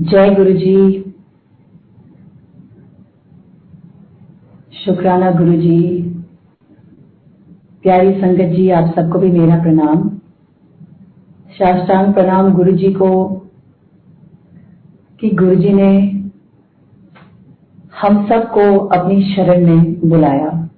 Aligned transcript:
जय 0.00 0.30
गुरु 0.34 0.52
जी 0.52 1.00
शुक्राना 4.84 5.30
गुरु 5.30 5.52
जी 5.52 6.02
प्यारी 7.82 8.12
संगत 8.12 8.54
जी, 8.56 8.70
आप 8.70 8.94
सबको 8.96 9.18
भी 9.18 9.30
मेरा 9.30 9.62
प्रणाम। 9.62 10.08
साष्टांग 11.48 12.14
प्रणाम 12.14 12.52
गुरु 12.52 12.72
जी 12.72 12.92
को 12.92 13.10
कि 15.20 15.30
गुरु 15.30 15.54
जी 15.54 15.72
ने 15.72 15.92
हम 18.00 18.26
सबको 18.28 18.78
अपनी 18.78 19.34
शरण 19.34 19.66
में 19.66 20.08
बुलाया। 20.08 20.68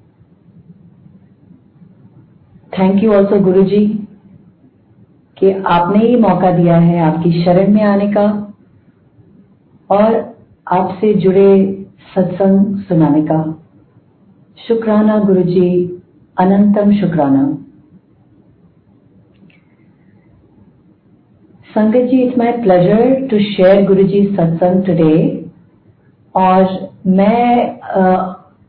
थैंक 2.78 3.02
यू 3.04 3.12
ऑल्सो 3.12 3.40
गुरु 3.40 3.62
जी 3.62 3.86
कि 5.38 5.52
आपने 5.52 6.06
ही 6.06 6.16
मौका 6.16 6.50
दिया 6.50 6.76
है 6.76 7.00
आपकी 7.00 7.44
शरण 7.44 7.74
में 7.74 7.82
आने 7.82 8.12
का। 8.12 8.41
और 9.92 10.14
आपसे 10.72 11.12
जुड़े 11.14 11.50
सत्संग 12.14 12.76
सुनाने 12.88 13.22
का 13.22 13.42
शुक्राना 14.58 15.18
गुरु 15.18 15.42
जी 15.42 15.68
अनंतम 16.36 16.92
शुक्राना। 17.00 17.44
संगत 21.70 22.08
ji 22.10 22.20
it's 22.22 22.38
my 22.38 22.52
pleasure 22.62 23.26
to 23.28 23.38
share 23.40 23.84
Guru 23.86 24.02
ji 24.04 24.24
सत्संग 24.28 24.82
टुडे 24.84 25.14
और 26.34 26.64
मैं 27.06 27.66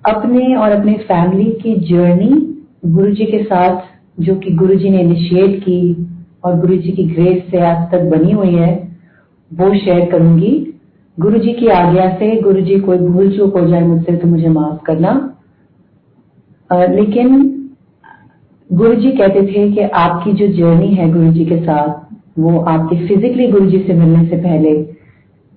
अपने 0.05 0.55
और 0.55 0.72
अपने 0.72 0.94
फैमिली 1.09 1.52
की 1.64 1.76
जर्नी 1.88 2.30
गुरु 2.86 3.12
जी 3.12 3.26
के 3.26 3.44
साथ, 3.44 3.81
जो 4.20 4.36
कि 4.36 4.53
गुरु 4.53 4.76
जी 4.76 4.90
ने 4.90 5.02
इनिशिएट 5.02 5.59
की 5.59 6.08
और 6.45 6.59
गुरु 6.59 6.78
जी 6.78 6.92
की 6.92 7.03
ग्रेस 7.05 7.44
से 7.52 7.62
आज 7.62 7.92
तक 7.92 8.09
बनी 8.12 8.31
हुई 8.31 8.53
है, 8.55 8.72
वो 9.52 9.73
शेयर 9.76 10.09
करूँगी। 10.12 10.73
गुरु 11.17 11.40
जी 11.40 11.52
की 11.53 11.67
आज्ञा 11.67 12.08
से 12.09 12.35
गुरु 12.41 12.62
जी 12.62 12.80
कोई 12.80 12.98
भूल 12.98 13.30
चूक 13.31 13.58
हो 13.58 13.66
जाए 13.67 13.81
मुझसे 13.81 14.16
तो 14.17 14.27
मुझे 14.27 14.50
माफ़ 14.50 14.83
करना। 14.86 15.11
लेकिन 16.70 17.44
गुरु 18.70 18.94
जी 18.95 19.11
कहते 19.11 19.42
थे 19.47 19.72
कि 19.72 19.81
आपकी 19.81 20.31
जो 20.33 20.47
जर्नी 20.47 20.88
है 20.88 21.11
गुरु 21.11 21.31
जी 21.33 21.45
के 21.45 21.58
साथ, 21.58 22.16
वो 22.39 22.59
आपके 22.59 22.95
फिजिकली 23.08 23.47
गुरु 23.47 23.66
जी 23.66 23.80
से 23.80 23.94
मिलने 23.94 24.25
से 24.28 24.38
पहले 24.38 24.73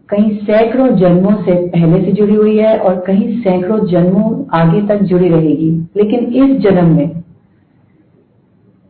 कहीं 0.09 0.31
सैकड़ों 0.39 0.89
जन्मों 0.97 1.33
से 1.45 1.55
पहले 1.69 2.05
से 2.05 2.13
जुड़ी 2.13 2.35
हुई 2.35 2.57
है 2.59 2.77
और 2.79 3.01
कहीं 3.07 3.41
सैकड़ों 3.41 3.79
जन्मों 3.87 4.45
आगे 4.55 4.83
तक 4.87 5.03
जुड़ी 5.05 5.29
रहेगी। 5.29 5.71
लेकिन 5.97 6.21
इस 6.35 6.57
जन्म 6.61 6.95
में 6.97 7.23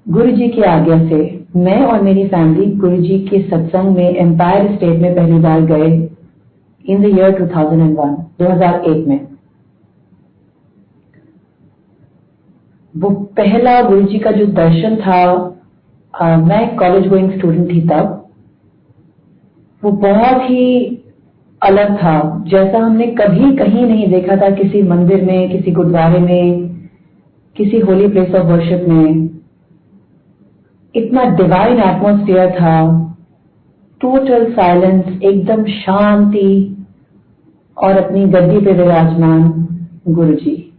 गुरु 0.06 0.30
जी 0.32 0.48
की 0.48 0.62
आज्ञा 0.64 0.98
से 1.08 1.20
मैं 1.56 1.80
और 1.82 2.02
मेरी 2.02 2.26
फैमिली 2.28 2.66
गुरु 2.74 2.96
जी 2.96 3.18
के 3.30 3.42
सत्संग 3.42 3.96
में 3.96 4.08
एम्पायर 4.10 4.74
स्टेट 4.74 5.00
में 5.00 5.14
पहली 5.16 5.38
बार 5.38 5.60
गए। 5.62 6.08
इन 6.88 7.02
द 7.02 7.04
ईयर 7.04 7.30
2001 7.38 8.16
2001 8.40 9.06
में। 9.08 9.28
वो 12.96 13.10
पहला 13.10 13.82
गुरु 13.82 14.02
जी 14.02 14.18
का 14.18 14.30
जो 14.30 14.46
दर्शन 14.46 14.96
था 14.96 15.52
आ, 16.14 16.36
मैं 16.36 16.76
कॉलेज 16.76 17.08
गोइंग 17.08 17.32
स्टूडेंट 17.32 17.70
थी 17.70 17.80
तब 17.80 18.28
वो 19.84 19.90
बहुत 19.92 20.50
ही 20.50 20.98
अलग 21.62 21.96
था। 21.96 22.44
जैसा 22.46 22.78
हमने 22.78 23.06
कभी 23.06 23.56
कहीं 23.56 23.84
नहीं 23.86 24.06
देखा 24.06 24.36
था 24.36 24.50
किसी 24.50 24.82
मंदिर 24.82 25.24
में 25.24 25.50
किसी 25.50 25.70
गुरुद्वारे 25.70 26.18
में 26.18 26.66
किसी 27.56 27.78
होली 27.78 28.08
प्लेस 28.08 28.34
ऑफ़ 28.34 28.46
वर्शिप 28.46 28.88
में। 28.88 29.30
इतना 30.94 31.24
डिवाइन 31.24 31.78
एटमोस्फियर 31.78 32.50
था। 32.50 33.02
टोटल 34.00 34.52
साइलेंस 34.52 35.22
एकदम 35.22 35.64
शांति 35.64 36.75
और 37.76 38.04
अपनी 38.04 38.24
गद्दी 38.24 38.60
पे 38.60 38.72
विराजमान 38.72 39.42
गुरु 40.08 40.34
जी 40.34 40.72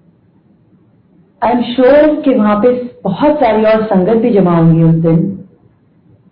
आई 1.42 1.52
एम 1.52 1.62
श्योर 1.64 2.22
कि 2.22 2.34
वहाँ 2.36 2.60
पे 2.62 3.00
बहुत 3.04 3.36
सारी 3.36 3.64
और 3.64 3.84
संगत 3.86 4.22
भी 4.22 4.30
जमा 4.30 4.58
होंगी 4.58 4.84
उस 4.84 4.96
दिन। 4.96 5.46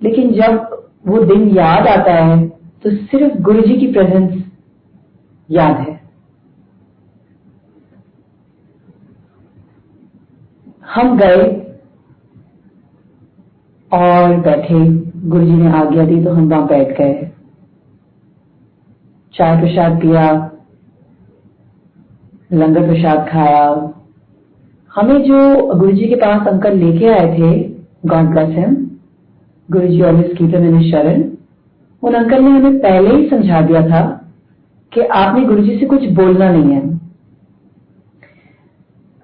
लेकिन 0.04 0.32
जब 0.34 0.86
वो 1.08 1.24
दिन 1.24 1.48
याद 1.50 1.88
आता 1.88 2.14
है 2.14 2.48
तो 2.84 2.92
सिर्फ़ 2.92 3.38
गुरु 3.42 3.62
जी 3.62 3.76
की 3.76 3.88
प्रेजेंस 3.94 4.44
याद 5.50 5.78
है। 5.78 5.94
हम 10.96 11.18
गए 11.18 11.44
और 13.92 14.36
बैठे। 14.42 14.80
गुरु 15.30 15.46
जी 15.46 15.52
ने 15.52 15.72
आज्ञा 15.72 16.06
दी 16.06 16.24
तो 16.24 16.34
हम 16.34 16.50
वहाँ 16.50 16.68
बैठ 16.68 16.98
गए। 16.98 17.32
चाय 19.34 19.60
प्रसाद 19.62 20.02
पिया। 20.02 20.52
लंगर 22.50 22.88
प्रसाद 22.88 23.28
खाया। 23.30 23.68
हमें 24.92 25.22
जो 25.24 25.38
गुरु 25.76 25.92
जी 25.92 26.08
के 26.08 26.16
पास 26.16 26.48
अंकल 26.48 26.78
लेके 26.78 27.08
आए 27.10 27.28
थे 27.38 27.54
गॉड 28.08 28.30
ब्लेस 28.32 28.50
हिम 28.58 28.76
गुरु 29.70 29.88
जी 29.88 30.02
ऑलवेज 30.02 30.36
कीप 30.38 30.56
हिम 30.56 30.82
शरण 30.82 31.24
उन 32.04 32.14
अंकल 32.14 32.44
ने 32.44 32.52
हमें 32.52 32.78
पहले 32.80 33.16
ही 33.16 33.28
समझा 33.30 33.62
दिया 33.62 33.82
था 33.88 34.02
कि 34.92 35.02
आपने 35.16 35.46
गुरु 35.46 35.64
जी 35.64 35.78
से 35.80 35.86
कुछ 35.86 36.06
बोलना 36.12 36.52
नहीं 36.52 36.74
है। 36.74 36.84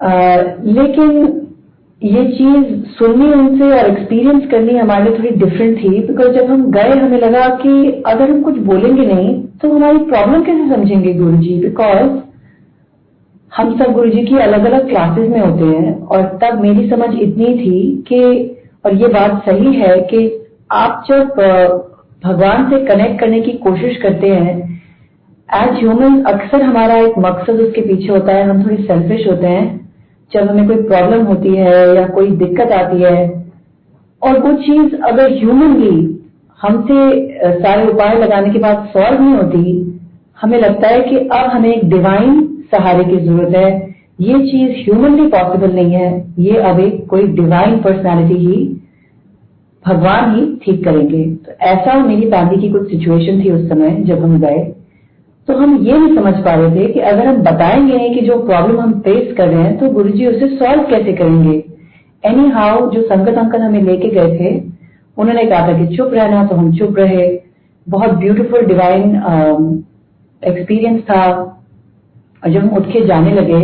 आ, 0.01 0.11
लेकिन 0.77 1.37
ये 2.01 2.23
चीज़ 2.31 2.73
सुननी 2.89 3.25
उनसे 3.33 3.69
और 3.71 3.89
एक्सपीरियंस 3.89 4.45
करनी 4.51 4.77
हमारे 4.77 5.03
लिए 5.03 5.17
थोड़ी 5.17 5.29
डिफरेंट 5.39 5.77
थी 5.77 5.89
बिकॉज़ 6.07 6.31
जब 6.35 6.49
हम 6.51 6.69
गए 6.71 6.97
हमें 6.99 7.17
लगा 7.19 7.47
कि 7.55 7.91
अगर 8.07 8.31
हम 8.31 8.41
कुछ 8.41 8.57
बोलेंगे 8.69 9.05
नहीं 9.05 9.29
तो 9.61 9.71
हमारी 9.73 9.97
प्रॉब्लम 10.05 10.43
कैसे 10.43 10.69
समझेंगे 10.75 11.13
गुरु 11.13 11.37
जी 11.37 11.59
बिकॉज़ 11.59 12.09
हम 13.51 13.71
सब 13.77 13.91
गुरु 13.93 14.09
जी 14.09 14.21
की 14.25 14.37
अलग 14.37 14.65
अलग 14.65 14.87
क्लासेस 14.89 15.29
में 15.29 15.39
होते 15.39 15.65
हैं 15.67 15.93
और 16.07 16.21
तब 16.43 16.59
मेरी 16.61 16.89
समझ 16.89 17.09
इतनी 17.15 17.53
थी 17.55 18.03
कि, 18.07 18.19
और 18.85 18.93
ये 18.95 19.07
बात 19.07 19.41
सही 19.45 19.73
है 19.75 19.97
कि 20.01 20.19
आप 20.71 21.03
जब 21.09 21.33
भगवान 22.25 22.69
से 22.69 22.79
कनेक्ट 22.85 23.19
करने 23.19 23.41
की 23.41 23.51
कोशिश 23.57 23.97
करते 23.97 24.27
हैं 24.27 24.53
एज 25.49 25.73
ह्यूमन 25.79 26.21
अक्सर 26.23 26.61
हमारा 26.61 26.97
एक 26.97 27.17
मकसद 27.19 27.59
उसके 27.59 27.81
पीछे 27.81 28.11
होता 28.13 28.33
है, 28.33 28.43
हम 28.49 28.63
थोड़ी 28.65 28.83
सेल्फिश 28.83 29.27
होते 29.27 29.47
हैं। 29.47 29.79
जब 30.31 30.49
हमें 30.49 30.67
कोई 30.67 30.81
प्रॉब्लम 30.83 31.25
होती 31.25 31.55
है 31.55 31.95
या 31.95 32.07
कोई 32.07 32.31
दिक्कत 32.37 32.71
आती 32.71 33.01
है, 33.01 33.17
और 34.21 34.39
वो 34.39 34.53
चीज़ 34.61 34.95
अगर 35.01 35.31
ह्यूमनली 35.31 35.97
हमसे 36.59 37.59
सारे 37.59 37.87
उपाय 37.87 38.17
लगाने 38.19 38.49
के 38.49 38.59
बाद 38.59 38.87
सॉल्व 38.93 39.21
नहीं 39.21 39.35
होती, 39.35 39.63
हमें 40.37 40.57
लगता 40.59 40.87
है 40.87 40.99
कि 41.01 41.17
अब 41.17 41.49
हमें 41.49 41.69
एक 41.69 41.89
डिवाइन 41.89 42.47
सहारे 42.71 43.03
की 43.03 43.17
ज़रूरत 43.17 43.55
है। 43.55 43.69
ये 44.19 44.39
चीज़ 44.41 44.71
ह्यूमनली 44.79 45.27
पॉसिबल 45.27 45.71
नहीं 45.73 45.93
है। 45.93 46.09
ये 46.39 46.57
अब 46.61 46.79
एक 46.79 47.05
कोई 47.07 47.27
डिवाइन 47.29 47.77
पर्सनैलिटी 47.77 48.35
ही, 48.37 48.57
भगवान 49.85 50.35
ही 50.35 50.45
ठीक 50.63 50.83
करेंगे। 50.85 51.23
तो 51.35 51.51
ऐसा 51.65 51.97
मेरी 52.05 52.29
फैमिली 52.31 52.61
की 52.61 52.69
कुछ 52.69 52.89
सिचुएशन 52.91 53.43
थी 53.43 53.51
उस 53.51 53.67
समय 53.69 53.95
जब 54.01 54.23
हम 54.23 54.39
गए। 54.41 54.63
तो 55.47 55.55
हम 55.57 55.75
ये 55.77 55.97
नहीं 55.97 56.15
समझ 56.15 56.33
पा 56.35 56.53
रहे 56.53 56.75
थे 56.75 56.91
कि 56.93 56.99
अगर 57.01 57.27
हम 57.27 57.37
बताएँगे 57.43 58.09
कि 58.09 58.21
जो 58.21 58.37
प्रॉब्लम 58.39 58.79
हम 58.79 58.99
फेस 58.99 59.33
कर 59.37 59.47
रहे 59.47 59.63
हैं 59.63 59.77
तो 59.79 59.89
गुरु 59.89 60.09
जी 60.09 60.27
उसे 60.27 60.47
सॉल्व 60.49 60.83
कैसे 60.83 61.13
करेंगे? 61.13 61.63
एनी 62.23 62.47
हाउ 62.49 62.89
जो 62.91 63.01
संगत 63.01 63.37
अंकल 63.37 63.61
हमें 63.61 63.81
लेके 63.81 64.09
गए 64.09 64.37
थे, 64.37 64.51
उन्होंने 65.17 65.45
कहा 65.45 65.67
था 65.67 65.77
कि 65.77 65.95
चुप 65.95 66.13
रहना 66.13 66.45
तो 66.45 66.55
हम 66.55 66.71
चुप 66.77 66.97
रहे। 66.99 67.27
बहुत 67.87 68.11
ब्यूटीफुल 68.13 68.65
डिवाइन 68.65 69.15
एक्सपीरियंस 70.43 71.01
था। 71.01 71.23
और 72.43 72.51
जब 72.51 72.59
हम 72.59 72.77
उठ 72.77 72.91
के 72.91 73.05
जाने 73.05 73.33
लगे 73.33 73.63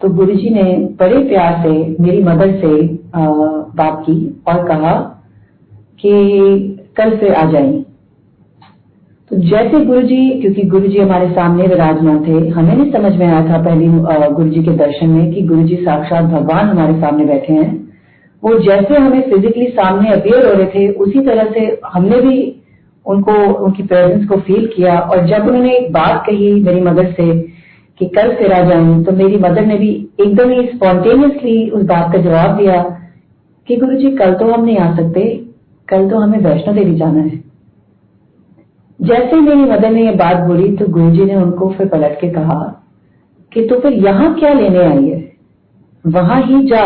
तो 0.00 0.08
गुरु 0.08 0.34
जी 0.34 0.50
ने 0.50 0.62
बड़े 1.00 1.18
प्यार 1.18 1.62
से 1.62 1.96
मेरी 2.00 2.22
मदर 2.22 2.52
से 2.60 2.82
बात 3.76 4.02
की 4.06 4.42
और 4.48 4.66
कहा 4.68 4.92
कि 6.00 6.12
कल 6.96 7.16
से 7.16 7.34
आ 7.34 7.44
जाएँगे 7.50 7.84
तो 9.30 9.36
जैसे 9.36 9.84
गुरु 9.84 10.02
जी 10.02 10.28
क्योंकि 10.40 10.62
गुरु 10.62 10.88
जी 10.88 10.98
हमारे 10.98 11.28
सामने 11.28 11.66
विराजमान 11.66 12.18
थे, 12.24 12.48
हमें 12.48 12.76
नहीं 12.76 12.92
समझ 12.92 13.16
में 13.16 13.26
आया 13.26 13.40
था 13.48 13.62
पहली 13.62 13.86
गुरु 14.34 14.48
जी 14.48 14.62
के 14.62 14.70
दर्शन 14.70 15.08
में 15.08 15.32
कि 15.34 15.42
गुरु 15.42 15.62
जी 15.62 15.76
साक्षात 15.76 16.24
भगवान 16.24 16.68
हमारे 16.68 17.00
सामने 17.00 17.24
बैठे 17.24 17.52
हैं। 17.52 17.88
वो 18.42 18.58
जैसे 18.58 18.94
हमें 18.94 19.20
फिजिकली 19.30 19.66
सामने 19.66 20.10
अपियर 20.10 20.46
हो 20.46 20.52
रहे 20.52 20.66
थे, 20.66 20.88
उसी 20.88 21.20
तरह 21.20 21.50
से 21.50 21.80
हमने 21.94 22.20
भी 22.20 22.62
उनको, 23.06 23.32
उनकी 23.64 23.82
प्रेजेंस 23.82 24.28
को 24.28 24.36
फील 24.36 24.66
किया 24.66 24.98
और 25.00 25.26
जब 25.26 25.48
उन्होंने 25.48 25.76
एक 25.76 25.92
बात 25.92 26.24
कही 26.26 26.52
मेरी 26.54 26.80
मदर 26.80 27.12
से 27.12 27.55
कि 28.00 28.06
कल 28.08 28.34
फिर 28.34 28.52
आ 28.52 28.60
जाए 28.60 29.02
तो 29.04 29.12
मेरी 29.14 29.38
मदर 29.38 29.66
ने 29.66 29.76
भी 29.78 29.90
एकदम 30.20 30.50
ही 30.50 30.66
स्पॉन्टेनियसली 30.66 31.68
उस 31.70 31.84
बात 31.86 32.12
का 32.12 32.18
जवाब 32.20 32.56
दिया 32.56 32.82
कि 33.68 33.76
गुरु 33.76 33.96
जी 33.96 34.10
कल 34.16 34.34
तो 34.34 34.52
हम 34.52 34.64
नहीं 34.64 34.76
आ 34.78 34.94
सकते, 34.96 35.22
कल 35.88 36.08
तो 36.10 36.18
हमें 36.18 36.38
वैष्णो 36.40 36.74
देवी 36.74 36.94
जाना 36.94 37.20
है। 37.20 37.44
जैसे 39.00 39.36
ही 39.36 39.40
मेरी 39.42 39.62
मदर 39.62 39.90
ने 39.90 40.04
यह 40.04 40.16
बात 40.16 40.46
बोली 40.46 40.68
तो 40.76 40.86
गुरुजी 40.88 41.24
ने 41.24 41.34
उनको 41.34 41.68
फिर 41.70 41.88
पलट 41.88 42.20
के 42.20 42.28
कहा 42.30 42.58
कि 43.52 43.64
तो 43.66 43.78
फिर 43.80 43.92
यहाँ 44.04 44.32
क्या 44.34 44.52
लेने 44.52 44.84
आई 44.84 45.08
है? 45.08 45.32
वहाँ 46.04 46.40
ही 46.42 46.62
जा। 46.66 46.84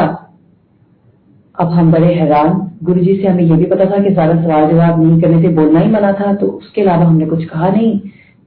अब 1.54 1.68
हम 1.68 1.90
बड़े 1.92 2.12
हैरान, 2.14 2.70
गुरुजी 2.84 3.16
से 3.16 3.26
हमें 3.28 3.42
यह 3.42 3.56
भी 3.56 3.64
पता 3.66 3.84
था 3.86 4.02
कि 4.04 4.14
सारा 4.14 4.40
सवाल 4.42 4.68
जवाब 4.68 5.02
नहीं 5.02 5.20
करने 5.20 5.42
से 5.42 5.48
बोलना 5.54 5.80
ही 5.80 5.90
मना 5.90 6.12
था 6.12 6.32
तो 6.34 6.46
उसके 6.48 6.82
अलावा 6.82 7.04
हमने 7.04 7.26
कुछ 7.26 7.44
कहा 7.44 7.68
नहीं। 7.68 7.98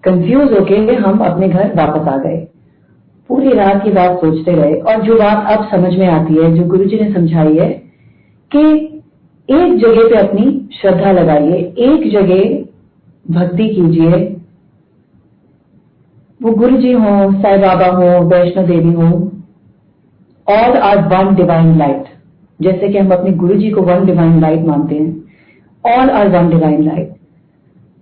कंफ्यूज 0.04 0.54
होके 0.54 0.78
हम 0.96 1.20
अपने 1.26 1.48
घर 1.50 1.72
वापस 1.76 2.08
आ 2.08 2.18
गए। 2.18 2.38
पूरी 3.30 3.54
रात 3.54 3.84
की 3.84 3.92
बात 3.92 4.20
सोचते 4.22 4.52
रहे 4.52 4.74
और 4.74 5.02
जो 5.02 5.16
बात 5.16 5.52
अब 5.52 5.70
समझ 5.72 5.94
में 6.00 6.08
आती 6.08 6.34
है, 6.34 6.52
जो 6.56 6.64
गुरुजी 6.66 7.00
ने 7.00 7.14
समझाई 7.14 7.58
है 7.58 7.70
कि 8.52 8.62
एक 9.50 9.78
जगह 9.78 10.10
पे 10.10 10.16
अपनी 10.18 10.46
श्रद्धा 10.74 11.12
लगाइए, 11.12 11.58
एक 11.58 12.12
जगह 12.12 12.44
भक्ति 13.26 13.68
कीजिए। 13.70 14.22
वो 16.42 16.52
गुरु 16.54 16.78
जी 16.78 16.92
हो 16.94 17.32
साई 17.42 17.58
बाबा 17.58 17.86
हो, 17.88 18.26
वैष्णो 18.28 18.64
देवी 18.68 18.94
हो 18.94 19.08
all 20.48 20.78
are 20.80 20.98
one 21.08 21.36
divine 21.36 21.78
light 21.78 22.04
जैसे 22.60 22.90
कि 22.90 22.98
हम 22.98 23.12
अपने 23.12 23.32
गुरु 23.34 23.56
जी 23.56 23.70
को 23.70 23.82
वन 23.82 24.06
डिवाइन 24.06 24.40
लाइट 24.42 24.66
मानते 24.66 24.96
हैं। 24.96 25.98
All 25.98 26.10
are 26.10 26.30
one 26.30 26.50
divine 26.50 26.84
light 26.84 27.14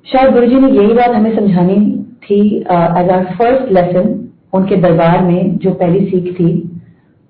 शायद 0.07 0.33
गुरु 0.33 0.47
जी 0.47 0.59
ने 0.59 0.71
यही 0.71 0.93
बात 0.93 1.15
हमें 1.15 1.35
समझानी 1.35 1.77
थी 2.23 2.41
एज 2.57 3.09
आर 3.11 3.25
फ़र्स्ट 3.37 3.71
लेसन 3.71 4.17
उनके 4.53 4.75
दरबार 4.75 5.21
में 5.21 5.57
जो 5.57 5.71
पहली 5.71 6.05
सीख 6.05 6.33
थी, 6.33 6.79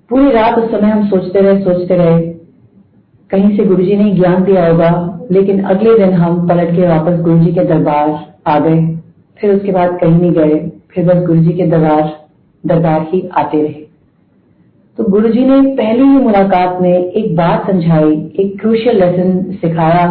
पूरी 0.09 0.31
रात 0.31 0.57
उस 0.59 0.71
समय 0.71 0.89
हम 0.89 1.07
सोचते 1.07 1.41
रहे 1.41 1.63
सोचते 1.63 1.95
रहे, 1.95 2.21
कहीं 3.31 3.57
से 3.57 3.65
गुरुजी 3.65 3.95
ने 3.95 4.11
ज्ञान 4.11 4.43
दिया 4.43 4.67
होगा, 4.67 5.19
लेकिन 5.31 5.63
अगले 5.63 5.97
दिन 5.97 6.13
हम 6.13 6.47
पलट 6.47 6.75
के 6.75 6.87
वापस 6.87 7.19
गुरुजी 7.19 7.53
के 7.53 7.63
दरबार 7.63 8.33
आ 8.47 8.59
गए। 8.59 8.97
फिर 9.39 9.55
उसके 9.55 9.71
बाद 9.71 9.97
कहीं 10.01 10.19
नहीं 10.19 10.31
गए, 10.31 10.71
फिर 10.91 11.05
बस 11.05 11.25
गुरुजी 11.25 11.53
के 11.53 11.67
दरबार 11.67 12.27
दरबार 12.65 13.07
ही 13.09 13.29
आते 13.37 13.61
रहे। 13.61 13.85
तो 14.97 15.03
गुरुजी 15.03 15.45
ने 15.45 15.75
पहली 15.75 16.03
ही 16.03 16.17
मुलाकात 16.17 16.81
में 16.81 16.93
एक 16.93 17.35
बात 17.35 17.71
समझाई, 17.71 18.31
एक 18.39 18.59
क्रूशियल 18.61 18.99
लेसन 18.99 19.51
सिखाया 19.51 20.07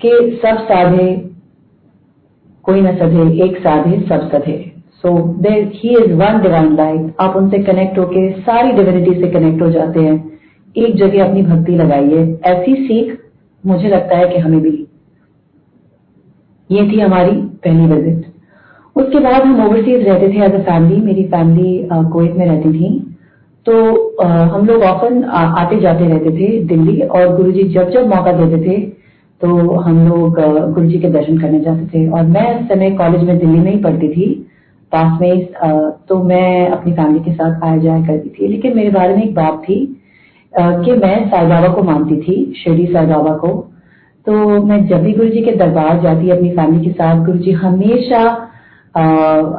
कि 0.00 0.40
सब 0.42 0.58
साधे 0.58 1.30
कोई 2.62 2.80
न 2.80 2.96
सधे, 2.96 3.44
एक 3.44 3.58
साधे 3.58 4.00
सब 4.00 4.30
सधे। 4.30 4.69
सो 5.04 5.16
देर 5.42 5.70
ही 5.74 5.96
इज़ 5.96 6.12
वन 6.14 6.40
डिवाइन 6.42 6.74
लाइट 6.76 7.20
आप 7.20 7.36
उनसे 7.36 7.58
कनेक्ट 7.64 7.98
होके 7.98 8.30
सारी 8.40 8.72
डिविनिटी 8.72 9.20
से 9.20 9.30
कनेक्ट 9.30 9.62
हो 9.62 9.70
जाते 9.70 10.00
हैं। 10.00 10.16
एक 10.76 10.96
जगह 10.96 11.24
अपनी 11.24 11.42
भक्ति 11.42 11.72
लगाइए। 11.74 12.24
ऐसी 12.46 12.74
सीख 12.78 13.18
मुझे 13.64 13.88
लगता 13.88 14.16
है 14.16 14.28
कि 14.28 14.38
हमें 14.38 14.60
भी 14.60 14.76
ये 16.70 16.82
थी 16.90 17.00
हमारी 17.00 17.32
पहली 17.64 17.86
विज़िट 17.86 18.26
उसके 18.96 19.18
बाद 19.20 19.42
हम 19.42 19.64
ओवरसीज 19.64 20.06
रहते 20.08 20.28
थे 20.28 20.44
एज 20.44 20.54
अ 20.54 20.62
फैमिली 20.62 21.00
मेरी 21.02 21.24
फैमिली 21.28 21.88
कोविड 21.92 22.36
में 22.36 22.46
रहती 22.46 22.72
थी। 22.72 22.98
तो 23.66 23.72
हम 24.22 24.66
लोग 24.66 24.82
ऑफन 24.82 25.22
आते 25.24 25.80
जाते 25.80 26.08
रहते 26.08 26.30
थे 26.30 26.46
दिल्ली 26.66 27.00
और 27.00 27.34
गुरुजी 27.36 27.62
जब 27.70 27.90
जब 27.90 28.06
मौका 28.08 28.32
देते 28.34 28.60
थे 28.66 28.78
तो 29.40 29.48
हम 29.78 30.06
लोग 30.08 30.40
गुरु 30.74 30.86
जी 30.86 30.98
के 30.98 31.08
दर्शन 31.10 31.38
करने 31.38 31.60
जाते 31.60 31.86
थे। 31.88 32.06
और 32.08 32.22
मैं 32.26 32.46
उस 32.54 32.68
समय 32.68 32.90
कॉलेज 32.96 33.22
में 33.22 33.38
दिल्ली 33.38 33.58
में 33.58 33.70
ही 33.72 33.78
पढ़ती 33.82 34.08
थी। 34.08 34.28
पास 34.92 35.20
में 35.20 35.46
तो 36.08 36.22
मैं 36.24 36.68
अपनी 36.68 36.92
फैमिली 36.92 37.24
के 37.24 37.32
साथ 37.32 37.64
आया 37.64 37.76
जाया 37.78 38.06
करती 38.06 38.28
थी। 38.30 38.48
लेकिन 38.48 38.76
मेरे 38.76 38.90
बारे 38.90 39.16
में 39.16 39.22
एक 39.22 39.34
बात 39.34 39.62
थी 39.62 39.78
कि 40.52 40.92
मैं 40.96 41.28
साई 41.30 41.46
बाबा 41.46 41.68
को 41.74 41.82
मानती 41.82 42.16
थी 42.20 42.36
शिरडी 42.56 42.86
साई 42.92 43.06
बाबा 43.06 43.36
को। 43.36 43.48
तो 44.26 44.32
मैं 44.64 44.86
जब 44.88 45.02
भी 45.02 45.12
गुरु 45.12 45.28
जी 45.28 45.42
के 45.42 45.52
दरबार 45.56 46.00
जाती 46.02 46.30
अपनी 46.30 46.50
फैमिली 46.56 46.84
के 46.84 46.90
साथ 46.92 47.24
गुरु 47.26 47.38
जी 47.38 47.52
हमेशा 47.60 48.22
आ, 48.94 49.02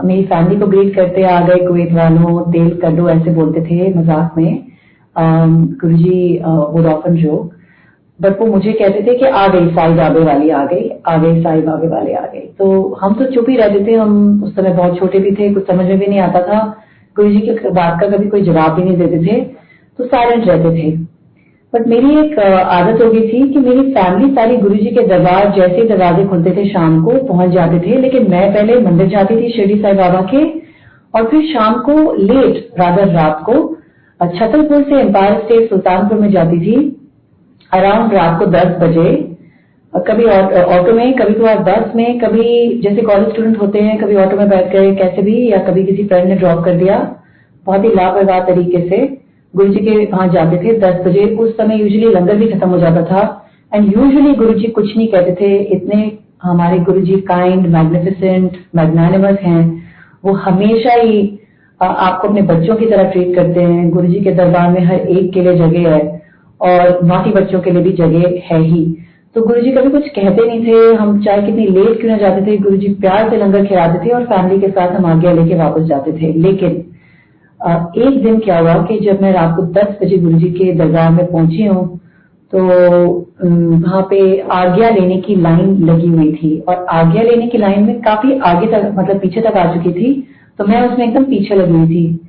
मेरी 0.04 0.24
फैमिली 0.26 0.60
को 0.60 0.68
ग्रीट 0.68 0.96
करते 0.96 1.24
आ 1.24 1.40
गए 1.48 1.66
कुवैत 1.68 1.92
वालों 1.94 2.40
तेल 2.52 2.96
दो 2.96 3.08
ऐसे 3.10 3.34
बोलते 3.34 3.62
थे 3.62 3.94
मज़ाक 3.94 4.38
में। 4.38 4.68
Guru 5.16 5.98
ji 5.98 6.38
would 6.46 6.86
often 6.88 7.16
joke 7.16 7.54
but 8.22 8.40
वो 8.40 8.46
मुझे 8.48 8.72
कहते 8.72 9.02
थे 9.04 9.18
कि 9.18 9.26
आ 9.26 9.48
गई, 9.48 9.68
साई 9.70 9.94
बाबे 9.94 10.20
वाली 10.22 10.50
आ 10.50 10.64
गई 10.66 10.90
आ 11.08 11.18
गई, 11.18 11.42
साई 11.44 11.62
बाबे 11.62 11.88
वाले 11.88 12.14
आ 12.14 12.26
गई 12.26 12.42
तो 12.60 12.98
हम 13.02 13.14
तो 13.14 13.26
चुप 13.26 13.50
ही 13.50 13.56
रहते 13.58 13.86
थे 13.86 13.96
हम 13.96 14.44
उस 14.44 14.56
समय 14.56 14.74
बहुत 14.74 14.98
छोटे 15.00 15.20
भी 15.20 15.32
थे, 15.32 15.54
कुछ 15.54 15.68
समझ 15.68 15.86
में 15.86 15.98
भी 16.00 16.08
नहीं 16.08 16.20
आता 16.20 16.42
था। 16.44 16.60
गुरु 17.16 17.30
जी 17.30 17.40
की 17.40 17.70
बात 17.72 18.00
का 18.02 18.08
कभी 18.08 18.28
कोई 18.30 18.42
जवाब 18.44 18.76
भी 18.76 18.84
नहीं 18.84 18.98
देते 18.98 19.26
थे 19.26 19.40
तो 20.00 20.06
साइलेंट 20.06 20.48
रहते 20.48 20.76
थे। 20.76 20.92
बट 21.74 21.88
मेरी 21.88 22.16
एक 22.20 22.40
आदत 22.40 23.02
हो 23.02 23.10
गई 23.12 23.28
थी 23.28 23.42
कि 23.50 23.60
मेरी 23.60 23.82
फैमिली 23.92 24.34
सारी 24.36 24.58
गुरु 24.58 24.76
जी 24.76 24.90
के 24.90 25.06
दरबार, 25.08 25.52
जैसे 25.52 25.88
दरवाजे 25.88 26.26
खुलते 26.28 26.56
थे, 26.56 26.68
शाम 26.70 27.04
को 27.04 27.12
पहुँच 27.28 27.52
जाते 27.52 27.80
थे। 27.80 28.00
लेकिन 28.02 28.30
मैं 28.32 28.54
पहले 28.54 28.80
मंदिर 28.82 29.08
जाती 29.08 29.36
थी 29.38 29.52
शिरडी 29.52 29.82
साई 29.82 29.94
बाबा 29.96 30.22
के, 30.32 30.44
और 31.14 31.28
फिर 31.30 31.46
शाम 31.54 31.80
को 31.82 31.94
लेट 32.14 32.80
राधर 32.80 33.08
रात 33.10 33.44
को, 33.46 33.54
छतरपुर 34.20 34.84
से 34.84 35.00
एम्पायर 35.00 35.40
स्टेट 35.40 35.70
सुल्तानपुर 35.70 36.18
में 36.18 36.32
जाती 36.32 36.60
थी। 36.62 36.76
अराउंड 37.72 38.14
रात 38.14 38.40
को 38.40 38.46
दस 38.46 38.76
बजे। 38.80 39.12
कभी 39.94 40.24
ऑटो 40.24 40.94
में, 40.94 41.14
कभी 41.14 41.34
कभार 41.34 41.60
बस 41.60 41.96
में, 41.96 42.20
कभी 42.20 42.82
जैसे 42.84 43.02
कॉलेज 43.02 43.30
स्टूडेंट 43.30 43.60
होते 43.62 43.80
हैं, 43.80 43.98
कभी 43.98 44.16
ऑटो 44.16 44.38
में 44.38 44.50
बैठ 44.50 44.72
गए, 44.74 44.94
कैसे 44.96 45.22
भी, 45.22 45.52
या 45.52 45.58
कभी 45.58 45.84
किसी 45.84 46.04
फ्रेंड 46.04 46.28
ने 46.30 46.36
ड्रॉप 46.36 46.64
कर 46.66 46.74
दिया, 46.74 46.98
बहुत 47.66 47.84
ही 47.84 47.90
लापरवाह 47.90 48.40
तरीके 48.40 48.88
से 48.90 48.98
गुरु 49.54 49.68
जी 49.68 49.80
के 49.80 50.06
वहाँ 50.06 50.28
जाते 50.28 50.58
थे 50.58 50.78
दस 50.80 51.02
बजे। 51.08 51.26
उस 51.36 51.56
समय 51.58 51.76
यूजुअली 51.76 52.10
लंगर 52.10 52.36
भी 52.36 52.48
खत्म 52.48 52.70
हो 52.70 52.78
जाता 52.80 53.04
था। 53.04 53.22
एंड 53.74 53.86
यूजुअली 53.88 54.34
गुरु 54.36 54.54
जी 54.54 54.68
कुछ 54.70 54.96
नहीं 54.98 55.08
कहते 55.08 55.36
थे। 55.42 55.56
इतने 55.76 56.12
हमारे 56.44 56.80
गुरु 56.80 57.02
जी 57.02 57.16
काइंड 57.28 57.68
मैग्निफिसेंट 57.68 58.58
मैग्नानिमस 58.76 59.38
हैं। 59.42 59.84
वो 60.26 60.34
हमेशा 60.36 60.94
ही 60.94 61.20
आपको 61.82 62.28
अपने 62.28 62.42
बच्चों 62.44 62.76
की 62.76 62.86
तरह 62.86 63.10
ट्रीट 63.12 63.36
करते 63.36 63.62
हैं। 63.62 63.90
गुरु 63.90 64.08
जी 64.08 64.20
के 64.20 64.32
दरबार 64.32 64.70
में 64.70 64.82
हर 64.86 64.96
एक 64.96 65.32
के 65.34 65.42
लिए 65.42 65.56
जगह 65.56 65.90
है। 65.90 66.21
और 66.62 67.00
नौटी 67.06 67.32
बच्चों 67.32 67.60
के 67.60 67.72
लिए 67.72 67.84
भी 67.84 67.92
जगह 67.96 68.42
है 68.46 68.62
ही। 68.64 68.84
तो 69.36 69.42
गुरु 69.42 69.62
जी 69.62 69.72
कभी 69.72 69.90
कुछ 69.90 70.08
कहते 70.10 70.48
नहीं 70.48 70.66
थे, 70.66 70.94
हम 70.96 71.22
चाहे 71.24 71.42
कितनी 71.42 71.66
लेट 71.68 72.00
क्यों 72.00 72.10
ना 72.10 72.18
जाते 72.18 72.46
थे 72.48 72.58
गुरु 72.60 72.78
जी 72.78 72.88
प्यार 73.02 73.30
से 73.30 73.38
लंगर 73.38 73.66
खिलाते 73.66 74.06
थे 74.06 74.10
और 74.12 74.26
फैमिली 74.26 74.60
के 74.62 74.68
साथ 74.70 74.96
हम 74.96 75.06
आज्ञा 75.08 75.32
लेके 75.34 75.56
वापस 75.58 75.84
जाते 75.88 76.12
थे। 76.14 76.34
लेकिन 76.40 76.84
एक 78.00 78.22
दिन 78.24 78.40
क्या 78.40 78.60
हुआ 78.60 78.74
कि 78.86 79.00
जब 79.00 79.22
मैं 79.22 79.32
रात 79.34 79.56
को 79.56 79.64
दस 79.74 79.98
बजे 80.02 80.18
गुरु 80.18 80.38
जी 80.38 80.50
के 80.52 80.72
दरबार 80.76 81.12
में 81.12 81.26
पहुँची 81.26 81.66
हूँ 81.66 81.86
तो 82.54 82.60
वहाँ 83.42 84.02
पे 84.10 84.20
आज्ञा 84.52 84.90
लेने 84.90 85.18
की 85.22 85.36
लाइन 85.42 85.78
लगी 85.86 86.08
हुई 86.08 86.32
थी 86.34 86.58
और 86.60 86.86
आज्ञा 86.92 87.22
लेने 87.24 87.48
की 87.48 87.58
लाइन 87.58 87.84
में 87.84 88.02
काफ़ी 88.02 88.40
आगे 88.46 88.68
तक 88.68 88.92
मतलब 88.98 89.20
पीछे 89.20 89.42
तक 89.42 89.58
आ 89.58 89.66
चुकी 89.74 89.92
थी 89.94 90.12
तो 90.60 90.66
मैं 90.66 90.82
उसमें 90.88 91.06
एकदम 91.08 91.24
पीछे 91.26 91.56
लगी 91.56 91.74
हुई 91.74 91.88
थी। 91.88 92.20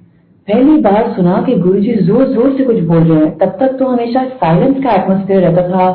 पहली 0.49 0.77
बार 0.83 1.12
सुना 1.15 1.43
कि 1.43 1.55
गुरु 1.59 1.81
जी 1.81 1.94
ज़ोर 1.97 2.27
ज़ोर 2.29 2.56
से 2.56 2.65
कुछ 2.65 2.79
बोल 2.85 2.99
रहे 3.00 3.19
हैं। 3.19 3.37
तब 3.39 3.56
तक 3.61 3.77
तो 3.79 3.87
हमेशा 3.87 4.25
साइलेंस 4.37 4.83
का 4.85 4.93
एटमोस्फेयर 4.93 5.43
रहता 5.43 5.69
था। 5.69 5.87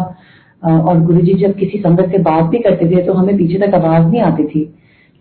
और 0.63 1.01
गुरु 1.01 1.21
जी 1.21 1.33
जब 1.35 1.53
किसी 1.55 1.77
संगत 1.79 2.11
से 2.11 2.17
बात 2.23 2.45
भी 2.51 2.59
करते 2.59 2.89
थे 2.89 3.01
तो 3.05 3.13
हमें 3.13 3.35
पीछे 3.37 3.57
तक 3.59 3.73
आवाज़ 3.75 4.05
नहीं 4.05 4.21
आती 4.23 4.43
थी। 4.45 4.61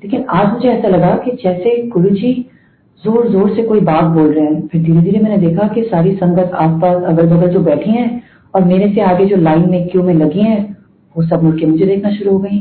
लेकिन 0.02 0.24
आज 0.32 0.52
मुझे 0.52 0.68
ऐसा 0.68 0.88
लगा 0.88 1.10
कि 1.24 1.30
जैसे 1.42 1.76
गुरु 1.88 2.10
जी 2.12 2.32
ज़ोर 3.04 3.28
ज़ोर 3.30 3.50
से 3.56 3.62
कोई 3.62 3.80
बात 3.82 4.04
बोल 4.12 4.32
रहे 4.32 4.44
हैं, 4.44 4.66
फिर 4.68 4.82
धीरे 4.82 5.00
धीरे 5.00 5.18
मैंने 5.20 5.38
देखा 5.38 5.66
कि 5.68 5.82
सारी 5.84 6.14
संगत 6.16 6.52
आसपास 6.56 7.02
अगल 7.04 7.26
बगल 7.26 7.48
जो 7.50 7.60
बैठी 7.62 7.90
हैं 7.90 8.22
और 8.54 8.64
मेरे 8.64 8.88
से 8.94 9.00
आगे 9.02 9.26
जो 9.26 9.36
लाइन 9.38 9.68
में 9.70 9.88
क्यू 9.88 10.02
में 10.02 10.14
लगी 10.14 10.40
हैं, 10.40 10.76
वो 11.16 11.22
सब 11.24 11.42
मुड़ 11.42 11.54
के 11.56 11.66
मुझे 11.66 11.86
देखना 11.86 12.10
शुरू 12.12 12.32
हो 12.32 12.38
गई। 12.38 12.60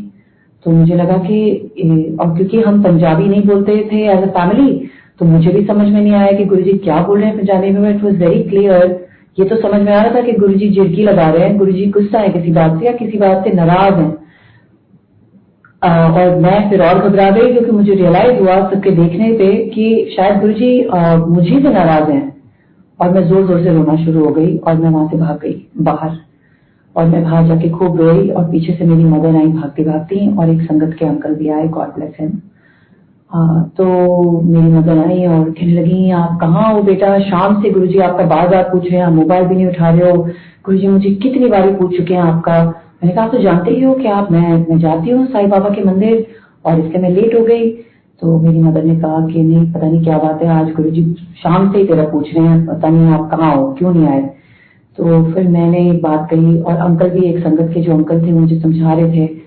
तो 0.65 0.71
मुझे 0.71 0.95
लगा 0.95 1.17
कि 1.25 2.17
और 2.19 2.35
क्योंकि 2.37 2.61
हम 2.61 2.83
पंजाबी 2.83 3.27
नहीं 3.27 3.43
बोलते 3.43 3.77
थे 3.91 4.03
एज 4.07 4.23
अ 4.23 4.31
फैमिली 4.37 4.89
तो 5.19 5.25
मुझे 5.25 5.51
भी 5.51 5.65
समझ 5.65 5.87
में 5.87 5.99
नहीं 6.01 6.13
आया 6.13 6.31
कि 6.37 6.45
गुरु 6.45 6.61
जी 6.61 6.71
क्या 6.79 6.99
बोल 7.07 7.19
रहे 7.19 7.29
हैं 7.29 7.37
पंजाबी 7.37 7.69
में 7.71 7.89
इट 7.89 8.03
वॉज़ 8.03 8.15
वेरी 8.17 8.43
क्लियर 8.43 8.85
ये 9.37 9.45
तो 9.45 9.55
समझ 9.61 9.81
में 9.81 9.91
आ 9.93 10.01
रहा 10.01 10.15
था 10.15 10.21
कि 10.21 10.31
गुरु 10.33 10.53
जी 10.53 10.69
जिरकी 10.71 11.03
लगा 11.03 11.29
रहे 11.29 11.47
हैं 11.47 11.57
गुरु 11.57 11.71
जी 11.71 11.85
गुस्सा 11.91 12.19
है 12.19 12.29
किसी 12.29 12.51
बात 12.53 12.79
से 12.79 12.85
या 12.85 12.91
किसी 12.95 13.17
बात 13.17 13.43
से 13.43 13.51
नाराज़ 13.55 13.95
हैं। 13.95 14.13
और 15.81 16.35
मैं 16.41 16.69
फिर 16.69 16.81
और 16.83 16.99
घबरा 17.07 17.29
गई 17.31 17.51
क्योंकि 17.51 17.71
मुझे 17.71 17.93
रियलाइज़ 17.93 18.39
हुआ 18.39 18.55
सबके 18.69 18.91
देखने 18.93 19.31
पे 19.39 19.51
कि 19.69 19.87
शायद 20.15 20.39
गुरु 20.41 20.53
जी 20.53 20.71
मुझे 21.31 21.59
से 21.61 21.73
नाराज़ 21.73 22.09
हैं। 22.11 22.25
और 22.99 23.11
मैं 23.13 23.27
ज़ोर 23.29 23.45
ज़ोर 23.47 23.63
से 23.63 23.73
रोना 23.73 23.95
शुरू 24.05 24.23
हो 24.25 24.31
गई 24.33 24.55
और 24.57 24.75
मैं 24.75 24.89
वहाँ 24.89 25.07
से 25.09 25.17
भाग 25.17 25.39
गई, 25.39 25.55
बाहर। 25.79 26.17
और 26.95 27.05
मैं 27.05 27.23
बाहर 27.23 27.47
जाके 27.47 27.69
खूब 27.69 28.01
रोई 28.01 28.29
और 28.29 28.43
पीछे 28.51 28.73
से 28.73 28.85
मेरी 28.85 29.03
मदर 29.05 29.35
आई 29.35 29.47
भागती 29.53 29.83
भागती 29.83 30.27
और 30.37 30.49
एक 30.49 30.61
संगत 30.63 30.95
के 30.99 31.05
अंकल 31.05 31.35
भी 31.35 31.49
आए 31.51 31.67
गॉड 31.69 31.95
ब्लेस 31.95 32.13
हिम 32.19 32.29
तो 33.29 34.41
मेरी 34.41 34.71
मदर 34.73 34.97
आई 34.99 35.25
और 35.25 35.49
कहने 35.49 35.73
लगी, 35.73 36.09
आप 36.11 36.37
कहाँ 36.41 36.73
हो 36.73 36.81
बेटा? 36.81 37.17
शाम 37.19 37.61
से 37.61 37.69
गुरुजी 37.71 37.99
आपका 37.99 38.25
बार 38.25 38.47
बार 38.47 38.63
पूछ 38.63 38.83
रहे 38.83 38.99
हैं, 38.99 39.05
आप 39.05 39.13
मोबाइल 39.13 39.45
भी 39.45 39.55
नहीं 39.55 39.67
उठा 39.67 39.89
रहे 39.89 40.11
हो। 40.11 40.17
गुरुजी 40.65 40.87
मुझे 40.87 41.09
कितनी 41.15 41.49
बार 41.49 41.71
पूछ 41.73 41.97
चुके 41.97 42.13
हैं 42.13 42.21
आपका। 42.21 42.63
मैंने 42.63 43.15
कहा 43.15 43.27
तो 43.27 43.37
जानते 43.37 43.71
ही 43.71 43.81
हो 43.83 43.93
कि 43.93 44.07
आप, 44.07 44.31
मैं 44.31 44.51
मैं 44.69 44.77
जाती 44.79 45.09
हूँ 45.09 45.25
साईं 45.25 45.49
बाबा 45.49 45.69
के 45.69 45.83
मंदिर 45.83 46.25
और 46.65 46.79
इसलिए 46.79 47.01
मैं 47.01 47.09
लेट 47.09 47.35
हो 47.39 47.43
गई। 47.45 47.69
तो 48.21 48.39
मेरी 48.39 48.59
मदर 48.59 48.83
ने 48.83 48.95
कहा 48.95 49.25
कि 49.27 49.41
नहीं, 49.43 49.71
पता 49.73 49.87
नहीं 49.87 50.03
क्या 50.03 50.17
बात 50.17 50.43
है, 50.43 50.49
आज 50.49 50.71
गुरु 50.73 50.89
जी 50.89 51.03
शाम 51.43 51.71
से 51.71 51.77
ही 51.77 51.87
तेरा 51.87 52.03
पूछ 52.03 52.33
रहे 52.35 52.45
हैं, 52.47 52.65
पता 52.65 52.89
नहीं 52.89 53.13
आप 53.13 53.29
कहाँ 53.31 53.55
हो, 53.55 53.71
क्यों 53.73 53.93
नहीं 53.93 54.07
आए? 54.07 54.21
तो 54.97 55.23
फिर 55.33 55.47
मैंने 55.47 55.91
बात 56.03 56.27
कही 56.29 56.59
और 56.59 56.75
अंकल 56.75 57.09
भी, 57.09 57.25
एक 57.25 57.39
संगत 57.39 57.73
के 57.73 57.81
जो 57.81 57.93
अंकल 57.93 58.21
थे 58.21 58.31
मुझे 58.31 58.59
समझा 58.59 58.93
रहे 58.93 59.11
थे 59.11 59.44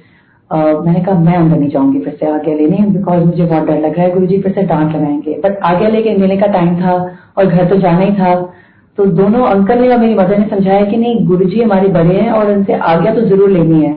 मैंने 0.50 1.00
कहा, 1.00 1.14
मैं 1.16 1.34
अंदर 1.36 1.58
नहीं 1.58 1.70
जाऊँगी 1.70 1.98
फिर 2.00 2.16
से 2.20 2.26
आज्ञा 2.26 2.54
लेने 2.56 2.76
बिकॉज़ 2.90 3.24
मुझे 3.24 3.44
बहुत 3.44 3.66
डर 3.66 3.80
लग 3.80 3.96
रहा 3.96 4.02
है 4.02 4.12
गुरु 4.12 4.26
जी 4.26 4.40
फिर 4.42 4.52
से 4.52 4.62
डांट 4.64 4.94
लगाएँगे. 4.94 5.40
बट 5.44 5.58
आज्ञा 5.64 5.88
लेके 5.88 6.14
लेने 6.16 6.36
का 6.36 6.46
टाइम 6.52 6.74
था 6.80 6.92
और 7.38 7.46
घर 7.46 7.68
तो 7.68 7.76
जाना 7.78 7.98
ही 7.98 8.12
था। 8.12 8.34
तो 8.98 9.04
दोनों 9.16 9.44
अंकल 9.46 9.80
ने 9.80 9.88
और 9.88 9.98
मेरी 9.98 10.14
मदर 10.14 10.38
ने 10.38 10.46
समझाया 10.48 10.84
कि 10.84 10.96
नहीं, 10.96 11.26
गुरुजी 11.26 11.60
हमारे 11.62 11.88
बड़े 11.90 12.14
हैं 12.14 12.30
और 12.30 12.52
उनसे 12.52 12.74
आज्ञा 12.74 13.14
तो 13.14 13.20
ज़रूर 13.22 13.50
लेनी 13.50 13.82
है। 13.82 13.94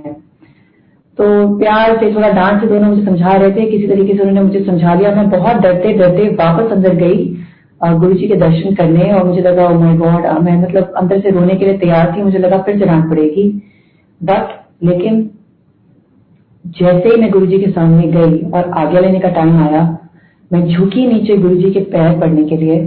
तो 1.17 1.57
प्यार 1.59 1.97
से, 1.97 2.13
थोड़ा 2.15 2.29
डांट 2.31 2.61
से 2.61 2.67
दोनों 2.67 2.89
मुझे 2.89 3.05
समझा 3.05 3.33
रहे 3.33 3.51
थे, 3.51 3.65
किसी 3.71 3.87
तरीके 3.87 4.13
से 4.13 4.19
उन्होंने 4.19 4.41
मुझे 4.41 4.63
समझा 4.65 4.93
लिया। 4.93 5.15
मैं 5.15 5.29
बहुत 5.29 5.61
डरते 5.61 5.93
डरते 5.93 6.29
वापस 6.35 6.71
अंदर 6.71 6.95
गई 6.95 7.27
गुरु 7.81 8.13
जी 8.13 8.27
के 8.27 8.35
दर्शन 8.37 8.73
करने 8.75 9.11
और 9.11 9.23
मुझे 9.25 9.41
लगा 9.41 9.67
ओ 9.67 9.79
माय 9.79 9.95
गॉड 9.97 10.25
मैं 10.43 10.61
मतलब 10.61 10.93
अंदर 10.97 11.19
से 11.19 11.29
रोने 11.29 11.55
के 11.55 11.65
लिए 11.65 11.77
तैयार 11.77 12.13
थी, 12.15 12.23
मुझे 12.23 12.37
लगा 12.39 12.57
फिर 12.57 12.79
से 12.79 12.85
डांट 12.85 13.09
पड़ेगी। 13.09 13.45
बट 14.21 14.59
लेकिन 14.83 15.29
जैसे 16.65 17.09
ही 17.09 17.21
मैं 17.21 17.29
गुरु 17.31 17.45
जी 17.45 17.57
के 17.59 17.71
सामने 17.71 18.07
गई 18.07 18.41
और 18.51 18.69
आज्ञा 18.69 18.99
लेने 19.01 19.19
का 19.19 19.29
टाइम 19.29 19.57
आया, 19.59 19.81
मैं 20.51 20.67
झुकी 20.67 21.05
नीचे 21.07 21.37
गुरु 21.37 21.55
जी 21.55 21.71
के 21.71 21.79
पैर 21.91 22.19
पड़ने 22.19 22.43
के 22.45 22.57
लिए 22.57 22.79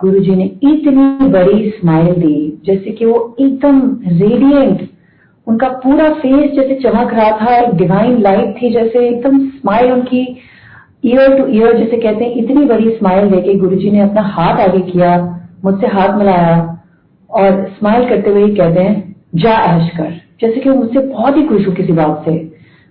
गुरु 0.00 0.20
जी 0.20 0.34
ने 0.36 0.44
इतनी 0.44 1.28
बड़ी 1.28 1.70
स्माइल 1.70 2.12
दी, 2.14 2.60
जैसे 2.66 2.90
कि 2.90 3.04
वो 3.04 3.36
एकदम 3.40 3.80
रेडियंट 4.06 4.88
उनका 5.46 5.68
पूरा 5.84 6.08
फेस 6.12 6.50
जैसे 6.52 6.74
चमक 6.74 7.12
रहा 7.14 7.30
था, 7.30 7.56
एक 7.56 7.74
डिवाइन 7.74 8.20
लाइट 8.20 8.54
थी 8.56 8.70
जैसे, 8.70 9.06
एकदम 9.08 9.38
स्माइल 9.48 9.92
उनकी 9.92 10.20
ईयर 11.04 11.36
टू 11.38 11.46
ईयर 11.48 11.76
जैसे 11.78 11.96
कहते 11.96 12.24
हैं, 12.24 12.34
इतनी 12.34 12.64
बड़ी 12.64 12.90
स्माइल 12.90 13.30
देके 13.30 13.54
गुरुजी 13.54 13.90
ने 13.90 14.00
अपना 14.00 14.22
हाथ 14.28 14.60
आगे 14.60 14.80
किया, 14.80 15.16
मुझसे 15.64 15.86
हाथ 15.86 16.18
मिलाया 16.18 16.56
और 17.30 17.66
स्माइल 17.78 18.08
करते 18.08 18.30
हुए 18.30 18.54
कहते 18.54 18.80
हैं, 18.80 19.14
जा 19.34 19.54
ऐश 19.66 19.90
कर, 19.96 20.12
जैसे 20.40 20.60
कि 20.60 20.70
वो 20.70 20.76
मुझसे 20.76 21.06
बहुत 21.06 21.36
ही 21.36 21.42
खुश 21.42 21.66
हूँ 21.68 21.74
किसी 21.74 21.92
बात 21.92 22.22
से। 22.24 22.36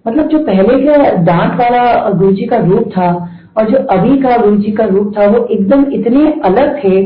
मतलब 0.08 0.28
जो 0.28 0.40
पहले 0.40 0.78
का 0.86 1.12
डांट 1.24 1.60
वाला 1.60 2.10
गुरु 2.10 2.32
जी 2.32 2.46
का 2.46 2.58
रूप 2.58 2.90
था 2.98 3.10
और 3.58 3.70
जो 3.70 3.78
अभी 3.90 4.18
का 4.18 4.38
गुरु 4.38 4.56
जी 4.58 4.72
का 4.72 4.86
रूप 4.86 5.14
था, 5.18 5.28
वो 5.28 5.46
एकदम 5.46 5.86
इतने 5.94 6.32
अलग 6.46 6.78
थे, 6.84 7.02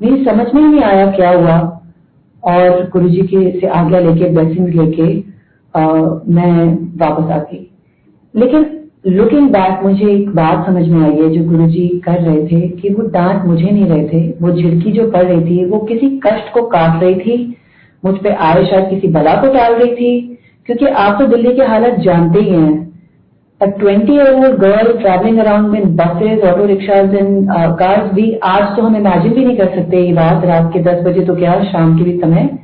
मेरी 0.00 0.24
समझ 0.24 0.46
में 0.54 0.62
ही 0.62 0.68
नहीं 0.68 0.82
आया 0.82 1.10
क्या 1.12 1.30
हुआ। 1.30 1.58
और 2.42 2.88
गुरु 2.92 3.08
जी 3.08 3.22
के 3.24 3.50
से 3.60 3.66
आज्ञा 3.66 3.98
लेके 4.00 4.30
ब्लेसिंग 4.30 4.68
लेके 4.68 5.04
मैं 6.34 6.54
वापस 6.98 7.30
आ 7.30 7.38
गई। 7.40 7.68
लेकिन 8.34 8.66
लुकिंग 9.06 9.48
बैक 9.50 9.82
मुझे 9.82 10.06
एक 10.06 10.28
बात 10.30 10.66
समझ 10.66 10.86
में 10.88 11.00
आई 11.02 11.16
है, 11.16 11.28
जो 11.30 11.44
गुरु 11.50 11.66
जी 11.68 11.86
कर 12.04 12.20
रहे 12.20 12.46
थे, 12.46 12.60
कि 12.68 12.88
वो 12.88 13.06
डांट 13.08 13.44
मुझे 13.46 13.64
नहीं 13.64 13.86
रहे 13.86 14.08
थे, 14.08 14.28
वो 14.42 14.50
झिड़की 14.52 14.92
जो 14.92 15.10
पड़ 15.10 15.24
रही 15.24 15.44
थी, 15.44 15.64
वो 15.64 15.78
किसी 15.88 16.08
कष्ट 16.24 16.52
को 16.54 16.62
काट 16.66 17.02
रही 17.02 17.14
थी, 17.16 17.56
मुझ 18.04 18.14
पे 18.16 18.30
आए 18.30 18.64
शायद 18.64 18.88
किसी 18.90 19.08
बला 19.08 19.34
को 19.34 19.52
टाल 19.54 19.74
रही 19.74 19.94
थी 19.94 20.38
क्योंकि 20.66 20.86
आप 20.86 21.20
तो 21.20 21.26
दिल्ली 21.26 21.54
की 21.54 21.62
हालत 21.62 21.94
जानते 21.94 22.40
ही 22.40 22.50
हैं। 22.50 22.92
A 23.62 23.64
20 23.64 23.98
year 23.98 24.26
old 24.26 24.54
girl 24.54 24.86
traveling 24.86 25.36
around 25.36 25.66
in 25.66 25.84
buses, 25.84 26.38
auto 26.42 26.66
and 26.90 27.46
uh, 27.78 28.14
भी 28.14 28.38
आज 28.44 28.76
तो 28.76 28.82
हम 28.82 28.96
इमेजिन 28.96 29.32
भी 29.32 29.44
नहीं 29.44 29.56
कर 29.56 29.66
सकते 29.66 29.96
ये 29.96 30.12
बात। 30.12 30.44
रात 30.44 30.72
के 30.72 30.80
10 30.80 31.02
बजे 31.04 31.20
तो 31.20 31.36
क्या 31.36 31.64
शाम 31.64 31.98
के 31.98 32.04
भी 32.04 32.18
समय। 32.18 32.58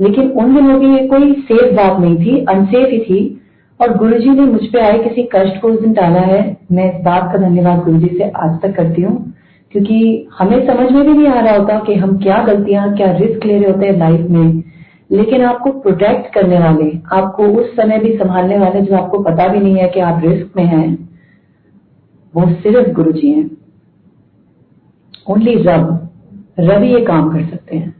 लेकिन 0.00 0.30
उन 0.30 0.54
दिनों 0.54 0.80
भी 0.80 1.00
ये 1.00 1.06
कोई 1.06 1.32
सेफ़ 1.32 1.76
बात 1.76 2.00
नहीं 2.00 2.16
थी 2.16 2.44
अनसेफ 2.44 2.90
ही 2.90 2.98
थी। 2.98 3.40
और 3.80 3.96
गुरुजी 3.96 4.30
ने 4.30 4.40
मुझ 4.40 4.66
पे 4.66 4.80
आए 4.80 4.98
किसी 4.98 5.28
कष्ट 5.34 5.60
को 5.60 5.68
उस 5.68 5.80
दिन 5.80 5.92
टाला 5.92 6.20
है। 6.20 6.56
मैं 6.72 6.98
इस 6.98 7.04
बात 7.04 7.32
का 7.32 7.38
धन्यवाद 7.38 7.78
गुरुजी 7.78 8.18
से 8.18 8.24
आज 8.24 8.60
तक 8.62 8.76
करती 8.76 9.02
हूँ। 9.02 9.32
क्योंकि 9.72 10.28
हमें 10.38 10.66
समझ 10.66 10.92
में 10.92 11.06
भी 11.06 11.12
नहीं 11.12 11.28
आ 11.28 11.40
रहा 11.40 11.56
होता 11.56 11.78
कि 11.78 11.94
हम 11.94 12.18
क्या 12.18 12.44
गलतियाँ 12.44 12.96
क्या 12.96 13.12
रिस्क 13.12 13.44
ले 13.44 13.58
रहे 13.58 13.70
होते 13.70 13.86
हैं 13.86 13.98
लाइफ 13.98 14.20
में। 14.20 14.62
लेकिन 15.12 15.42
आपको 15.42 15.70
प्रोटेक्ट 15.70 16.34
करने 16.34 16.58
वाले, 16.58 16.98
आपको 17.12 17.44
उस 17.44 17.76
समय 17.76 17.98
भी 17.98 18.18
संभालने 18.18 18.58
वाले 18.58 18.80
जो 18.80 18.96
आपको 18.96 19.18
पता 19.18 19.48
भी 19.48 19.58
नहीं 19.58 19.76
है 19.76 19.88
कि 19.88 20.00
आप 20.00 20.22
रिस्क 20.24 20.56
में 20.56 20.64
हैं, 20.64 21.08
वो 22.36 22.46
सिर्फ़ 22.46 22.90
गुरु 22.90 23.12
जी 23.12 23.32
हैं। 23.32 23.50
ओनली 25.30 25.54
रब 25.54 26.08
रवि 26.60 26.88
ये 26.88 27.00
काम 27.00 27.32
कर 27.32 27.44
सकते 27.44 27.76
हैं। 27.76 27.94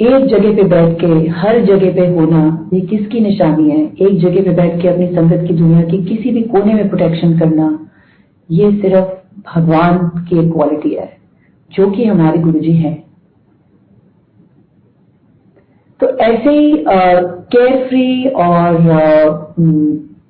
एक 0.00 0.26
जगह 0.26 0.56
पे 0.56 0.62
बैठ 0.62 1.00
के, 1.00 1.28
हर 1.28 1.64
जगह 1.64 1.94
पे 1.94 2.14
होना 2.14 2.70
ये 2.74 2.80
किसकी 2.80 3.20
निशानी 3.20 3.70
है? 3.70 3.92
एक 4.00 4.18
जगह 4.20 4.42
पे 4.42 4.50
बैठ 4.50 4.82
के 4.82 4.88
अपनी 4.88 5.06
संगत 5.06 5.48
की 5.48 5.54
दुनिया 5.54 5.82
की 5.82 6.04
किसी 6.04 6.30
भी 6.30 6.42
कोने 6.42 6.74
में 6.74 6.88
प्रोटेक्शन 6.88 7.38
करना, 7.38 7.86
ये 8.50 8.70
सिर्फ़ 8.72 9.08
भगवान 9.54 9.98
की 10.28 10.46
एक 10.46 10.52
क्वालिटी 10.52 10.94
है, 10.94 11.16
जो 11.72 11.90
कि 11.90 12.04
हमारे 12.04 12.38
गुरु 12.38 12.60
जी 12.60 12.72
हैं। 12.72 13.03
तो 16.04 16.16
ऐसे 16.18 16.50
ही 16.50 16.84
केयर 16.86 17.76
फ्री 17.88 18.28
और 18.28 18.78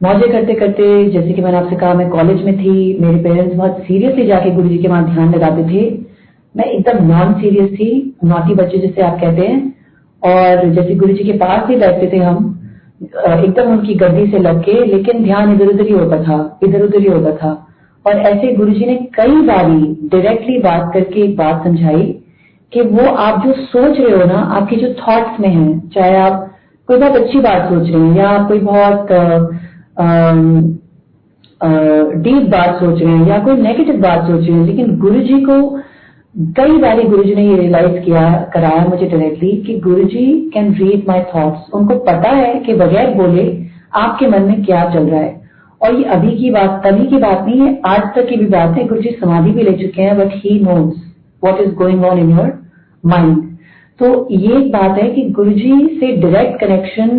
मौजे 0.02 0.28
करते 0.33 0.54
करते, 0.54 0.85
जैसे 1.11 1.33
कि 1.33 1.43
मैंने 1.43 1.57
आपसे 1.59 1.76
कहा, 1.76 1.95
मैं 1.95 2.09
कॉलेज 2.11 2.43
में 2.45 2.59
थी, 2.59 2.99
मेरे 3.00 3.19
पेरेंट्स 3.23 3.57
बहुत 3.57 3.78
सीरियसली 3.87 4.26
जाके 4.26 4.50
गुरु 4.50 4.69
जी 4.69 4.78
के 4.78 4.88
वहाँ 4.88 5.04
ध्यान 5.04 5.35
लगाते 5.35 5.64
थे। 5.64 5.83
मैं 6.54 6.64
एकदम 6.64 7.07
नॉन 7.07 7.33
सीरियस 7.40 7.71
थी 7.71 7.90
नौटी 8.25 8.54
बच्चे 8.54 8.78
जिसे 8.78 9.02
आप 9.02 9.19
कहते 9.21 9.47
हैं। 9.47 9.61
और 10.23 10.69
जैसे 10.75 10.95
गुरु 10.95 11.12
जी 11.12 11.25
के 11.25 11.33
पास 11.38 11.66
भी 11.69 11.76
बैठते 11.76 12.11
थे 12.12 12.19
हम 12.19 12.50
एकदम 13.02 13.73
उनकी 13.73 13.95
गद्दी 13.97 14.26
से 14.31 14.38
लग 14.38 14.61
के, 14.64 14.85
लेकिन 14.87 15.25
ध्यान 15.25 15.54
इधर 15.54 15.66
उधर 15.66 15.87
ही 15.87 15.93
होता 15.93 16.23
था, 16.23 16.59
इधर 16.64 16.83
उधर 16.83 17.00
ही 17.00 17.09
होता 17.09 17.37
था। 17.37 17.52
और 18.04 18.21
ऐसे 18.28 18.52
गुरु 18.54 18.73
जी 18.73 18.87
ने 18.87 18.95
कई 19.14 19.40
बारी 19.47 19.97
डायरेक्टली 20.09 20.59
बात 20.61 20.90
करके 20.95 21.21
एक 21.23 21.37
बात 21.37 21.64
समझाई 21.64 22.14
कि 22.75 22.81
वो 22.83 23.04
आप 23.16 23.45
जो 23.47 23.52
सोच 23.54 23.99
रहे 23.99 24.16
हो 24.16 24.25
ना, 24.25 24.38
आपके 24.57 24.76
जो 24.76 24.93
थॉट्स 24.97 25.40
में 25.40 25.49
है, 25.49 25.78
चाहे 25.88 26.16
आप 26.19 26.50
कोई 26.88 26.99
बहुत 26.99 27.16
अच्छी 27.16 27.40
बात 27.40 27.69
सोच 27.69 27.88
रहे 27.88 28.00
हैं 28.00 28.16
या 28.16 28.28
आप 28.28 28.49
कोई 28.49 28.59
बहुत 28.61 29.07
डीप 32.25 32.49
बात 32.50 32.78
सोच 32.78 33.02
रहे 33.02 33.12
हैं 33.12 33.26
या 33.28 33.38
कोई 33.45 33.57
नेगेटिव 33.59 34.00
बात 34.00 34.26
सोच 34.26 34.40
रहे 34.40 34.52
हैं, 34.52 34.64
लेकिन 34.66 34.97
गुरु 34.99 35.21
जी 35.21 35.40
को 35.45 35.61
कई 36.57 36.78
बार 36.78 37.02
गुरु 37.09 37.23
जी 37.25 37.35
ने 37.35 37.43
ये 37.43 37.57
रियलाइज़ 37.57 37.99
किया, 38.04 38.23
कराया 38.54 38.85
मुझे 38.87 39.07
डायरेक्टली 39.07 39.50
कि 39.66 39.78
Guru 39.81 40.04
ji 40.07 40.25
can 40.54 40.73
read 40.75 41.09
my 41.09 41.21
thoughts 41.35 41.73
उनको 41.75 41.95
पता 42.04 42.31
है 42.31 42.54
कि 42.57 42.75
बगैर 42.75 43.14
बोले 43.14 43.47
आपके 43.97 44.26
मन 44.28 44.43
में 44.43 44.64
क्या 44.64 44.85
चल 44.95 45.07
रहा 45.07 45.21
है। 45.21 45.43
और 45.81 45.95
ये 45.95 46.04
अभी 46.11 46.37
की 46.37 46.50
बात, 46.50 46.81
तभी 46.87 47.07
की 47.07 47.16
बात 47.19 47.45
नहीं 47.47 47.61
है, 47.61 47.81
आज 47.87 48.02
तक 48.16 48.28
की 48.28 48.37
भी 48.37 48.47
बात 48.49 48.76
है 48.78 48.87
गुरु 48.88 49.00
जी 49.02 49.16
समाधि 49.21 49.50
भी 49.50 49.62
ले 49.62 49.73
चुके 49.78 50.02
हैं 50.02 50.19
but 50.19 50.35
he 50.37 50.59
knows 50.61 50.93
what 51.43 51.61
is 51.61 51.75
going 51.76 52.04
on 52.04 52.19
in 52.19 52.31
your 52.31 52.52
mind 53.06 53.42
तो 54.00 54.06
ये 54.30 54.56
एक 54.56 54.70
बात 54.73 54.99
है 54.99 55.08
कि 55.11 55.23
गुरुजी 55.30 55.73
से 56.00 56.12
direct 56.23 56.61
connection 56.61 57.11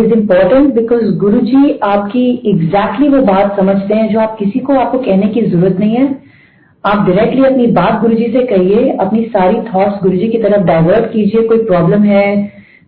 is 0.00 0.12
important 0.12 0.74
because 0.74 1.10
Guruji 1.18 1.78
आपकी 1.84 2.28
एग्जैक्टली 2.46 3.06
exactly 3.06 3.14
वो 3.14 3.22
बात 3.26 3.56
समझते 3.56 3.94
हैं 3.94 4.08
जो 4.12 4.20
आप 4.20 4.36
किसी 4.38 4.58
को 4.58 4.74
आपको 4.74 4.98
कहने 4.98 5.28
की 5.28 5.42
ज़रूरत 5.42 5.78
नहीं 5.80 5.94
है। 5.96 6.04
आप 6.84 7.06
डायरेक्टली 7.06 7.44
अपनी 7.44 7.66
बात 7.72 8.00
गुरुजी 8.00 8.26
से 8.32 8.42
कहिए, 8.46 8.88
अपनी 8.90 9.24
सारी 9.26 9.60
थॉट्स 9.68 10.02
गुरुजी 10.02 10.28
की 10.28 10.38
तरफ़ 10.38 10.66
डाइवर्ट 10.66 11.12
कीजिए, 11.12 11.42
कोई 11.42 11.64
प्रॉब्लम 11.64 12.02
है। 12.02 12.36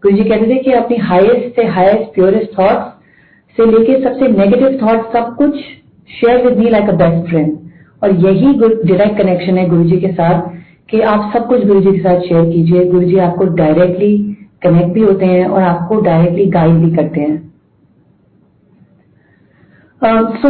गुरुजी 0.03 0.25
कहते 0.25 0.51
थे 0.51 0.59
कि 0.59 0.73
अपनी 0.73 0.97
हाईएस्ट 1.07 1.57
से 1.57 1.67
हाईएस्ट 1.69 2.15
प्योरेस्ट 2.15 2.59
थॉट्स 2.59 3.57
से 3.59 3.67
लेके 3.67 4.03
सबसे 4.05 4.29
नेगेटिव 4.29 4.79
थॉट्स 4.83 5.13
सब 5.13 5.35
कुछ 5.37 5.57
share 6.11 6.45
with 6.45 6.59
me 6.59 6.71
like 6.71 6.89
a 6.89 6.97
best 6.97 7.29
friend 7.31 7.57
और 8.03 8.15
यही 8.27 8.53
डायरेक्ट 8.55 9.19
कनेक्शन 9.19 9.59
है 9.59 9.69
गुरुजी 9.69 9.97
के 10.01 10.13
साथ। 10.13 10.57
कि 10.89 11.01
आप 11.03 11.31
सब 11.35 11.47
कुछ 11.49 11.67
गुरु 11.67 11.81
जी 11.81 11.93
के 11.93 11.99
साथ 11.99 12.21
शेयर 12.21 12.45
कीजिए। 12.45 12.85
गुरु 12.85 13.05
जी 13.05 13.19
आपको 13.19 13.45
डायरेक्टली 13.57 14.17
कनेक्ट 14.63 14.93
भी 14.93 15.01
होते 15.01 15.27
हैं 15.27 15.47
और 15.47 15.63
आपको 15.63 16.01
डायरेक्टली 16.01 16.47
गाइड 16.51 16.75
भी 16.75 16.91
करते 16.97 17.21
हैं। 17.21 17.37
सो 20.03 20.49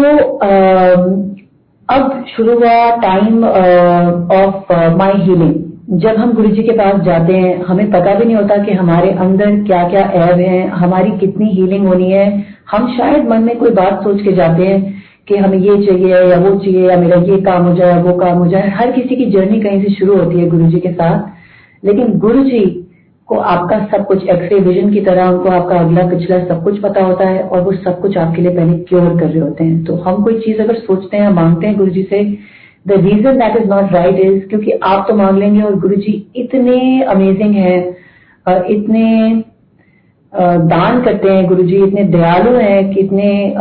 अब 1.89 2.25
शुरू 2.29 2.55
हुआ 2.55 2.91
टाइम 2.97 3.45
ऑफ़ 3.45 4.73
माय 4.97 5.13
हीलिंग 5.17 5.55
जब 6.01 6.17
हम 6.17 6.33
गुरु 6.33 6.49
जी 6.49 6.63
के 6.63 6.73
पास 6.73 7.01
जाते 7.03 7.33
हैं, 7.35 7.63
हमें 7.65 7.91
पता 7.91 8.15
भी 8.15 8.25
नहीं 8.25 8.37
होता 8.37 8.57
कि 8.65 8.73
हमारे 8.73 9.11
अंदर 9.11 9.55
क्या 9.65 9.83
क्या 9.89 10.01
ऐब 10.01 10.39
है, 10.39 10.67
हमारी 10.69 11.11
कितनी 11.19 11.49
हीलिंग 11.51 11.87
होनी 11.87 12.11
है। 12.11 12.45
हम 12.71 12.89
शायद 12.97 13.29
मन 13.29 13.43
में 13.43 13.57
कोई 13.59 13.71
बात 13.71 14.03
सोच 14.05 14.21
के 14.23 14.33
जाते 14.33 14.67
हैं 14.67 14.98
कि 15.29 15.37
हमें 15.37 15.59
ये 15.59 15.77
चाहिए 15.87 16.17
या 16.31 16.39
वो 16.41 16.55
चाहिए 16.59 16.89
या 16.89 16.97
मेरा 16.97 17.17
ये 17.25 17.41
काम 17.43 17.67
हो 17.67 17.75
जाए 17.77 18.03
वो 18.03 18.17
काम 18.19 18.39
हो 18.39 18.47
जाए। 18.47 18.69
हर 18.77 18.93
किसी 18.93 19.17
की 19.17 19.27
जर्नी 19.31 19.61
कहीं 19.61 19.83
से 19.83 19.95
शुरू 19.95 20.17
होती 20.17 20.41
है 20.41 20.49
गुरु 20.49 20.67
जी 20.67 20.81
के 20.81 20.93
साथ। 20.93 21.87
लेकिन 21.87 22.19
गुरु 22.19 22.45
जी 22.45 22.61
को 23.29 23.37
आपका 23.47 23.79
सब 23.87 24.05
कुछ 24.07 24.23
एक्सरे 24.25 24.59
विजन 24.61 24.93
की 24.93 25.01
तरह, 25.01 25.29
उनको 25.29 25.49
आपका 25.51 25.79
अगला 25.79 26.07
पिछला 26.11 26.39
सब 26.45 26.63
कुछ 26.65 26.79
पता 26.81 27.03
होता 27.05 27.29
है 27.29 27.43
और 27.43 27.61
वो 27.63 27.73
सब 27.75 28.01
कुछ 28.01 28.17
आपके 28.19 28.43
लिए 28.43 28.55
पहले 28.57 28.79
क्योर 28.85 29.19
कर 29.21 29.27
रहे 29.27 29.41
होते 29.41 29.65
हैं। 29.65 29.85
तो 29.85 29.97
हम 29.97 30.23
कोई 30.25 30.39
चीज़ 30.41 30.63
अगर 30.63 30.75
सोचते 30.77 31.17
हैं 31.17 31.29
मांगते 31.33 31.67
हैं 31.67 31.77
गुरु 31.77 31.91
जी 31.91 32.03
से 32.03 32.23
the 32.87 33.01
reason 33.01 33.39
that 33.39 33.57
is 33.57 33.69
not 33.71 33.93
right 33.93 34.21
is 34.21 34.39
क्योंकि 34.49 34.71
आप 34.85 35.05
तो 35.09 35.17
मांग 35.17 35.39
लेंगे 35.39 35.61
और 35.63 35.79
गुरु 35.81 35.97
जी 35.97 36.15
इतने 36.37 37.03
अमेजिंग 37.09 37.55
है 37.57 37.77
इतने 38.47 39.05
दान 40.33 41.01
करते 41.03 41.31
हैं 41.31 41.47
गुरु 41.49 41.63
जी 41.65 41.77
इतने 41.85 42.03
दयालु 42.07 42.51
हैं 42.57 42.91
कि 42.91 43.01
इतने 43.01 43.55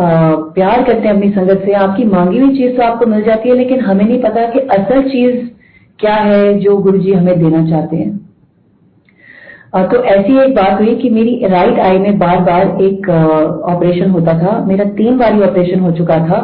प्यार 0.56 0.84
करते 0.84 1.08
हैं 1.08 1.16
अपनी 1.16 1.30
संगत 1.32 1.62
से। 1.66 1.74
आपकी 1.76 2.04
मांगी 2.06 2.40
हुई 2.40 2.58
चीज़ 2.58 2.76
तो 2.78 2.84
आपको 2.84 3.06
मिल 3.06 3.24
जाती 3.24 3.50
है, 3.50 3.56
लेकिन 3.56 3.80
हमें 3.82 4.06
नहीं 4.06 4.22
पता 4.22 4.46
कि 4.52 4.60
असल 4.60 5.02
चीज़ 5.10 5.36
क्या 6.00 6.16
है 6.16 6.54
जो 6.60 6.78
गुरु 6.78 6.98
जी 6.98 7.14
हमें 7.14 7.40
देना 7.40 7.66
चाहते 7.70 7.98
हैं। 7.98 8.16
तो 9.84 10.04
ऐसी 10.06 10.38
एक 10.40 10.54
बात 10.56 10.80
हुई 10.82 10.96
कि 10.96 11.10
मेरी 11.10 11.48
राइट 11.48 11.80
आई 11.80 11.98
में 12.00 12.18
बार 12.20 12.40
बार 12.42 12.82
एक 12.82 13.10
ऑपरेशन 13.10 14.10
होता 14.10 14.34
था। 14.40 14.58
मेरा 14.68 14.86
तीन 14.98 15.18
बार 15.18 15.34
ही 15.34 15.42
ऑपरेशन 15.44 15.80
हो 15.80 15.92
चुका 15.98 16.18
था 16.28 16.40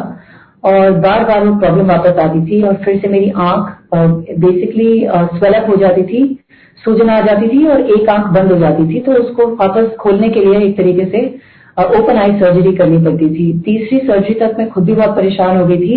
और 0.64 0.90
बार 1.00 1.24
बार 1.24 1.44
वो 1.46 1.54
प्रॉब्लम 1.60 1.86
वापस 1.88 2.18
आती 2.20 2.44
थी 2.46 2.62
और 2.62 2.74
फिर 2.84 2.98
से 2.98 3.08
मेरी 3.08 3.30
आँख 3.38 3.94
बेसिकली 3.94 5.06
स्वेलअप 5.08 5.68
हो 5.70 5.76
जाती 5.76 6.02
थी। 6.04 6.22
सूजन 6.84 7.10
आ 7.10 7.20
जाती 7.20 7.48
थी 7.48 7.66
और 7.66 7.80
एक 7.92 8.08
आँख 8.10 8.26
बंद 8.32 8.52
हो 8.52 8.58
जाती 8.58 8.88
थी 8.88 9.00
तो 9.00 9.12
उसको 9.14 9.46
वापस 9.56 9.94
खोलने 10.00 10.28
के 10.28 10.44
लिए 10.44 10.60
एक 10.66 10.76
तरीके 10.76 11.04
से 11.10 11.26
ओपन 11.98 12.16
आई 12.16 12.32
सर्जरी 12.40 12.72
करनी 12.76 12.98
पड़ती 13.04 13.28
थी। 13.30 13.52
तीसरी 13.60 13.98
सर्जरी 14.00 14.34
तक 14.40 14.54
मैं 14.58 14.68
खुद 14.70 14.84
भी 14.84 14.92
बहुत 14.92 15.16
परेशान 15.16 15.56
हो 15.56 15.66
गई 15.66 15.78
थी 15.78 15.96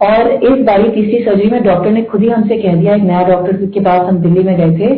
और 0.00 0.30
इस 0.30 0.64
बारी 0.66 0.88
तीसरी 0.90 1.22
सर्जरी 1.24 1.50
में 1.50 1.62
डॉक्टर 1.64 1.90
ने 1.90 2.02
खुद 2.04 2.22
ही 2.22 2.28
हमसे 2.28 2.56
कह 2.62 2.74
दिया, 2.74 2.94
एक 2.94 3.02
नया 3.02 3.26
डॉक्टर 3.28 3.66
के 3.66 3.80
पास 3.80 4.08
हम 4.08 4.18
दिल्ली 4.18 4.42
में 4.44 4.56
गए 4.56 4.78
थे 4.78 4.94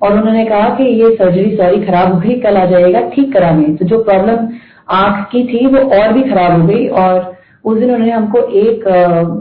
और 0.00 0.12
उन्होंने 0.12 0.44
कहा 0.46 0.68
कि 0.76 0.84
ये 0.84 1.14
सर्जरी 1.16 1.56
सॉरी 1.56 1.82
खराब 1.84 2.12
हो 2.14 2.20
गई, 2.20 2.38
कल 2.40 2.56
आ 2.56 2.64
जाएगा, 2.66 3.00
ठीक 3.14 3.32
कराने। 3.32 3.74
तो 3.76 3.84
जो 3.84 4.02
प्रॉब्लम 4.04 4.48
आँख 4.94 5.26
की 5.32 5.46
थी 5.46 5.66
वो 5.66 5.88
और 5.98 6.12
भी 6.12 6.22
खराब 6.30 6.60
हो 6.60 6.66
गई 6.66 6.86
और 6.86 7.34
उस 7.64 7.78
दिन 7.78 7.90
उन्होंने 7.90 8.12
हमको 8.12 8.38
एक 8.58 8.84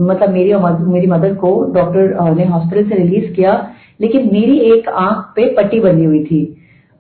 मतलब 0.02 0.30
मेरी 0.34 0.52
और 0.54 0.78
मेरी 0.88 1.08
मदर 1.08 1.34
को 1.36 1.50
डॉक्टर 1.74 2.34
ने 2.36 2.46
हॉस्पिटल 2.46 2.90
से 2.90 2.96
रिलीज़ 2.96 3.34
किया 3.34 3.54
लेकिन 4.00 4.30
मेरी 4.34 4.58
एक 4.72 4.90
आँख 4.90 5.34
पे 5.36 5.54
पट्टी 5.56 5.80
बंधी 5.80 6.06
हुई 6.06 6.24
थी 6.26 6.44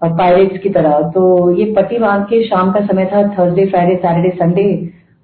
पायरेट्स 0.02 0.58
की 0.60 0.70
तरह। 0.72 1.00
तो 1.12 1.52
ये 1.52 1.72
पट्टी 1.74 1.98
बाँध 2.00 2.24
के 2.26 2.44
शाम 2.44 2.72
का 2.72 2.86
समय 2.86 3.06
था 3.06 3.24
थर्सडे 3.30 3.66
फ्राइडे 3.66 3.96
सैटरडे 3.96 4.30
संडे 4.36 4.68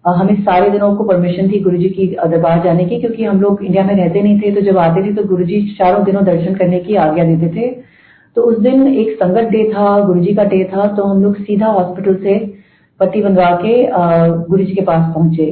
हमें 0.06 0.36
सारे 0.44 0.70
दिनों 0.70 0.96
को 0.96 1.04
परमिशन 1.04 1.50
थी 1.50 1.60
गुरुजी 1.60 1.90
की 1.90 2.06
दरबार 2.08 2.64
जाने 2.64 2.86
की, 2.86 3.00
क्योंकि 3.00 3.24
हम 3.24 3.42
लोग 3.42 3.64
इंडिया 3.64 3.84
में 3.84 3.94
रहते 3.96 4.22
नहीं 4.22 4.40
थे 4.42 4.52
तो 4.52 4.62
जब 4.62 4.78
आते 4.80 5.04
थे 5.04 5.14
तो 5.16 5.24
गुरुजी 5.28 5.62
चारों 5.80 6.04
दिनों 6.06 6.24
दर्शन 6.26 6.56
करने 6.56 6.80
की 6.80 6.96
आज्ञा 6.98 7.24
देते 7.26 7.50
थे। 7.56 7.70
तो 8.38 8.42
उस 8.42 8.60
दिन 8.60 8.88
एक 8.90 9.12
संगत 9.16 9.50
डे 9.50 9.64
था, 9.70 10.00
गुरुजी 10.00 10.34
का 10.36 10.44
डे 10.46 10.64
था 10.74 10.86
तो 10.88 11.04
हम 11.04 11.24
लोग 11.24 11.36
सीधा 11.38 11.68
हॉस्पिटल 11.70 12.16
से 12.24 12.38
पट्टी 13.00 13.22
बनवा 13.22 13.50
के 13.62 13.76
गुरु 14.48 14.66
के 14.66 14.82
पास 14.84 15.14
पहुँचे। 15.16 15.48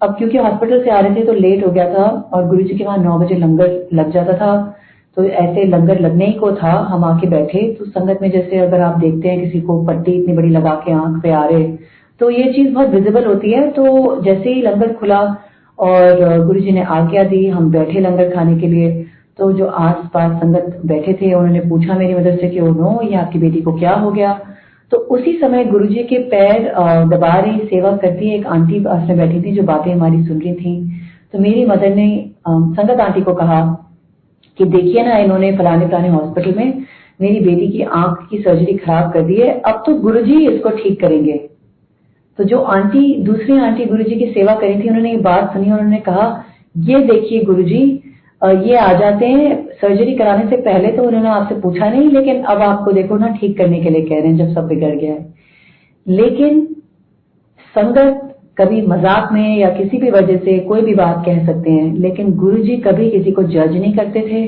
अब 0.00 0.14
क्योंकि 0.18 0.38
हॉस्पिटल 0.38 0.82
से 0.84 0.90
आ 0.90 1.00
रहे 1.00 1.14
थे 1.16 1.24
तो 1.26 1.32
लेट 1.34 1.66
हो 1.66 1.70
गया 1.72 1.92
था, 1.94 2.04
और 2.34 2.46
गुरु 2.48 2.62
जी 2.62 2.74
के 2.74 2.84
वहाँ 2.84 2.98
नौ 2.98 3.18
बजे 3.18 3.34
लंगर 3.36 3.86
लग 3.94 4.10
जाता 4.12 4.32
था। 4.34 4.52
तो 5.16 5.24
ऐसे 5.24 5.64
लंगर 5.64 6.00
लगने 6.00 6.26
ही 6.26 6.32
को 6.32 6.50
था, 6.52 6.72
हम 6.90 7.04
आके 7.04 7.28
बैठे। 7.28 7.60
तो 7.78 7.84
संगत 7.84 8.18
में 8.22 8.30
जैसे 8.30 8.58
अगर 8.58 8.80
आप 8.80 8.98
देखते 9.00 9.28
हैं 9.28 9.40
किसी 9.40 9.60
को 9.60 9.82
पट्टी 9.84 10.12
इतनी 10.12 10.34
बड़ी 10.36 10.48
लगा 10.50 10.74
के 10.84 10.92
आँख 10.92 11.22
पे 11.22 11.30
आ 11.32 11.44
रहे 11.44 11.66
तो 12.20 12.28
ये 12.30 12.52
चीज़ 12.52 12.72
बहुत 12.74 12.88
विजिबल 12.90 13.24
होती 13.24 13.50
है। 13.52 13.68
तो 13.70 13.84
जैसे 14.24 14.52
ही 14.52 14.60
लंगर 14.62 14.92
खुला 14.92 15.20
और 15.78 16.44
गुरु 16.46 16.60
जी 16.60 16.72
ने 16.72 16.82
आज्ञा 16.82 17.24
दी, 17.24 17.46
हम 17.48 17.70
बैठे 17.70 18.00
लंगर 18.00 18.34
खाने 18.34 18.56
के 18.60 18.66
लिए। 18.66 18.90
तो 19.38 19.50
जो 19.52 19.66
आस 19.66 20.08
पास 20.14 20.32
संगत 20.32 20.80
बैठे 20.86 21.12
थे, 21.12 21.32
उन्होंने 21.34 21.60
पूछा 21.60 21.94
मेरी 21.94 22.14
मदद 22.14 22.38
से 22.40 22.48
कि 22.48 22.60
नो, 22.60 23.00
ये 23.02 23.14
आपकी 23.16 23.38
बेटी 23.38 23.60
को 23.60 23.72
क्या 23.72 23.94
हो 23.94 24.10
गया? 24.10 24.38
तो 24.92 24.96
उसी 24.96 25.32
समय 25.32 25.64
गुरु 25.64 25.86
जी 25.86 26.02
के 26.04 26.18
पैर 26.30 26.72
दबा 27.08 27.34
रही, 27.36 27.58
सेवा 27.64 27.96
करती 27.96 28.34
एक 28.34 28.46
आंटी 28.48 28.80
पास 28.80 29.08
में 29.08 29.16
बैठी 29.18 29.42
थी, 29.42 29.52
जो 29.52 29.62
बातें 29.62 29.92
हमारी 29.92 30.22
सुन 30.24 30.38
रही 30.38 30.54
थी। 30.54 31.00
तो 31.32 31.38
मेरी 31.38 31.64
मदर 31.66 31.94
ने 31.94 32.08
संगत 32.48 33.00
आंटी 33.00 33.20
को 33.20 33.34
कहा 33.34 33.60
कि 34.58 34.64
देखिए 34.66 35.02
ना, 35.02 35.16
इन्होंने 35.18 35.56
फलाने 35.56 35.86
फलाने 35.86 36.08
हॉस्पिटल 36.08 36.54
में 36.56 36.84
मेरी 37.20 37.40
बेटी 37.40 37.68
की 37.68 37.82
आँख 37.82 38.26
की 38.30 38.38
सर्जरी 38.38 38.76
खराब 38.76 39.12
कर 39.12 39.22
दी 39.22 39.34
है, 39.34 39.50
अब 39.60 39.82
तो 39.86 39.94
गुरुजी 40.00 40.46
इसको 40.48 40.70
ठीक 40.72 41.00
करेंगे। 41.00 41.36
तो 42.38 42.44
जो 42.44 42.58
आंटी, 42.58 43.14
दूसरी 43.24 43.58
आंटी 43.58 43.84
गुरुजी 43.84 44.14
की 44.16 44.26
सेवा 44.32 44.54
करी 44.54 44.74
थी, 44.74 44.88
उन्होंने 44.88 45.10
ये 45.10 45.16
बात 45.22 45.52
सुनी 45.52 45.70
और 45.70 45.78
उन्होंने 45.78 46.00
कहा, 46.00 46.44
ये 46.74 47.00
देखिए 47.04 47.44
गुरुजी 47.44 48.02
ये 48.42 48.76
आ 48.76 48.92
जाते 48.92 49.26
हैं 49.26 49.54
सर्जरी 49.74 50.14
कराने 50.14 50.48
से 50.50 50.56
पहले 50.62 50.90
तो 50.92 51.02
उन्होंने 51.02 51.28
आपसे 51.28 51.54
पूछा 51.60 51.88
नहीं, 51.90 52.10
लेकिन 52.10 52.42
अब 52.44 52.62
आपको 52.62 52.92
देखो 52.92 53.16
ना, 53.16 53.28
ठीक 53.30 53.56
करने 53.58 53.80
के 53.80 53.90
लिए 53.90 54.04
कह 54.04 54.20
रहे 54.20 54.26
हैं 54.26 54.36
जब 54.36 54.52
सब 54.54 54.66
बिगड़ 54.68 54.94
गया 54.94 55.12
है। 55.12 55.34
लेकिन 56.06 56.62
संगत 57.74 58.25
कभी 58.58 58.80
मज़ाक 58.82 59.32
में 59.32 59.58
या 59.58 59.68
किसी 59.70 59.98
भी 59.98 60.10
वजह 60.10 60.36
से 60.36 60.58
कोई 60.58 60.80
भी 60.80 60.94
बात 60.94 61.22
कह 61.26 61.44
सकते 61.46 61.70
हैं, 61.70 61.92
लेकिन 61.94 62.32
गुरु 62.32 62.58
जी 62.58 62.76
कभी 62.76 63.10
किसी 63.10 63.32
को 63.32 63.42
जज 63.42 63.76
नहीं 63.76 63.92
करते 63.96 64.20
थे 64.20 64.46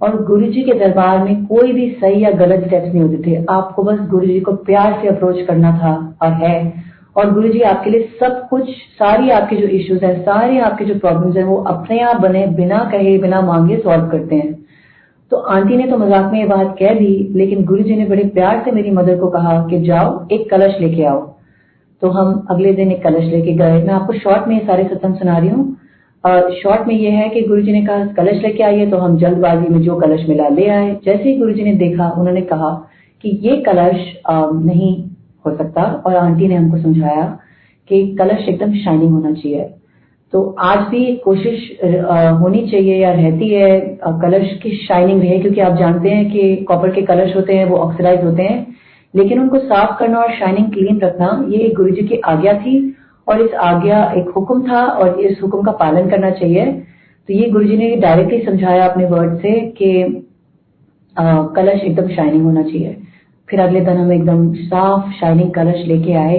और 0.00 0.24
गुरु 0.24 0.46
जी 0.46 0.62
के 0.62 0.72
दरबार 0.72 1.18
में 1.24 1.44
कोई 1.46 1.72
भी 1.72 1.88
सही 1.90 2.24
या 2.24 2.30
गलत 2.30 2.66
स्टेप्स 2.66 2.94
नहीं 2.94 3.02
होते 3.02 3.22
थे। 3.26 3.44
आपको 3.50 3.82
बस 3.82 3.98
गुरु 4.10 4.26
जी 4.26 4.40
को 4.40 4.52
प्यार 4.52 4.98
से 5.02 5.08
अप्रोच 5.08 5.40
करना 5.40 5.78
था 5.78 6.16
और 6.22 6.32
है। 6.32 6.84
और 7.16 7.32
गुरु 7.34 7.48
जी 7.48 7.60
आपके 7.60 7.90
लिए 7.90 8.08
सब 8.20 8.48
कुछ, 8.48 8.70
सारी 8.70 9.30
आपके 9.30 9.56
जो 9.56 9.66
इश्यूज़ 9.66 10.04
है, 10.04 10.18
सारी 10.22 10.58
आपके 10.58 10.84
जो 10.84 10.94
प्रॉब्लम्स 10.94 11.36
है, 11.36 11.44
वो 11.44 11.56
अपने 11.56 12.00
आप 12.00 12.16
बने, 12.16 12.46
बिना 12.46 12.78
कहे, 12.92 13.18
बिना 13.18 13.40
मांगे 13.40 13.76
सॉल्व 13.76 14.06
करते 14.06 14.36
हैं। 14.36 14.52
तो 15.32 15.36
आंटी 15.36 15.76
ने 15.76 15.86
तो 15.86 15.98
मज़ाक 15.98 16.32
में 16.32 16.38
ये 16.40 16.46
बात 16.46 16.76
कह 16.78 16.94
दी, 16.94 17.32
लेकिन 17.34 17.64
गुरु 17.64 17.82
जी 17.82 17.96
ने 17.96 18.04
बड़े 18.04 18.24
प्यार 18.24 18.62
से 18.64 18.72
मेरी 18.72 18.90
मदर 18.90 19.18
को 19.18 19.28
कहा 19.28 19.66
कि 19.66 19.80
जाओ, 19.80 20.26
एक 20.32 20.50
कलश 20.50 20.80
लेके 20.80 21.04
आओ। 21.04 21.33
तो 22.02 22.08
हम 22.10 22.46
अगले 22.50 22.72
दिन 22.72 22.90
एक 22.92 23.02
कलश 23.02 23.24
लेके 23.24 23.52
गए। 23.54 23.82
मैं 23.82 23.94
आपको 23.94 24.12
शॉर्ट 24.14 24.48
में 24.48 24.54
ये 24.54 24.66
सारे 24.66 24.84
सत्संग 24.84 25.14
सुना 25.16 25.38
रही 25.38 25.48
हूँ। 25.48 25.76
शॉर्ट 26.54 26.86
में 26.88 26.94
ये 26.94 27.10
है 27.10 27.28
कि 27.28 27.40
गुरुजी 27.42 27.72
ने 27.72 27.84
कहा, 27.86 28.04
कलश 28.14 28.42
लेके 28.42 28.62
आइए 28.62 28.86
तो 28.90 28.96
हम 28.98 29.16
जल्दबाजी 29.18 29.68
में 29.68 29.80
जो 29.82 29.96
कलश 30.00 30.28
मिला 30.28 30.48
ले 30.50 30.68
आए। 30.68 30.90
जैसे 31.04 31.22
ही 31.22 31.36
गुरुजी 31.38 31.62
ने 31.62 31.72
देखा, 31.76 32.10
उन्होंने 32.10 32.40
कहा 32.42 32.70
कि 33.24 33.38
ये 33.42 33.56
कलश 33.62 34.12
नहीं 34.28 34.92
हो 35.44 35.56
सकता। 35.56 35.82
और 36.06 36.16
आंटी 36.16 36.48
ने 36.48 36.54
हमको 36.54 36.78
समझाया 36.78 37.24
कि 37.90 38.06
कलश 38.16 38.48
एकदम 38.48 38.72
शाइनिंग 38.74 39.12
होना 39.12 39.32
चाहिए। 39.32 39.70
तो 40.32 40.42
आज 40.60 40.78
भी 40.90 41.04
कोशिश 41.24 41.68
होनी 42.40 42.66
चाहिए 42.68 42.96
या 42.98 43.12
रहती 43.12 43.48
है 43.48 43.80
कलश 44.22 44.52
की 44.62 44.70
शाइनिंग 44.78 45.20
रहे 45.20 45.38
क्योंकि 45.38 45.60
आप 45.60 45.76
जानते 45.78 46.10
हैं 46.10 46.30
कि 46.30 46.54
कॉपर 46.68 46.90
के 46.90 47.02
कलश 47.04 47.36
होते 47.36 47.54
हैं, 47.54 47.64
वो 47.66 47.76
ऑक्सीडाइज 47.78 48.24
होते 48.24 48.42
हैं। 48.42 48.66
लेकिन 49.14 49.40
उनको 49.40 49.58
साफ़ 49.60 49.98
करना 49.98 50.18
और 50.18 50.32
शाइनिंग 50.34 50.72
क्लीन 50.72 50.98
रखना, 51.00 51.44
ये 51.48 51.68
गुरु 51.70 51.90
जी 51.90 52.02
की 52.02 52.16
आज्ञा 52.26 52.52
थी 52.54 52.94
और 53.26 53.40
इस 53.40 53.54
आज्ञा 53.62 54.02
एक 54.16 54.28
हुक्म 54.36 54.62
था 54.68 54.84
और 54.84 55.20
इस 55.20 55.38
हुक्म 55.42 55.62
का 55.62 55.72
पालन 55.74 56.10
करना 56.10 56.30
चाहिए। 56.32 56.64
तो 57.28 57.34
ये 57.34 57.48
गुरु 57.50 57.64
जी 57.64 57.76
ने 57.76 57.94
डायरेक्टली 57.96 58.40
समझाया 58.42 58.86
अपने 58.86 59.06
वर्ड 59.06 59.36
से 59.38 59.60
कि 59.78 59.92
कलश 61.16 61.82
एकदम 61.82 62.08
शाइनिंग 62.08 62.44
होना 62.44 62.62
चाहिए। 62.62 62.96
फिर 63.48 63.60
अगले 63.60 63.80
दिन 63.80 63.96
हम 63.96 64.12
एकदम 64.12 64.52
साफ़ 64.54 65.10
शाइनिंग 65.20 65.50
कलश 65.52 65.86
लेके 65.86 66.12
आए। 66.14 66.38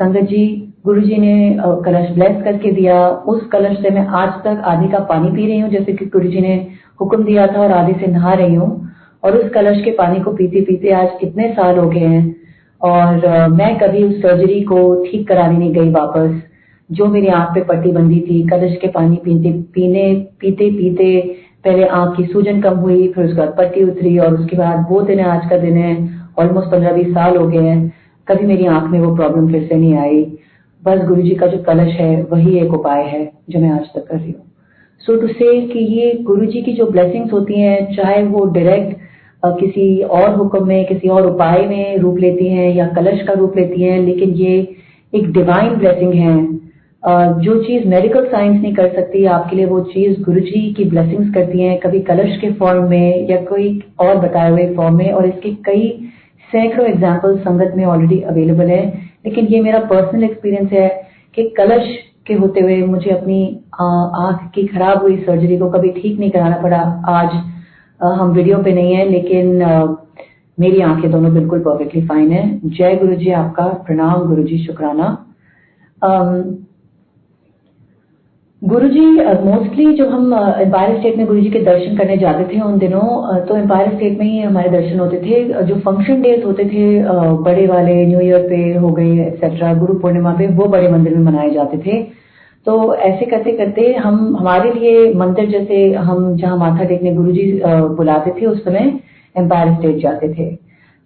संगत 0.00 0.28
जी 0.28 0.46
गुरु 0.84 1.00
जी 1.00 1.16
ने 1.16 1.56
कलश 1.84 2.10
ब्लेस 2.10 2.42
करके 2.44 2.70
दिया। 2.72 3.08
उस 3.08 3.46
कलश 3.52 3.78
से 3.82 3.90
मैं 3.90 4.06
आज 4.16 4.28
तक 4.44 4.62
आधे 4.66 4.88
का 4.88 4.98
पानी 5.04 5.30
पी 5.30 5.46
रही 5.46 5.58
हूँ, 5.58 5.70
जैसे 5.70 5.92
कि 5.92 6.04
गुरु 6.06 6.28
जी 6.28 6.40
ने 6.40 6.54
हुक्म 7.00 7.24
दिया 7.24 7.46
था 7.46 7.60
और 7.60 7.72
आधे 7.72 7.92
से 8.00 8.06
नहा 8.12 8.32
रही 8.34 8.54
हूँ। 8.54 8.87
और 9.22 9.36
उस 9.36 9.50
कलश 9.50 9.82
के 9.84 9.90
पानी 9.90 10.20
को 10.20 10.32
पीते 10.32 10.60
पीते 10.60 10.90
आज 10.92 11.08
कितने 11.20 11.48
साल 11.52 11.78
हो 11.78 11.88
गए 11.90 12.06
हैं। 12.06 12.36
और 12.80 13.48
मैं 13.50 13.78
कभी 13.78 14.02
उस 14.04 14.20
सर्जरी 14.22 14.60
को 14.62 14.78
ठीक 15.04 15.26
कराने 15.28 15.58
नहीं 15.58 15.72
गई 15.72 15.90
वापस। 15.90 16.40
जो 16.90 17.06
मेरी 17.06 17.26
आँख 17.28 17.54
पे 17.54 17.60
पट्टी 17.64 17.90
बंधी 17.92 18.20
थी, 18.20 18.42
कलश 18.48 18.76
के 18.76 18.88
पानी 18.88 19.16
पीते, 19.16 19.52
पीने, 19.74 20.14
पीते 20.40 21.20
पहले 21.64 21.86
आँख 21.86 22.16
की 22.16 22.24
सूजन 22.24 22.60
कम 22.60 22.76
हुई, 22.76 23.08
फिर 23.08 23.24
उसके 23.24 23.36
बाद 23.36 23.54
पट्टी 23.58 23.82
उतरी 23.84 24.18
और 24.18 24.34
उसके 24.34 24.56
बाद 24.56 24.86
वो 24.90 25.00
दिन 25.00 25.18
है, 25.18 25.24
आज 25.26 25.48
का 25.50 25.58
दिन 25.58 25.76
है 25.76 25.94
ऑलमोस्ट 26.38 26.70
पंद्रह 26.70 26.92
बीस 26.92 27.08
साल 27.08 27.36
हो 27.36 27.46
गए 27.48 27.58
हैं। 27.58 27.92
कभी 28.28 28.46
मेरी 28.46 28.66
आँख 28.66 28.90
में 28.90 28.98
वो 29.00 29.14
प्रॉब्लम 29.16 29.50
फिर 29.52 29.66
से 29.68 29.74
नहीं 29.74 29.94
आई। 29.96 30.22
बस 30.82 31.04
गुरु 31.06 31.22
जी 31.22 31.34
का 31.34 31.46
जो 31.46 31.58
कलश 31.58 31.92
है, 31.92 32.22
वही 32.22 32.58
एक 32.58 32.74
उपाय 32.74 33.02
है 33.04 33.30
जो 33.50 33.60
मैं 33.60 33.70
आज 33.70 33.86
तक 33.94 34.06
कर 34.06 34.16
रही 34.16 34.32
हूँ। 34.32 34.44
सो 35.04 35.16
टू 35.16 35.26
से 35.28 35.60
कि 35.62 35.78
ये 35.78 36.12
गुरु 36.22 36.46
जी 36.46 36.62
की 36.62 36.72
जो 36.72 36.86
ब्लेसिंग्स 36.86 37.32
होती 37.32 37.60
हैं, 37.60 37.96
चाहे 37.96 38.22
वो 38.22 38.44
डायरेक्ट 38.46 38.96
किसी 39.42 40.00
और 40.02 40.34
हुक्म 40.36 40.66
में, 40.66 40.84
किसी 40.86 41.08
और 41.08 41.26
उपाय 41.26 41.66
में 41.66 41.98
रूप 41.98 42.18
लेती 42.18 42.48
हैं 42.48 42.70
या 42.74 42.86
कलश 42.94 43.22
का 43.26 43.32
रूप 43.32 43.56
लेती 43.56 43.82
हैं, 43.82 43.98
लेकिन 44.00 44.30
ये 44.36 44.56
एक 45.12 45.30
डिवाइन 45.32 45.74
ब्लेसिंग 45.74 46.14
है। 46.14 46.36
जो 47.40 47.62
चीज़ 47.64 47.86
मेडिकल 47.88 48.24
साइंस 48.26 48.60
नहीं 48.62 48.72
कर 48.74 48.88
सकती, 48.94 49.24
आपके 49.26 49.56
लिए 49.56 49.66
वो 49.66 49.80
चीज़ 49.92 50.20
गुरु 50.22 50.40
जी 50.40 50.72
की 50.74 50.84
ब्लेसिंग्स 50.86 51.32
करती 51.34 51.60
हैं, 51.60 51.78
कभी 51.80 52.00
कलश 52.02 52.36
के 52.40 52.52
फॉर्म 52.54 52.88
में 52.90 53.28
या 53.30 53.36
कोई 53.44 53.68
और 54.00 54.16
बताए 54.18 54.50
हुए 54.50 54.66
फॉर्म 54.76 54.96
में, 54.96 55.10
और 55.12 55.26
इसके 55.26 55.50
कई 55.66 55.88
सैकड़ों 56.50 56.86
एग्ज़ाम्पल 56.86 57.36
संगत 57.38 57.72
में 57.76 57.84
ऑलरेडी 57.86 58.20
अवेलेबल 58.22 58.68
है। 58.68 58.86
लेकिन 59.26 59.46
ये 59.46 59.60
मेरा 59.60 59.78
पर्सनल 59.86 60.24
एक्सपीरियंस 60.24 60.72
है 60.72 60.88
कि 61.36 61.42
कलश 61.56 61.86
के 62.26 62.34
होते 62.34 62.60
हुए 62.60 62.76
मुझे 62.84 63.10
अपनी 63.10 63.40
आँख 63.80 64.50
की 64.54 64.66
खराब 64.66 65.02
हुई 65.02 65.16
सर्जरी 65.18 65.58
को 65.58 65.68
कभी 65.70 65.90
ठीक 65.92 66.18
नहीं 66.18 66.30
कराना 66.30 66.56
पड़ा। 66.62 66.78
आज 67.10 67.30
हम 68.00 68.30
वीडियो 68.32 68.58
पे 68.58 68.72
नहीं 68.74 68.94
है, 68.94 69.08
लेकिन 69.08 69.46
मेरी 70.58 70.80
आँखें 70.82 71.10
दोनों 71.10 71.32
बिल्कुल 71.34 71.60
परफेक्टली 71.60 72.02
फाइन 72.06 72.30
है। 72.32 72.60
जय 72.66 72.96
गुरु 72.96 73.14
जी 73.16 73.30
आपका 73.32 73.66
प्रणाम 73.86 74.26
गुरु 74.28 74.42
जी 74.44 74.58
शुक्राना 74.58 75.16
गुरु 78.62 78.88
जी 78.88 79.00
मोस्टली 79.42 79.92
जब 79.96 80.08
हम 80.10 80.32
एम्पायर 80.34 80.96
स्टेट 80.98 81.16
में 81.16 81.26
गुरु 81.26 81.40
जी 81.40 81.50
के 81.50 81.58
दर्शन 81.64 81.96
करने 81.96 82.16
जाते 82.16 82.44
थे 82.46 82.60
उन 82.60 82.78
दिनों 82.78 83.00
तो 83.46 83.56
एम्पायर 83.56 83.94
स्टेट 83.94 84.18
में 84.18 84.24
ही 84.26 84.40
हमारे 84.40 84.70
दर्शन 84.70 84.98
होते 85.00 85.16
थे। 85.18 85.62
जो 85.64 85.74
फ़ंक्शन 85.80 86.22
डेज़ 86.22 86.44
होते 86.44 86.64
थे 86.64 86.86
बड़े 87.44 87.66
वाले 87.66 87.94
न्यू 88.06 88.20
ईयर 88.20 88.48
पे 88.48 88.56
हो 88.76 88.90
गए 88.92 89.26
एक्सेट्रा 89.26 89.72
गुरु 89.74 89.94
पूर्णिमा 90.00 90.32
पे, 90.32 90.46
वो 90.48 90.66
बड़े 90.66 90.88
मंदिर 90.88 91.16
में 91.16 91.24
मनाए 91.24 91.50
जाते 91.50 91.78
थे। 91.78 92.02
तो 92.68 92.94
ऐसे 92.94 93.26
करते 93.26 93.52
करते 93.52 93.92
हम, 93.94 94.36
हमारे 94.36 94.72
लिए 94.72 95.12
मंदिर 95.14 95.48
जैसे 95.50 95.76
हम 95.94 96.34
जहाँ 96.36 96.56
माथा 96.56 96.84
टेकने 96.84 97.12
गुरु 97.14 97.32
जी 97.32 97.60
बुलाते 97.64 98.30
थे, 98.30 98.46
उस 98.46 98.64
समय 98.64 98.92
एम्पायर 99.34 99.72
स्टेट 99.74 99.96
जाते 99.96 100.28
थे। 100.34 100.48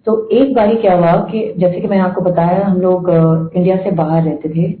तो 0.07 0.15
एक 0.33 0.53
बारी 0.55 0.75
क्या 0.77 0.95
हुआ 0.95 1.11
कि 1.23 1.53
जैसे 1.57 1.79
कि 1.81 1.87
मैंने 1.87 2.03
आपको 2.03 2.21
बताया, 2.21 2.65
हम 2.65 2.81
लोग 2.81 3.09
इंडिया 3.55 3.75
से 3.77 3.91
बाहर 3.93 4.23
रहते 4.23 4.49
थे 4.49 4.71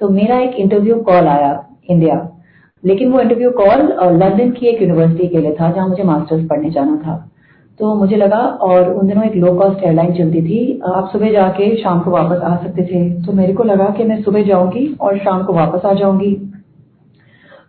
तो 0.00 0.08
मेरा 0.10 0.38
एक 0.38 0.54
इंटरव्यू 0.56 0.96
कॉल 1.02 1.26
आया 1.28 1.52
इंडिया 1.90 2.16
लेकिन 2.82 3.12
वो 3.12 3.20
इंटरव्यू 3.20 3.50
कॉल 3.52 3.82
लंदन 4.14 4.50
की 4.50 4.66
एक 4.66 4.82
यूनिवर्सिटी 4.82 5.28
के 5.28 5.38
लिए 5.38 5.52
था, 5.52 5.70
जहाँ 5.70 5.88
मुझे 5.88 6.02
मास्टर्स 6.02 6.46
पढ़ने 6.48 6.70
जाना 6.70 6.96
था। 6.96 7.14
तो 7.80 7.94
मुझे 7.94 8.16
लगा, 8.16 8.36
और 8.36 8.92
उन 8.92 9.06
दिनों 9.08 9.24
एक 9.24 9.34
लो 9.36 9.54
कॉस्ट 9.54 9.84
एयरलाइन 9.84 10.12
चलती 10.14 10.42
थी। 10.42 10.80
आप 10.86 11.08
सुबह 11.12 11.30
जाके 11.32 11.74
शाम 11.76 12.00
को 12.00 12.10
वापस 12.10 12.42
आ 12.42 12.56
सकते 12.56 12.82
थे। 12.84 13.08
तो 13.22 13.32
मेरे 13.32 13.52
को 13.52 13.64
लगा 13.64 13.88
कि 13.96 14.04
मैं 14.04 14.20
सुबह 14.22 14.42
जाऊँगी 14.42 14.86
और 15.00 15.18
शाम 15.18 15.42
को 15.44 15.52
वापस 15.52 15.86
आ 15.86 15.92
जाऊँगी। 15.94 16.34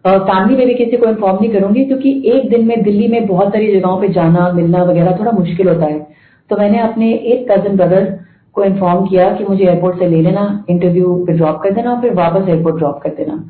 फैमिली 0.06 0.56
में 0.58 0.68
भी 0.68 0.74
किसी 0.76 0.98
को 0.98 1.06
इन्फॉर्म 1.08 1.38
नहीं 1.38 1.52
करूँगी, 1.52 1.86
क्योंकि 1.86 2.22
एक 2.28 2.50
दिन 2.50 2.68
में 2.68 2.82
दिल्ली 2.84 3.08
में 3.08 3.26
बहुत 3.28 3.48
सारी 3.48 3.74
जगहों 3.74 4.00
पे 4.02 4.08
जाना, 4.10 4.52
मिलना 4.52 4.84
वगैरह 4.84 5.18
थोड़ा 5.20 5.32
मुश्किल 5.32 5.70
होता 5.70 5.86
है। 5.86 6.00
तो 6.50 6.58
मैंने 6.58 6.80
अपने 6.80 7.12
एक 7.14 7.52
कज़न 7.52 7.76
ब्रदर 7.78 8.06
को 8.56 8.64
इन्फॉर्म 8.64 9.06
किया 9.06 9.30
कि 9.32 9.44
मुझे 9.44 9.64
एयरपोर्ट 9.66 10.00
से 10.00 10.08
ले 10.08 10.22
लेना 10.22 10.44
इंटरव्यू 10.70 11.16
पे 11.28 11.34
ड्रॉप 11.34 11.60
कर 11.64 11.72
देना, 11.72 12.00
फिर 12.02 12.14
वापस 12.14 12.50
एयरपोर्ट 12.50 12.78
ड्रॉप 12.78 13.00
कर 13.04 13.10
देना। 13.18 13.44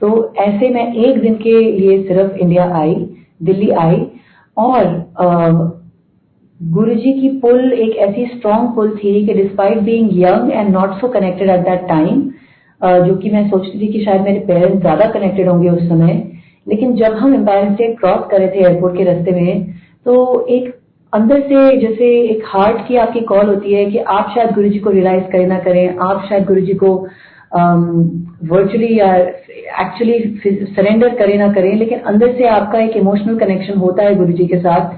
तो 0.00 0.34
ऐसे 0.38 0.68
मैं 0.70 0.92
एक 0.94 1.20
दिन 1.20 1.34
के 1.36 1.60
लिए 1.72 2.02
सिर्फ़ 2.04 2.36
इंडिया 2.36 2.70
आई, 2.74 2.94
दिल्ली 3.42 3.70
आई, 3.82 4.06
और 4.56 4.84
गुरु 6.60 6.94
जी 6.94 7.12
की 7.20 7.28
पुल 7.40 7.72
एक 7.72 7.96
ऐसी 7.96 8.24
स्ट्रॉन्ग 8.26 8.74
पुल 8.76 8.90
थी 8.96 9.26
कि 9.26 9.34
despite 9.34 9.78
being 9.80 10.08
young 10.20 10.50
and 10.52 10.70
not 10.70 10.94
so 11.00 11.08
connected 11.08 11.50
at 11.50 11.60
that 11.64 11.86
time 11.88 12.22
जो 13.06 13.14
कि 13.16 13.30
मैं 13.30 13.48
सोचती 13.50 13.80
थी 13.80 13.92
कि 13.92 14.04
शायद 14.04 14.22
मेरे 14.22 14.40
पेरेंट्स 14.46 14.80
ज़्यादा 14.80 15.06
कनेक्टेड 15.10 15.48
होंगे 15.48 15.68
उस 15.68 15.88
समय, 15.88 16.22
लेकिन 16.66 16.94
जब 16.96 17.12
हम 17.18 17.34
एम्पायर 17.34 17.72
स्टेट 17.72 17.98
क्रॉस 18.00 18.26
कर 18.30 18.38
रहे 18.38 18.48
थे 18.48 18.64
एयरपोर्ट 18.64 18.96
के 18.96 19.04
रास्ते 19.04 19.30
में 19.30 19.72
तो 20.06 20.46
एक 20.48 20.74
अंदर 21.12 21.40
से 21.40 21.76
जैसे 21.80 22.10
एक 22.22 22.42
हार्ट 22.46 22.86
की 22.88 22.96
आपकी 22.96 23.20
कॉल 23.28 23.46
होती 23.48 23.74
है 23.74 23.84
कि 23.90 23.98
आप 24.16 24.32
शायद 24.34 24.50
गुरु 24.54 24.68
जी 24.68 24.78
को 24.78 24.90
रियलाइज़ 24.90 25.24
करें 25.32 25.46
ना 25.46 25.58
करें, 25.58 25.96
आप 25.98 26.26
शायद 26.28 26.44
गुरु 26.46 26.60
जी 26.60 26.74
को 26.74 26.94
वर्चुअली 28.52 28.98
या 28.98 29.14
एक्चुअली 29.82 30.18
सरेंडर 30.74 31.14
करें 31.16 31.36
ना 31.38 31.52
करें, 31.52 31.74
लेकिन 31.76 31.98
अंदर 32.00 32.32
से 32.38 32.48
आपका 32.48 32.80
एक 32.80 32.96
इमोशनल 32.96 33.38
कनेक्शन 33.38 33.78
होता 33.78 34.02
है 34.02 34.14
गुरु 34.14 34.32
जी 34.32 34.46
के 34.46 34.58
साथ 34.58 34.96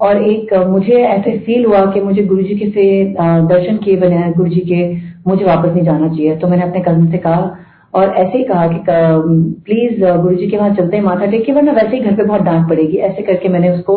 और 0.00 0.22
एक 0.24 0.52
मुझे 0.68 0.96
ऐसे 1.04 1.38
फील 1.46 1.64
हुआ 1.66 1.84
कि 1.92 2.00
मुझे 2.00 2.22
गुरु 2.24 2.42
जी 2.42 2.70
से 2.74 2.84
दर्शन 3.14 3.76
किए 3.84 3.96
बने 3.96 4.32
गुरु 4.36 4.48
जी 4.48 4.60
के 4.68 4.86
मुझे 5.26 5.44
वापस 5.44 5.72
नहीं 5.74 5.84
जाना 5.84 6.08
चाहिए। 6.08 6.36
तो 6.36 6.48
मैंने 6.48 6.62
अपने 6.62 6.80
कज़न 6.82 7.10
से 7.10 7.18
कहा 7.18 7.56
और 7.94 8.14
ऐसे 8.16 8.38
ही 8.38 8.44
कहा 8.44 8.66
कि 8.68 8.82
प्लीज़ 8.88 10.04
गुरु 10.04 10.34
जी 10.36 10.46
के 10.46 10.56
वहाँ 10.56 10.74
चलते 10.74 10.96
हैं 10.96 11.04
माथा 11.04 11.26
टेक 11.26 11.44
के, 11.46 11.52
वरना 11.52 11.72
वैसे 11.72 11.96
ही 11.96 12.02
घर 12.02 12.14
पे 12.16 12.24
बहुत 12.24 12.42
डांट 12.42 12.68
पड़ेगी। 12.68 12.96
ऐसे 12.98 13.22
करके 13.22 13.48
मैंने 13.48 13.70
उसको 13.70 13.96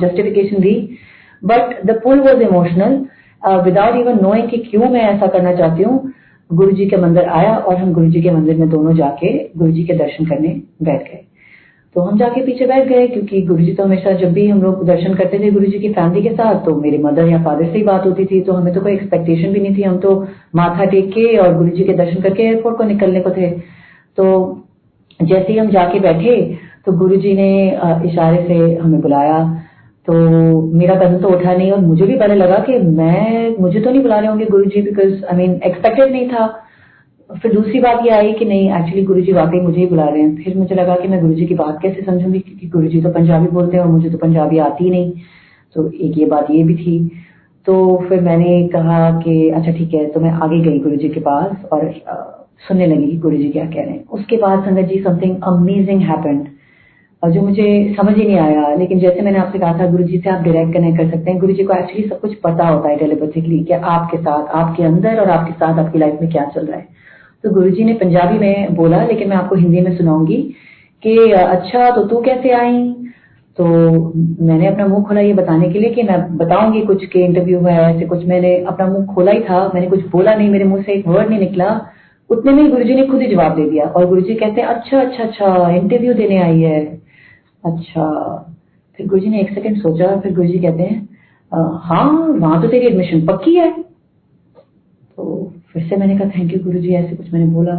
justification 0.00 0.60
the. 0.62 0.74
But 1.42 1.84
the 1.86 2.00
pull 2.04 2.20
was 2.20 2.42
emotional 2.42 3.04
without 3.64 3.96
even 3.96 4.18
knowing 4.22 4.48
कि 4.48 4.58
क्यों 4.60 4.90
मैं 4.90 5.00
ऐसा 5.02 5.26
करना 5.28 5.54
चाहती 5.54 5.82
हूँ 5.82 6.12
गुरु 6.50 6.72
जी 6.72 6.86
के 6.86 6.96
मंदिर 6.96 7.24
आया 7.30 7.54
और 7.56 7.76
हम 7.76 7.92
गुरु 7.92 8.10
जी 8.10 8.22
के 8.22 8.30
मंदिर 8.30 8.56
में 8.56 8.68
दोनों 8.70 8.94
जाके 8.96 9.32
गुरु 9.56 9.72
जी 9.72 9.84
के 9.84 9.94
दर्शन 9.94 10.24
करने 10.24 10.48
बैठ 10.82 11.02
गए। 11.02 11.24
तो 11.96 12.00
हम 12.00 12.18
जाके 12.18 12.40
पीछे 12.46 12.66
बैठ 12.66 12.88
गए, 12.88 13.06
क्योंकि 13.08 13.40
गुरु 13.42 13.62
जी 13.62 13.72
तो 13.74 13.84
हमेशा 13.84 14.12
जब 14.14 14.32
भी 14.32 14.46
हम 14.48 14.62
लोग 14.62 14.84
दर्शन 14.86 15.14
करते 15.14 15.38
थे 15.38 15.50
गुरु 15.50 15.66
जी 15.66 15.78
की 15.78 15.88
फैमिली 15.92 16.22
के 16.22 16.34
साथ 16.34 16.64
तो 16.64 16.74
मेरे 16.80 16.98
मदर 16.98 17.28
या 17.28 17.42
फादर 17.44 17.64
से 17.64 17.76
ही 17.78 17.82
बात 17.84 18.06
होती 18.06 18.24
थी 18.26 18.40
तो 18.40 18.52
हमें 18.52 18.72
तो 18.74 18.80
कोई 18.80 18.92
एक्सपेक्टेशन 18.92 19.52
भी 19.52 19.60
नहीं 19.60 19.76
थी। 19.76 19.82
हम 19.82 19.98
तो 19.98 20.14
माथा 20.56 20.84
टेक 20.86 21.08
के 21.10 21.36
और 21.36 21.56
गुरु 21.56 21.70
जी 21.70 21.84
के 21.84 21.94
दर्शन 21.94 22.20
करके 22.22 22.42
एयरपोर्ट 22.44 22.76
को 22.78 22.84
निकलने 22.84 23.20
को 23.20 23.30
थे। 23.30 23.50
तो 24.18 24.26
जैसे 25.20 25.52
ही 25.52 25.58
हम 25.58 25.70
जाके 25.70 26.00
बैठे 26.00 26.36
तो 26.86 26.92
गुरु 26.98 27.16
जी 27.16 27.34
ने 27.34 27.50
इशारे 28.06 28.44
से 28.44 28.74
हमें 28.76 29.00
बुलाया। 29.00 29.40
तो 30.08 30.12
मेरा 30.72 30.94
कदम 30.96 31.16
तो 31.18 31.28
उठा 31.28 31.52
नहीं, 31.52 31.70
और 31.72 31.80
मुझे 31.80 32.06
भी 32.06 32.16
पहले 32.16 32.34
लगा 32.34 32.58
कि 32.60 32.78
मैं, 32.78 33.56
मुझे 33.60 33.80
तो 33.80 33.90
नहीं 33.90 34.02
बुला 34.02 34.18
रहे 34.18 34.28
होंगे 34.28 34.44
Guru 34.46 34.64
ji 34.66 34.82
because 34.82 35.24
I 35.24 35.36
mean 35.36 35.60
expected 35.66 36.10
नहीं 36.12 36.28
था। 36.28 36.46
फिर 37.30 37.52
दूसरी 37.54 37.80
बात 37.80 38.04
ये 38.04 38.10
आई 38.10 38.32
कि 38.32 38.44
नहीं 38.44 38.68
एक्चुअली 38.70 39.02
गुरु 39.04 39.20
जी 39.20 39.32
वाकई 39.32 39.60
मुझे 39.60 39.80
ही 39.80 39.86
बुला 39.86 40.04
रहे 40.04 40.22
हैं। 40.22 40.44
फिर 40.44 40.56
मुझे 40.56 40.74
लगा 40.74 40.94
कि 40.96 41.08
मैं 41.08 41.20
गुरु 41.20 41.34
जी 41.34 41.46
की 41.46 41.54
बात 41.54 41.78
कैसे 41.82 42.02
समझूँगी? 42.02 42.38
क्योंकि 42.38 42.68
गुरु 42.68 42.88
जी 42.88 43.00
तो 43.02 43.10
पंजाबी 43.10 43.48
बोलते 43.48 43.76
हैं 43.76 43.84
और 43.84 43.90
मुझे 43.90 44.10
तो 44.10 44.18
पंजाबी 44.18 44.58
आती 44.58 44.84
ही 44.84 44.90
नहीं। 44.90 45.12
तो 45.76 45.90
एक 45.90 46.18
ये 46.18 46.26
बात 46.26 46.50
ये 46.50 46.62
भी 46.64 46.74
थी। 46.76 46.98
तो 47.66 47.74
फिर 48.08 48.20
मैंने 48.20 48.66
कहा 48.68 49.10
कि 49.20 49.48
अच्छा 49.50 49.72
ठीक 49.72 49.94
है 49.94 50.04
तो 50.06 50.20
मैं 50.20 50.30
आगे 50.32 50.60
गई 50.60 50.78
गुरु 50.78 50.96
जी 50.96 51.08
के 51.08 51.20
पास 51.20 51.64
और 51.72 51.86
आ, 52.08 52.14
सुनने 52.68 52.86
लगी 52.86 53.06
कि 53.06 53.16
गुरु 53.18 53.36
जी 53.36 53.48
क्या 53.48 53.64
कह 53.64 53.82
रहे 53.82 53.90
हैं। 53.90 54.04
उसके 54.08 54.36
बाद 54.36 54.64
संगत 54.64 54.88
जी 54.88 55.02
समथिंग 55.02 55.36
अमेजिंग 55.46 56.00
हैपेंड 56.02 56.46
और 57.22 57.30
जो 57.30 57.42
मुझे 57.42 57.94
समझ 57.96 58.16
ही 58.16 58.24
नहीं 58.24 58.38
आया 58.38 58.74
लेकिन 58.74 58.98
जैसे 58.98 59.20
मैंने 59.20 59.38
आपसे 59.38 59.58
कहा 59.58 59.78
था 59.78 59.90
गुरु 59.90 60.04
जी 60.04 60.18
से 60.18 60.30
आप 60.30 60.42
डायरेक्ट 60.42 60.72
कनेक्ट 60.74 60.98
कर 60.98 61.10
सकते 61.10 61.30
हैं। 61.30 61.40
गुरु 61.40 61.52
जी 61.52 61.64
को 61.64 61.72
एक्चुअली 61.72 62.08
सब 62.08 62.20
कुछ 62.20 62.34
पता 62.34 62.68
होता 62.68 62.88
है 62.88 62.96
टेलीपैथिकली 62.96 63.62
कि 63.64 63.72
आपके 63.72 64.18
साथ 64.18 64.54
आपके 64.56 64.82
अंदर 64.82 65.20
और 65.20 65.30
आपके 65.30 65.52
साथ 65.54 65.78
आपकी 65.78 65.98
लाइफ 65.98 66.20
में 66.20 66.30
क्या 66.30 66.44
चल 66.54 66.66
रहा 66.66 66.78
है। 66.78 66.97
तो 67.44 67.50
गुरुजी 67.50 67.84
ने 67.84 67.92
पंजाबी 67.94 68.38
में 68.38 68.74
बोला, 68.74 69.04
लेकिन 69.06 69.28
मैं 69.28 69.36
आपको 69.36 69.56
हिंदी 69.56 69.80
में 69.80 69.96
सुनाऊँगी 69.96 70.36
कि 71.02 71.16
अच्छा 71.32 71.90
तो 71.90 72.02
तू 72.04 72.20
कैसे 72.22 72.52
आई? 72.52 72.82
तो 73.58 73.64
मैंने 74.40 74.66
अपना 74.66 74.86
मुँह 74.86 75.04
खोला 75.04 75.20
ये 75.20 75.32
बताने 75.34 75.68
के 75.68 75.78
लिए 75.78 75.90
कि 75.90 76.02
मैं 76.02 76.18
बताऊँगी 76.36 76.80
कुछ 76.86 77.04
के 77.04 77.24
इंटरव्यू 77.24 77.60
है, 77.60 77.76
ऐसे 77.84 78.06
कुछ 78.06 78.24
मैंने 78.26 78.56
अपना 78.64 78.86
मुँह 78.86 79.06
खोला 79.14 79.32
ही 79.32 79.40
था, 79.40 79.64
मैंने 79.74 79.86
कुछ 79.86 80.04
बोला 80.10 80.34
नहीं, 80.34 80.48
मेरे 80.50 80.64
मुँह 80.64 80.82
से 80.82 80.92
एक 80.92 81.08
वर्ड 81.08 81.28
नहीं 81.30 81.40
निकला। 81.40 81.80
उतने 82.30 82.52
में 82.52 82.70
गुरुजी 82.70 82.94
ने 82.94 83.06
खुद 83.06 83.20
ही 83.22 83.26
जवाब 83.26 83.54
दे 83.56 83.68
दिया 83.70 83.84
और 83.86 84.06
गुरुजी 84.06 84.34
कहते 84.34 84.60
हैं 84.60 84.68
अच्छा 84.68 85.00
अच्छा 85.00 85.24
अच्छा 85.24 85.68
इंटरव्यू 85.70 86.14
देने 86.14 86.38
आई 86.42 86.60
है। 86.60 86.80
अच्छा 87.64 88.06
फिर 88.98 89.06
गुरुजी 89.06 89.28
ने 89.28 89.40
एक 89.40 89.52
सेकंड 89.54 89.76
सोचा, 89.78 90.16
फिर 90.16 90.34
गुरुजी 90.34 90.58
कहते 90.58 90.82
हैं 90.82 91.08
हाँ 91.82 92.08
वहाँ 92.30 92.60
तो 92.62 92.68
तेरी 92.68 92.86
एडमिशन 92.86 93.26
पक्की 93.26 93.54
है। 93.54 93.70
तो 95.78 95.82
फिर 95.82 95.88
से 95.88 95.96
मैंने 95.96 96.18
कहा 96.18 96.28
थैंक 96.30 96.52
यू 96.52 96.58
गुरु 96.64 96.78
जी 96.78 96.94
ऐसे 96.94 97.16
कुछ 97.16 97.32
मैंने 97.32 97.46
बोला। 97.46 97.74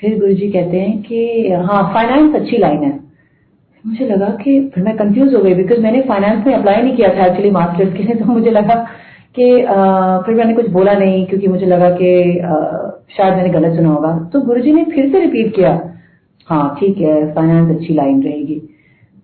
फिर 0.00 0.18
गुरु 0.20 0.32
जी 0.34 0.50
कहते 0.50 0.80
हैं 0.80 1.02
कि 1.02 1.50
हाँ 1.62 1.82
फाइनेंस 1.94 2.34
अच्छी 2.34 2.58
लाइन 2.58 2.82
है। 2.82 2.92
मुझे 3.84 4.06
लगा 4.06 4.28
कि, 4.42 4.60
फिर 4.74 4.84
मैं 4.84 4.96
कंफ्यूज 4.96 5.34
हो 5.34 5.42
गई 5.42 5.54
बिकॉज़ 5.54 5.80
मैंने 5.80 6.00
फाइनेंस 6.02 6.46
में 6.46 6.54
अप्लाई 6.54 6.82
नहीं 6.82 6.94
किया 6.96 7.08
था 7.08 7.26
एक्चुअली 7.26 7.50
मास्टर्स 7.50 7.92
के 7.96 8.02
लिए 8.02 8.14
तो 8.14 8.24
मुझे 8.26 8.50
लगा 8.50 8.74
कि 9.36 9.50
फिर 10.26 10.34
मैंने 10.34 10.54
कुछ 10.54 10.68
बोला 10.70 10.92
नहीं, 10.94 11.24
क्योंकि 11.26 11.48
मुझे 11.48 11.66
लगा 11.66 11.90
कि 11.92 12.10
शायद 13.16 13.34
मैंने 13.34 13.50
गलत 13.50 13.76
सुना 13.76 13.88
होगा। 13.88 14.12
तो 14.32 14.40
गुरुजी 14.40 14.72
ने 14.72 14.84
फिर 14.86 15.10
से 15.12 15.20
रिपीट 15.20 15.54
किया 15.56 15.78
हाँ 16.48 16.76
ठीक 16.80 16.98
है 16.98 17.14
फाइनेंस 17.34 17.76
अच्छी 17.76 17.94
लाइन 17.94 18.22
रहेगी। 18.22 18.60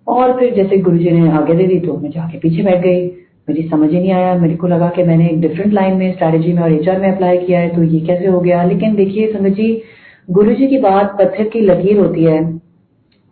और 0.07 0.39
फिर 0.39 0.53
जैसे 0.55 0.77
गुरुजी 0.77 1.11
ने 1.11 1.29
आगे 1.31 1.53
दे 1.53 1.67
दी 1.67 1.79
तो 1.79 1.97
मैं 1.97 2.09
जाके 2.11 2.37
पीछे 2.39 2.63
बैठ 2.63 2.81
गई। 2.83 3.07
मुझे 3.47 3.67
समझ 3.71 3.89
ही 3.91 3.99
नहीं 3.99 4.11
आया। 4.11 4.33
मेरे 4.35 4.55
को 4.55 4.67
लगा 4.67 4.87
कि 4.89 5.03
मैंने 5.03 5.27
एक 5.27 5.41
डिफरेंट 5.41 5.73
लाइन 5.73 5.97
में 5.97 6.11
स्ट्रैटेजी 6.13 6.53
में 6.53 6.61
और 6.63 6.71
एचआर 6.73 6.99
में 6.99 7.11
अप्लाई 7.11 7.37
किया 7.37 7.59
है 7.59 7.75
तो 7.75 7.83
ये 7.83 7.99
कैसे 8.07 8.27
हो 8.27 8.39
गया? 8.39 8.63
लेकिन 8.63 8.95
देखिए 8.95 9.31
संगत 9.33 9.55
जी 9.55 9.81
गुरु 10.29 10.53
जी 10.53 10.67
की 10.67 10.77
बात 10.79 11.15
पत्थर 11.19 11.47
की 11.47 11.59
लकीर 11.61 11.99
होती 11.99 12.23
है। 12.23 12.39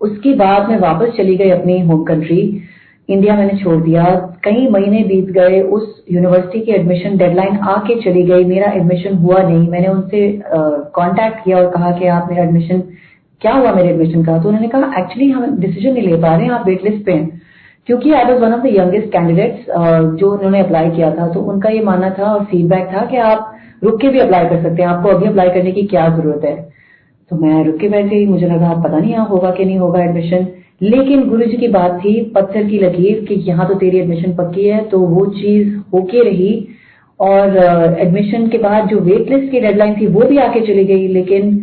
उसके 0.02 0.34
बाद 0.36 0.70
मैं 0.70 0.78
वापस 0.80 1.16
चली 1.18 1.36
गई 1.36 1.50
अपनी 1.50 1.80
होम 1.82 2.04
कंट्री 2.04 2.42
इंडिया 3.10 3.36
मैंने 3.36 3.58
छोड़ 3.60 3.82
दिया। 3.84 4.04
कई 4.44 4.68
महीने 4.68 5.04
बीत 5.04 5.30
गए, 5.32 5.62
उस 5.62 6.04
यूनिवर्सिटी 6.12 6.60
की 6.60 6.72
एडमिशन 6.72 7.18
डेडलाइन 7.18 7.58
आके 7.70 7.96
चली 8.02 8.24
गई। 8.24 8.44
मेरा 8.46 8.72
एडमिशन 8.72 9.16
हुआ 9.18 9.42
नहीं। 9.42 9.68
मैंने 9.70 9.88
उनसे 9.88 10.42
कांटेक्ट 10.96 11.44
किया 11.46 11.58
और 11.58 11.70
कहा 11.72 11.92
कि 11.92 12.08
आप 12.08 12.28
मेरा 12.32 12.44
एडमिशन 12.44 12.84
क्या 13.42 13.54
हुआ 13.54 13.72
मेरे 13.74 13.90
एडमिशन 13.90 14.24
का? 14.24 14.38
तो 14.38 14.50
उन्होंने 14.50 14.68
कहा 14.68 15.00
एक्चुअली 15.00 15.30
हम 15.32 15.58
डिसीज़न 15.58 15.94
नहीं 15.94 16.08
ले 16.08 16.18
पा 16.18 16.36
रहे 16.36 16.46
हैं, 16.46 16.52
आप 16.52 16.68
वेटलिस्ट 16.68 17.06
पे 17.06 17.12
हैं। 17.12 17.42
क्योंकि 17.88 18.12
I 18.12 18.24
was 18.24 18.42
one 18.42 18.54
of 18.54 18.62
the 18.62 18.74
youngest 18.76 19.08
candidates 19.14 19.66
जो 20.20 20.32
उन्होंने 20.32 20.60
अप्लाई 20.60 20.90
किया 20.92 21.12
था 21.16 21.28
तो 21.34 21.40
उनका 21.52 21.70
ये 21.70 21.82
मानना 21.84 22.10
था 22.20 22.34
और 22.34 22.44
फीडबैक 22.46 22.88
था 22.94 23.06
कि 23.06 23.18
आप 23.30 23.54
रुक 23.84 24.00
के 24.02 24.10
भी 24.10 24.20
अप्लाई 24.20 24.46
कर 24.50 24.62
सकते 24.64 24.82
हैं 24.84 24.90
आपको 24.90 25.10
अभी 25.10 25.28
अप्लाई 25.28 25.50
करने 25.50 25.72
की 25.72 25.82
क्या 25.88 26.08
ज़रूरत 26.10 26.46
है। 26.46 26.56
तो 27.32 27.36
मैं 27.38 27.64
रुक 27.66 27.78
के 27.80 27.90
बैठ 27.90 28.06
गई 28.06 28.26
मुझे 28.26 28.46
लगा 28.48 28.74
पता 28.84 28.98
नहीं 28.98 29.12
यहाँ 29.12 29.26
होगा 29.28 29.52
कि 29.52 29.66
नहीं 29.66 29.78
होगा 29.78 30.04
एडमिशन 30.04 30.48
लेकिन 30.82 31.28
गुरु 31.30 31.46
जी 31.46 31.58
की 31.58 31.68
बात 31.70 32.00
थी 32.00 32.14
पत्थर 32.36 32.64
की 32.70 32.80
लकीर 32.80 33.26
कि 33.26 33.36
यहाँ 33.50 33.68
तो 33.68 33.74
तेरी 33.76 34.00
एडमिशन 34.00 34.36
पक्की 34.36 34.66
है 34.68 34.84
तो 34.90 35.00
वो 35.00 35.26
चीज़ 35.34 35.76
होके 35.94 36.24
रही। 36.30 36.54
और 37.20 37.58
एडमिशन 38.00 38.44
uh, 38.44 38.52
के 38.52 38.58
बाद 38.58 38.88
जो 38.90 39.00
वेट 39.00 39.30
लिस्ट 39.30 39.52
की 39.52 39.60
डेडलाइन 39.60 39.96
थी 39.96 40.08
वो 40.08 40.22
भी 40.30 40.38
आके 40.38 40.60
चली 40.68 40.84
गई 40.86 41.08
लेकिन 41.08 41.58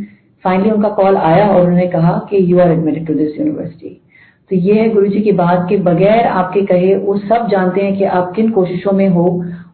फाइनली 0.45 0.71
उनका 0.71 0.89
कॉल 1.01 1.17
आया 1.17 1.49
और 1.49 1.61
उन्होंने 1.61 1.87
कहा 1.87 2.13
कि 2.31 2.45
you 2.53 2.59
are 2.59 2.71
admitted 2.73 3.07
to 3.07 3.15
this 3.15 3.39
university 3.39 4.01
तो 4.51 4.57
ये 4.57 4.75
है 4.75 4.89
गुरु 4.91 5.07
जी 5.07 5.21
की 5.21 5.33
बात 5.33 5.67
के 5.69 5.77
बगैर 5.79 6.27
आपके 6.27 6.63
कहे, 6.63 6.95
वो 6.97 7.17
सब 7.19 7.49
जानते 7.51 7.81
हैं 7.81 7.97
कि 7.99 8.05
आप 8.05 8.33
किन 8.37 8.51
कोशिशों 8.51 8.93
में 8.93 9.09
हो 9.09 9.25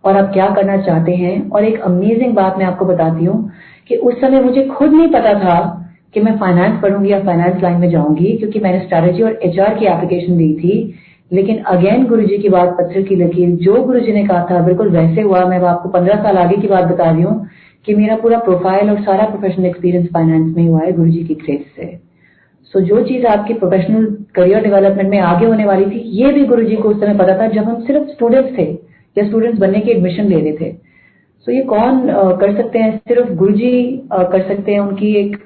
और 0.05 0.17
आप 0.17 0.33
क्या 0.33 0.49
करना 0.55 0.77
चाहते 0.77 1.12
हैं। 1.15 1.49
और 1.51 1.65
एक 1.65 1.81
अमेजिंग 1.83 2.35
बात 2.35 2.59
मैं 2.59 2.65
आपको 2.65 2.85
बताती 2.85 3.25
हूँ 3.25 3.51
कि 3.89 3.97
उस 3.97 4.21
समय 4.21 4.43
मुझे 4.43 4.65
खुद 4.69 4.93
नहीं 4.93 5.09
पता 5.09 5.35
था 5.35 5.59
कि 6.15 6.21
मैं 6.21 6.37
फाइनेंस 6.39 6.81
पढ़ूँगी 6.83 7.12
या 7.12 7.21
फाइनेंस 7.21 7.62
लाइन 7.62 7.81
में 7.81 7.91
जाऊँगी, 7.91 8.33
क्योंकि 8.33 8.61
मैंने 8.61 8.81
स्ट्रैटेजी 8.81 9.23
और 9.23 9.39
एचआर 9.43 9.75
की 9.75 9.87
एप्लीकेशन 9.87 10.37
दी 10.37 10.53
थी। 10.55 10.95
लेकिन 11.31 11.59
अगेन 11.69 12.07
गुरु 12.07 12.23
जी 12.23 12.39
की 12.39 12.49
बात 12.49 12.77
पत्थर 12.79 13.03
की 13.03 13.17
लकीर 13.17 13.51
जो 13.59 13.83
गुरु 13.83 14.01
जी 14.01 14.12
ने 14.12 14.27
कहा 14.27 14.47
था, 14.51 14.61
बिल्कुल 14.61 14.91
वैसे 14.91 15.21
हुआ। 15.21 15.45
मैं 15.45 15.61
आपको 15.61 15.89
पंद्रह 15.89 16.23
साल 16.23 16.39
आगे 16.39 16.57
की 16.57 16.69
बात 16.69 16.85
बता 16.85 17.11
रही 17.11 17.23
हूँ 17.23 17.47
कि 17.87 17.95
मेरा 17.95 18.17
पूरा 18.17 18.39
प्रोफ़ाइल 18.39 18.91
और 18.91 19.01
सारा 19.03 19.25
प्रोफेशनल 19.25 19.67
एक्सपीरियंस 19.67 20.09
फाइनेंस 20.15 20.57
में 20.57 20.69
हुआ 20.69 20.81
है 20.81 20.93
गुरु 20.93 21.11
जी 21.11 21.25
की 21.25 21.35
ग्रेस 21.37 21.65
से। 21.77 22.06
सो 22.75 22.81
जो 22.83 23.03
चीज़ 23.05 23.27
आपकी 23.27 23.55
प्रोफेशनल 23.55 24.05
करियर 24.35 24.63
डेवलपमेंट 24.63 25.11
में 25.11 25.19
आगे 25.21 25.47
होने 25.47 25.65
वाली 25.65 25.85
थी, 25.87 25.99
ये 26.19 26.33
भी 26.33 26.45
गुरु 26.47 26.63
को 26.83 26.89
उस 26.89 27.01
समय 27.01 27.15
पता 27.19 27.39
था 27.41 27.47
जब 27.49 27.65
हम 27.65 27.81
सिर्फ़ 27.83 28.09
स्टूडेंट्स 28.09 28.59
थे, 28.59 28.71
या 29.17 29.27
स्टूडेंट्स 29.27 29.59
बनने 29.59 29.81
की 29.81 29.91
एडमिशन 29.91 30.25
ले 30.25 30.41
रहे 30.41 30.53
थे। 30.53 30.73
सो 31.47 31.53
ये 31.53 31.63
कौन 31.65 32.07
कर 32.41 32.57
सकते 32.57 32.79
हैं? 32.79 32.97
सिर्फ़ 32.99 33.33
गुरु 33.35 33.53
जी 33.55 34.09
कर 34.13 34.43
सकते 34.49 34.73
हैं 34.73 34.81
उनकी 34.81 35.15
एक 35.17 35.37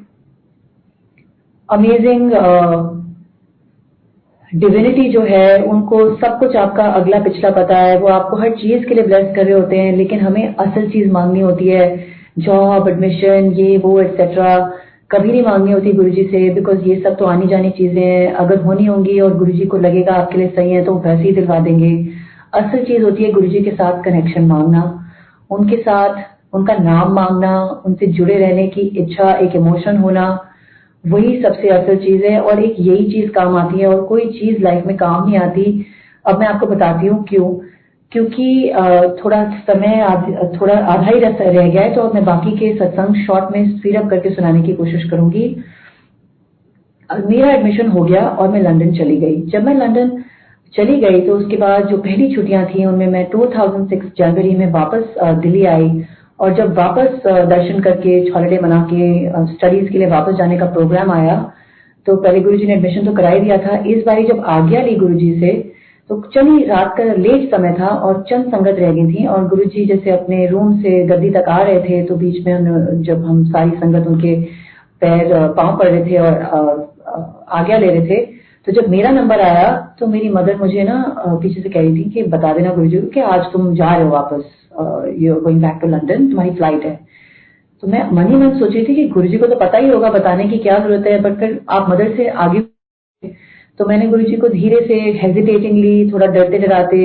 अमेजिंग 1.69 2.31
डिविनिटी 4.53 5.09
जो 5.09 5.21
है, 5.23 5.63
उनको 5.63 5.99
सब 6.17 6.39
कुछ 6.39 6.57
आपका 6.57 6.85
अगला 6.93 7.19
पिछला 7.23 7.51
पता 7.53 7.77
है। 7.79 7.99
वो 7.99 8.09
आपको 8.11 8.37
हर 8.37 8.51
चीज़ 8.53 8.85
के 8.87 8.95
लिए 8.95 9.05
ब्लेस 9.05 9.35
कर 9.37 9.45
रहे 9.45 9.55
होते 9.55 9.77
हैं, 9.77 9.97
लेकिन 9.97 10.21
हमें 10.21 10.55
असल 10.57 10.89
चीज़ 10.91 11.11
मांगनी 11.13 11.41
होती 11.41 11.69
है 11.69 11.85
जॉब 12.39 12.89
एडमिशन 12.89 13.53
ये, 13.57 13.77
वो 13.79 14.01
एक्सेट्रा 14.01 14.55
कभी 15.11 15.31
नहीं 15.33 15.43
मांगनी 15.43 15.73
होती 15.73 15.93
गुरुजी 15.93 16.23
से 16.25 16.49
बिकॉज़ 16.55 16.85
ये 16.89 17.01
सब 17.01 17.17
तो 17.19 17.27
आनी 17.27 17.47
जानी 17.47 17.71
चीज़ें 17.71 18.03
हैं 18.03 18.33
अगर 18.35 18.61
होनी 18.63 18.85
होंगी 18.85 19.19
और 19.21 19.37
गुरुजी 19.39 19.65
को 19.67 19.79
लगेगा 19.79 20.13
आपके 20.15 20.39
लिए 20.39 20.49
सही 20.49 20.71
है 20.71 20.85
तो 20.85 20.95
वैसे 20.97 21.23
ही 21.23 21.33
दिलवा 21.33 21.59
देंगे। 21.59 21.91
असल 22.55 22.85
चीज़ 22.85 23.03
होती 23.03 23.25
है 23.25 23.31
गुरुजी 23.33 23.61
के 23.61 23.71
साथ 23.71 24.03
कनेक्शन 24.03 24.47
मांगना, 24.47 24.83
उनके 25.51 25.77
साथ 25.77 26.55
उनका 26.55 26.75
नाम 26.75 27.13
मांगना, 27.13 27.83
उनसे 27.87 28.07
जुड़े 28.07 28.35
रहने 28.35 28.67
की 28.67 28.81
इच्छा, 28.81 29.33
एक 29.33 29.57
इमोशन 29.57 29.97
होना, 29.97 30.27
वही 31.05 31.41
सबसे 31.43 31.69
असल 31.69 31.97
चीज़ 31.97 32.25
है। 32.25 32.41
और 32.41 32.63
एक 32.63 32.77
यही 32.79 33.11
चीज़ 33.13 33.31
काम 33.31 33.57
आती 33.57 33.81
है 33.81 33.87
और 33.87 34.03
कोई 34.05 34.27
चीज़ 34.31 34.63
लाइफ 34.63 34.87
में 34.87 34.97
काम 34.97 35.29
नहीं 35.29 35.39
आती। 35.39 35.87
अब 36.25 36.39
मैं 36.39 36.47
आपको 36.47 36.67
बताती 36.67 37.07
हूँ 37.07 37.25
क्यों। 37.25 37.51
क्योंकि 38.13 38.47
थोड़ा 39.19 39.43
समय 39.67 40.01
थोड़ा 40.55 40.75
आधा 40.93 41.07
ही 41.07 41.21
रह 41.21 41.33
गया 41.51 41.83
है 41.83 41.93
तो 41.95 42.09
मैं 42.15 42.25
बाकी 42.25 42.57
के 42.59 42.73
सत्संग 42.79 43.25
शॉर्ट 43.27 43.53
में 43.53 43.69
स्पीड 43.69 43.97
अप 43.97 44.09
करके 44.11 44.31
सुनाने 44.31 44.63
की 44.63 44.73
कोशिश 44.75 45.05
करूँगी। 45.11 45.45
मेरा 47.11 47.53
एडमिशन 47.53 47.89
हो 47.89 48.03
गया 48.05 48.23
और 48.23 48.49
मैं 48.49 48.63
लंदन 48.63 48.93
चली 48.95 49.17
गई। 49.19 49.37
जब 49.53 49.65
मैं 49.65 49.75
लंदन 49.77 50.11
चली 50.75 51.01
गई 51.01 51.21
तो 51.21 51.37
उसके 51.37 51.57
बाद 51.57 51.87
जो 51.89 51.97
पहली 51.99 52.35
छुट्टियाँ 52.35 52.65
थी, 52.67 52.85
उनमें 52.85 53.07
मैं 53.07 53.25
2006 53.31 54.05
जनवरी 54.19 54.55
में 54.57 54.67
वापस 54.73 55.15
दिल्ली 55.41 55.65
आई 55.67 56.05
और 56.41 56.55
जब 56.57 56.75
वापस 56.75 57.27
दर्शन 57.27 57.81
करके 57.83 58.19
हॉलिडे 58.35 58.59
मना 58.59 58.83
के 58.93 59.09
स्टडीज़ 59.47 59.91
के 59.93 59.99
लिए 59.99 60.09
वापस 60.09 60.35
जाने 60.35 60.59
का 60.59 60.67
प्रोग्राम 60.69 61.11
आया 61.13 61.41
तो 62.07 62.17
पहले 62.17 62.41
गुरुजी 62.41 62.67
ने 62.67 62.73
एडमिशन 62.75 63.07
तो 63.07 63.13
करा 63.13 63.29
ही 63.29 63.41
दिया 63.41 63.57
था। 63.59 63.77
इस 63.87 64.05
बारी 64.07 64.25
जब 64.27 64.45
आज्ञा 64.49 64.83
ली 64.83 64.95
गुरुजी 64.97 65.33
से 65.41 65.51
तो 66.11 66.21
चली 66.35 66.65
रात 66.65 66.95
का 66.99 67.05
लेट 67.05 67.51
समय 67.51 67.73
था 67.81 67.87
और 67.87 68.25
चंद 68.29 68.47
संगत 68.47 68.79
रह 68.79 68.93
गई 68.93 69.13
थी 69.13 69.27
और 69.27 69.47
गुरुजी 69.49 69.85
जैसे 69.87 70.11
अपने 70.11 70.47
रूम 70.47 70.73
से 70.81 71.03
गद्दी 71.07 71.31
तक 71.31 71.49
आ 71.49 71.63
रहे 71.63 71.81
थे 71.81 72.03
तो 72.05 72.17
बीच 72.17 72.47
में 72.47 73.03
जब 73.03 73.25
हम 73.25 73.45
सारी 73.45 73.71
संगत 73.71 74.07
उनके 74.07 74.35
पैर 75.03 75.35
पाँव 75.57 75.77
पड़ 75.79 75.89
रहे 75.89 76.05
थे 76.05 76.19
और 76.19 76.43
आज्ञा 77.49 77.79
ले 77.79 77.87
रहे 77.87 78.07
थे 78.07 78.17
तो 78.67 78.73
जब 78.73 78.89
मेरा 78.89 79.11
नंबर 79.11 79.41
आया 79.41 79.71
तो 80.01 80.07
मेरी 80.07 80.29
मदर 80.29 80.57
मुझे 80.57 80.83
ना 80.83 80.97
पीछे 81.43 81.61
से 81.61 81.69
कह 81.69 81.81
रही 81.81 81.97
थी 81.97 82.11
कि 82.11 82.23
बता 82.23 82.53
देना 82.53 82.75
गुरुजी 82.75 82.99
को 82.99 83.07
कि 83.07 83.21
आज 83.21 83.45
तुम 83.53 83.75
जा 83.75 83.95
रहे 83.95 84.05
हो 84.05 84.11
वापस 84.11 85.15
you 85.19 85.35
going 85.41 85.63
back 85.63 85.79
to 85.83 85.89
London 85.89 86.29
तुम्हारी 86.29 86.51
फ़्लाइट 86.51 86.85
है। 86.85 86.99
तो 87.83 87.89
मैं 87.89 88.11
मन 88.13 88.27
ही 88.27 88.37
मन 88.37 88.59
सोची 88.59 88.85
थी 88.89 88.95
कि 88.95 89.09
गुरुजी 89.09 89.39
को 89.39 89.47
तो 89.47 89.57
पता 89.57 89.79
ही 89.79 89.89
होगा 89.89 90.11
बताने 90.11 90.45
की 90.45 90.59
क्या 90.59 90.79
ज़रूरत 90.79 91.07
है 91.07 91.21
बट 91.21 91.39
फिर 91.39 91.61
आप 91.69 91.91
मदर 91.91 92.15
से 92.17 92.29
आगे 92.29 92.59
तो 93.81 93.85
मैंने 93.87 94.07
गुरु 94.07 94.23
जी 94.23 94.37
को 94.37 94.49
धीरे 94.49 94.79
से 94.87 94.95
हेजिटेटिंगली 95.19 96.11
थोड़ा 96.13 96.27
डरते 96.27 96.59
डराते 96.59 96.99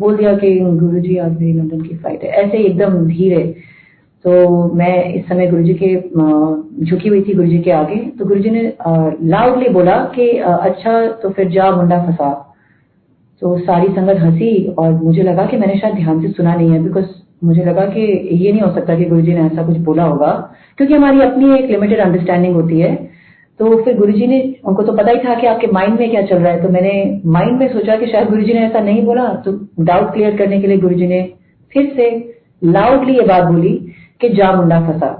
बोल 0.00 0.16
दिया 0.16 0.32
कि 0.36 0.58
गुरु 0.60 0.98
जी 1.00 1.16
आज 1.16 1.40
मेरी 1.40 1.52
लंदन 1.52 1.80
की 1.80 1.96
फ़्लाइट 1.96 2.22
है। 2.24 2.30
ऐसे 2.30 2.58
एकदम 2.58 2.96
धीरे। 3.06 3.42
तो 4.24 4.32
मैं 4.74 5.14
इस 5.14 5.24
समय 5.28 5.46
गुरु 5.46 5.62
जी 5.62 5.74
के 5.82 5.94
झुकी 6.84 7.08
हुई 7.08 7.22
थी 7.22 7.34
गुरु 7.34 7.48
जी 7.48 7.58
के 7.58 7.70
आगे। 7.70 7.96
तो 8.18 8.24
गुरु 8.24 8.40
जी 8.40 8.50
ने 8.50 8.62
लाउडली 9.28 9.68
बोला 9.68 9.96
कि 10.14 10.28
अच्छा 10.38 11.06
तो 11.22 11.30
फिर 11.30 11.48
जा, 11.48 11.70
मुंडा 11.70 12.02
फंसा। 12.02 12.30
तो 13.42 13.58
सारी 13.58 13.88
संगत 13.88 14.20
हँसी 14.20 14.52
और 14.78 14.92
मुझे 14.92 15.22
लगा 15.22 15.46
कि 15.46 15.56
मैंने 15.56 15.78
शायद 15.78 15.94
ध्यान 15.94 16.20
से 16.22 16.28
सुना 16.28 16.54
नहीं 16.54 16.70
है 16.70 16.82
बिकॉज़ 16.82 17.06
मुझे 17.44 17.64
लगा 17.64 17.86
कि 17.86 18.00
ये 18.32 18.52
नहीं 18.52 18.62
हो 18.62 18.72
सकता 18.74 18.96
कि 18.96 19.04
गुरुजी 19.04 19.34
ने 19.34 19.46
ऐसा 19.46 19.66
कुछ 19.66 19.76
बोला 19.76 20.04
होगा। 20.04 20.30
क्योंकि 20.76 20.94
हमारी 20.94 21.20
अपनी 21.20 21.54
एक 21.54 21.70
लिमिटेड 21.70 21.98
अंडरस्टैंडिंग 21.98 22.54
होती 22.54 22.80
है। 22.80 23.11
तो 23.60 23.82
फिर 23.84 23.96
गुरुजी 23.96 24.26
ने, 24.26 24.38
उनको 24.64 24.82
तो 24.82 24.92
पता 24.92 25.10
ही 25.10 25.18
था 25.18 25.34
कि 25.34 25.46
आपके 25.46 25.66
माइंड 25.66 25.98
में 26.00 26.10
क्या 26.10 26.22
चल 26.22 26.36
रहा 26.36 26.52
है। 26.52 26.62
तो 26.62 26.68
मैंने 26.68 27.20
माइंड 27.26 27.58
में 27.58 27.68
सोचा 27.68 27.96
कि 27.96 28.06
शायद 28.06 28.28
गुरुजी 28.28 28.52
ने 28.52 28.60
ऐसा 28.60 28.80
नहीं 28.80 29.02
बोला। 29.02 29.26
तो 29.44 29.52
डाउट 29.80 30.12
क्लियर 30.12 30.36
करने 30.36 30.60
के 30.60 30.66
लिए 30.66 30.78
गुरुजी 30.78 31.06
ने 31.06 31.22
फिर 31.72 31.92
से 31.96 32.08
लाउडली 32.64 33.16
ये 33.16 33.26
बात 33.26 33.44
बोली 33.44 33.74
कि 34.20 34.28
जा 34.28 34.52
मुंडा 34.52 34.80
फंसा। 34.80 35.18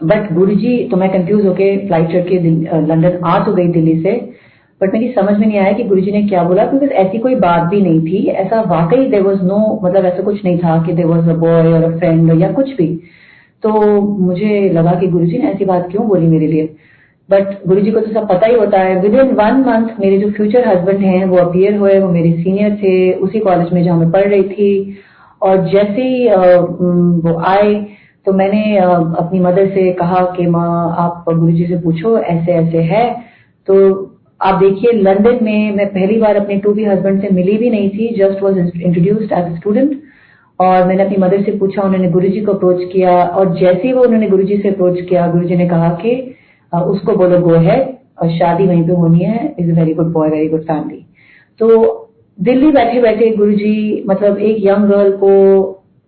बट 0.00 0.32
गुरुजी 0.32 0.76
तो 0.84 0.96
मैं 0.96 1.08
कंफ्यूज 1.12 1.46
होके 1.46 1.76
फ़्लाइट 1.78 2.08
चढ़ 2.08 2.28
के 2.28 2.38
लंदन 2.86 3.18
आ 3.24 3.38
तो 3.44 3.52
गई 3.54 3.66
दिल्ली 3.68 4.00
से। 4.02 4.12
बट 4.80 4.92
मेरी 4.92 5.12
समझ 5.12 5.36
में 5.38 5.46
नहीं 5.46 5.58
आया 5.58 5.72
कि 5.72 5.84
गुरुजी 5.84 6.12
ने 6.12 6.22
क्या 6.28 6.42
बोला 6.42 6.64
बिकॉज़ 6.66 6.90
ऐसी 7.00 7.18
कोई 7.18 7.34
बात 7.36 7.68
भी 7.70 7.80
नहीं 7.82 8.00
थी। 8.00 8.26
ऐसा 8.34 8.60
वाकई 8.68 9.06
देर 9.06 9.22
वॉज़ 9.22 9.42
नो 9.42 9.58
मतलब 9.84 10.04
ऐसा 10.04 10.22
कुछ 10.22 10.44
नहीं 10.44 10.58
था 10.58 10.82
कि 10.82 10.92
देर 10.92 11.06
वॉज़ 11.06 11.28
अ 11.30 11.34
बॉय 11.36 11.72
और 11.72 11.84
अ 11.84 11.96
फ्रेंड 11.98 12.40
या 12.42 12.50
कुछ 12.52 12.74
भी। 12.76 12.86
तो 13.62 13.70
मुझे 14.20 14.68
लगा 14.72 14.92
कि 14.92 15.06
गुरुजी 15.06 15.38
ने 15.38 15.50
ऐसी 15.50 15.64
बात 15.64 15.88
क्यों 15.90 16.06
बोली 16.08 16.26
मेरे 16.26 16.46
लिए? 16.46 16.74
बट 17.30 17.66
गुरु 17.68 17.80
जी 17.80 17.90
को 17.90 18.00
तो 18.00 18.12
सब 18.12 18.28
पता 18.28 18.46
ही 18.46 18.54
होता 18.54 18.78
है। 18.78 19.00
विद 19.00 19.14
इन 19.14 19.30
वन 19.32 19.64
मंथ 19.66 20.00
मेरे 20.00 20.18
जो 20.18 20.30
फ्यूचर 20.30 20.66
हस्बैंड 20.68 21.00
हैं, 21.00 21.24
वो 21.24 21.36
अपियर 21.36 21.76
हुए, 21.76 21.98
वो 21.98 22.08
मेरे 22.08 22.32
सीनियर 22.32 22.74
थे, 22.76 23.12
उसी 23.14 23.40
कॉलेज 23.40 23.72
में 23.72 23.82
जहाँ 23.84 23.98
मैं 23.98 24.10
पढ़ 24.10 24.28
रही 24.28 24.42
थी। 24.44 24.98
और 25.42 25.56
जैसे 25.68 26.02
ही 26.02 26.28
वो 26.28 27.38
आए 27.40 27.74
तो 28.26 28.32
मैंने 28.32 28.76
अपनी 28.76 29.38
मदर 29.40 29.66
से 29.66 29.90
कहा 29.92 30.20
कि, 30.36 30.46
माँ, 30.46 30.94
आप 30.98 31.24
गुरु 31.28 31.52
जी 31.52 31.66
से 31.66 31.76
पूछो, 31.76 32.18
ऐसे 32.18 32.52
ऐसे 32.52 32.78
है। 32.78 33.04
तो 33.66 33.76
आप 34.40 34.54
देखिए 34.54 34.92
लंदन 34.92 35.38
में 35.42 35.76
मैं 35.76 35.86
पहली 35.86 36.16
बार 36.18 36.36
अपने 36.36 36.56
टू 36.56 36.72
बी 36.72 36.84
हस्बैंड 36.84 37.20
से 37.22 37.28
मिली 37.34 37.56
भी 37.58 37.70
नहीं 37.70 37.88
थी 37.88 38.08
just 38.18 38.42
was 38.42 38.58
introduced 38.58 39.32
as 39.32 39.56
student 39.56 39.96
और 40.60 40.86
मैंने 40.86 41.02
अपनी 41.02 41.16
मदर 41.16 41.42
से 41.42 41.52
पूछा, 41.52 41.82
उन्होंने 41.82 42.08
गुरुजी 42.10 42.40
को 42.40 42.52
अप्रोच 42.52 42.82
किया। 42.92 43.12
और 43.24 43.54
जैसे 43.58 43.86
ही 43.86 43.92
वो 43.92 44.02
उन्होंने 44.02 44.28
गुरुजी 44.28 44.56
से 44.56 44.68
अप्रोच 44.68 45.00
किया, 45.00 45.26
गुरुजी 45.26 45.56
ने 45.56 45.68
कहा 45.68 45.88
कि 46.02 46.34
उसको 46.72 47.16
बोलो 47.16 47.38
गो 47.40 47.54
है 47.60 47.78
और 48.22 48.30
शादी 48.30 48.66
वहीं 48.66 48.82
पे 48.86 48.92
होनी 48.94 49.18
है। 49.20 49.54
Is 49.58 49.70
a 49.70 49.74
very 49.74 49.94
good 49.94 50.12
boy 50.12 50.28
very 50.28 50.48
good 50.48 50.62
family 50.62 51.04
तो 51.60 51.66
दिल्ली 52.38 52.70
बैठे 52.72 53.00
बैठे 53.02 53.30
गुरु 53.36 53.52
जी 53.54 54.04
मतलब 54.08 54.38
एक 54.40 54.64
यंग 54.66 54.88
गर्ल 54.90 55.10
को 55.16 55.32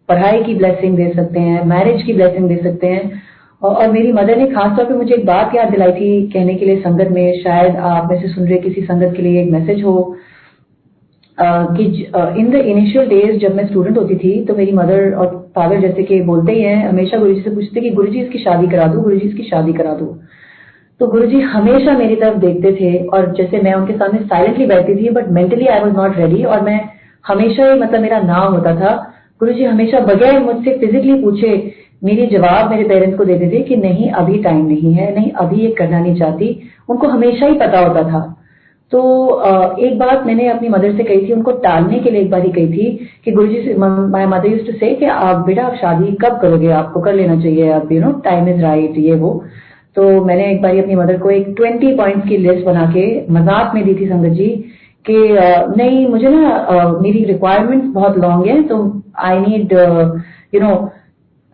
पढ़ाई 0.08 0.42
की 0.44 0.54
ब्लेसिंग 0.54 0.96
दे 0.96 1.12
सकते 1.16 1.40
हैं 1.40 1.64
मैरिज 1.66 2.02
की 2.02 2.12
ब्लेसिंग 2.12 2.48
दे 2.48 2.56
सकते 2.62 2.86
हैं। 2.86 3.22
और 3.62 3.90
मेरी 3.90 4.12
मदर 4.12 4.36
ने 4.36 4.46
खासतौर 4.46 4.84
पे 4.84 4.94
मुझे 4.94 5.14
एक 5.14 5.26
बात 5.26 5.54
याद 5.54 5.70
दिलाई 5.70 5.92
थी 5.92 6.26
कहने 6.28 6.54
के 6.54 6.66
लिए 6.66 6.80
संगत 6.80 7.08
में, 7.10 7.42
शायद 7.42 7.76
आप 7.76 8.08
में 8.10 8.20
से 8.22 8.28
सुन 8.28 8.46
रहे 8.46 8.58
किसी 8.58 8.82
संगत 8.82 9.14
के 9.16 9.22
लिए 9.22 9.42
एक 9.42 9.50
मैसेज 9.52 9.82
हो 9.84 10.16
कि 11.38 11.84
इन 12.40 12.50
द 12.50 12.54
इनिशियल 12.54 13.08
डेज़ 13.08 13.36
जब 13.40 13.54
मैं 13.56 13.66
स्टूडेंट 13.66 13.98
होती 13.98 14.16
थी 14.16 14.44
तो 14.44 14.54
मेरी 14.56 14.72
मदर 14.72 15.12
और 15.14 15.28
फादर 15.56 15.80
जैसे 15.80 16.02
कि 16.02 16.20
बोलते 16.22 16.52
ही 16.52 16.62
हैं, 16.62 16.88
हमेशा 16.88 17.18
गुरुजी 17.18 17.40
से 17.40 17.50
पूछते 17.50 17.80
कि 17.80 17.90
गुरुजी 17.90 18.20
इसकी 18.20 18.38
शादी 18.38 18.66
करा 18.66 18.86
दो, 18.86 19.00
गुरुजी 19.00 19.28
इसकी 19.28 19.42
शादी 19.42 19.72
करा 19.72 19.94
दो। 19.94 20.06
तो 21.02 21.06
गुरुजी 21.06 21.40
हमेशा 21.40 21.92
मेरी 21.98 22.16
तरफ़ 22.16 22.36
देखते 22.38 22.70
थे 22.72 23.06
और 23.06 23.24
जैसे 23.36 23.60
मैं 23.60 23.72
उनके 23.74 23.92
सामने 23.92 24.18
साइलेंटली 24.18 24.66
बैठती 24.66 24.94
थी 24.96 25.08
but 25.10 25.28
mentally 25.28 25.66
I 25.66 25.80
was 25.80 25.92
not 25.92 26.18
ready 26.18 26.42
और 26.44 26.60
मैं 26.60 26.78
हमेशा 27.24 27.72
ही 27.72 27.80
मतलब 27.80 28.00
मेरा 28.00 28.20
नाम 28.20 28.52
होता 28.54 28.74
था। 28.74 28.92
गुरुजी 29.40 29.64
हमेशा 29.64 30.00
बगैर 30.00 30.38
मुझसे 30.40 30.76
फिजिकली 30.78 31.14
पूछे 31.14 31.50
मेरी 32.04 32.26
जवाब 32.26 32.70
मेरे 32.70 32.84
पेरेंट्स 32.88 33.18
को 33.18 33.24
देते 33.24 33.48
थे 33.50 33.62
कि 33.62 33.76
नहीं, 33.76 34.10
अभी 34.10 34.38
टाइम 34.38 34.66
नहीं 34.66 34.92
है, 34.92 35.14
नहीं, 35.14 35.30
अभी 35.32 35.56
ये 35.56 35.70
करना 35.72 36.00
नहीं 36.00 36.14
चाहती। 36.14 36.48
उनको 36.88 37.08
हमेशा 37.08 37.46
ही 37.46 37.54
पता 37.54 37.80
होता 37.80 38.02
था। 38.02 38.20
तो 38.92 39.00
एक 39.78 39.98
बात 39.98 40.26
मैंने 40.26 40.48
अपनी 40.48 40.68
मदर 40.68 40.96
से 40.96 41.04
कही 41.04 41.26
थी, 41.26 41.32
उनको 41.32 41.52
टालने 41.66 41.98
के 41.98 42.10
लिए 42.10 42.20
एक 42.20 42.30
बार 42.30 42.46
ही 42.46 42.52
कही 42.52 42.68
थी 42.68 43.10
कि 43.24 43.32
Guru 43.32 43.46
ji 43.48 43.74
my 43.78 44.26
mother 44.26 44.48
use 44.48 44.64
to 44.66 44.72
say 44.72 44.94
कि 44.94 45.04
आप, 45.06 45.44
बेटा 45.46 45.66
आप 45.66 45.74
शादी 45.74 46.16
कब 46.22 46.38
करोगे? 46.42 46.70
आपको 46.70 47.00
कर 47.00 47.14
लेना 47.14 47.40
चाहिए, 47.40 47.70
आप 47.72 47.92
you 47.92 48.00
know 48.00 48.12
time 48.24 48.48
is 48.48 48.62
right 48.62 48.98
ये 48.98 49.14
वो। 49.16 49.34
तो 49.96 50.24
मैंने 50.24 50.50
एक 50.52 50.62
बार 50.62 50.78
अपनी 50.78 50.94
मदर 50.94 51.18
को 51.18 51.30
एक 51.30 51.52
ट्वेंटी 51.56 51.96
पॉइंट्स 51.96 52.28
की 52.28 52.36
लिस्ट 52.36 52.64
बना 52.66 52.86
के 52.86 53.04
मज़ाक 53.32 53.74
में 53.74 53.84
दी 53.84 53.94
थी 53.94 54.08
संगत 54.08 54.32
जी, 54.32 54.48
कि 55.04 55.16
नहीं, 55.78 56.06
मुझे 56.08 56.28
ना 56.28 56.98
मेरी 57.02 57.24
रिक्वायरमेंट्स 57.24 57.88
बहुत 57.94 58.16
लॉन्ग 58.18 58.46
है 58.46 58.62
तो 58.62 58.78
आई 59.24 59.38
नीड 59.38 59.72
यू 60.54 60.60
नो 60.60 60.74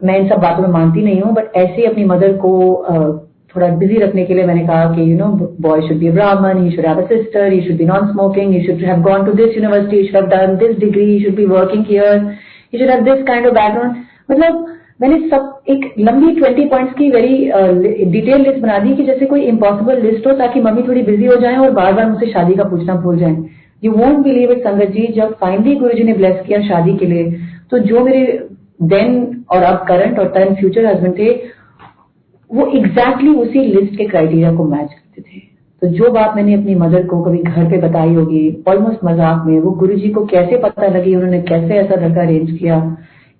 मैं 0.01 0.19
इन 0.19 0.29
सब 0.29 0.41
बातों 0.41 0.63
में 0.63 0.69
मानती 0.71 1.03
नहीं 1.03 1.21
हूँ 1.21 1.35
बट 1.35 1.57
ऐसे 1.57 1.75
ही 1.77 1.85
अपनी 1.85 2.05
मदर 2.05 2.33
को 2.37 2.53
थोड़ा 3.55 3.69
बिज़ी 3.77 3.97
रखने 3.97 4.25
के 4.25 4.35
लिए 4.35 4.45
मैंने 4.45 4.67
कहा 4.67 4.85
कि 4.95 5.11
you 5.13 5.17
know 5.19 5.27
boy 5.61 5.81
should 5.89 5.99
be 5.99 6.11
Brahmin 6.11 6.63
he 6.65 6.71
should 6.71 6.87
have 6.87 7.03
a 7.03 7.07
sister 7.07 7.53
he 7.53 7.61
should 7.61 7.77
be 7.77 7.85
non 7.85 8.07
smoking 8.07 8.53
he 8.55 8.61
should 8.67 8.85
have 8.85 9.03
gone 9.03 9.25
to 9.27 9.33
this 9.33 9.57
university 9.57 10.07
should 10.07 10.17
have 10.17 10.27
done 10.27 10.57
this 10.57 10.79
degree 10.79 11.19
should 11.25 11.35
be 11.35 11.47
working 11.47 11.85
here 11.89 12.19
he 12.73 12.79
should 12.79 12.91
have 12.91 13.05
this 13.05 13.25
kind 13.27 13.47
of 13.47 13.55
background 13.55 13.97
मतलब 14.31 14.67
मैंने 15.01 15.19
सब, 15.29 15.61
एक 15.69 15.95
लंबी 15.99 16.35
twenty 16.35 16.65
points 16.67 16.93
की 16.95 17.11
very 17.11 18.05
detail 18.11 18.41
list 18.43 18.59
बना 18.61 18.79
दी 18.79 18.95
कि 18.97 19.05
जैसे 19.05 19.27
कोई 19.27 19.41
इम्पॉसिबल 19.47 20.03
लिस्ट 20.03 20.27
हो 20.27 20.33
ताकि 20.39 20.61
मम्मी 20.61 20.83
थोड़ी 20.83 21.03
बिज़ी 21.03 21.27
हो 21.27 21.37
जाए 21.37 21.57
और 21.57 21.71
बार 21.73 21.93
बार 21.93 22.09
मुझसे 22.11 22.31
शादी 22.33 22.55
का 22.55 22.65
पूछना 22.65 22.95
भूल 23.03 23.19
जाए। 23.19 23.37
यू 23.83 23.93
वोंट 23.93 24.19
बिलीव 24.19 24.53
इट 24.53 24.63
संगत 24.65 24.91
जी, 24.91 25.07
जब 25.07 25.35
फाइनली 25.41 25.75
गुरु 25.75 26.05
ने 26.05 26.13
ब्लेस 26.15 26.45
किया 26.47 26.61
शादी 26.63 26.97
के 26.97 27.07
लिए 27.07 27.31
तो 27.71 27.79
जो 27.81 28.05
मेरे 28.05 28.49
देन 28.85 29.45
और 29.51 29.63
अब 29.63 29.85
करंट 29.89 30.19
और 30.19 30.29
टर्न 30.29 30.55
फ्यूचर 30.55 30.87
हस्बैंड 30.87 31.19
थे, 31.19 31.31
वो 32.51 32.67
एग्जैक्टली 32.67 33.29
exactly 33.29 33.49
उसी 33.49 33.61
लिस्ट 33.65 33.97
के 33.97 34.05
क्राइटेरिया 34.05 34.53
को 34.55 34.65
मैच 34.65 34.89
करते 34.89 35.23
थे। 35.23 35.41
तो 35.83 35.89
जो 35.89 36.11
बात 36.13 36.37
मैंने 36.37 36.55
अपनी 36.55 36.75
मदर 36.75 37.07
को 37.07 37.21
कभी 37.23 37.39
घर 37.39 37.71
पे 37.71 37.79
बताई 37.79 38.15
होगी 38.15 38.65
ऑलमोस्ट 38.69 39.05
मज़ाक 39.05 39.45
में, 39.47 39.59
वो 39.61 39.71
गुरुजी 39.73 40.09
को 40.09 40.25
कैसे 40.27 40.59
पता 40.59 40.87
लगी, 40.89 41.15
उन्होंने 41.15 41.41
कैसे 41.43 41.75
ऐसा 41.75 41.95
लड़का 41.97 42.23
अरेंज 42.23 42.51
किया? 42.51 42.79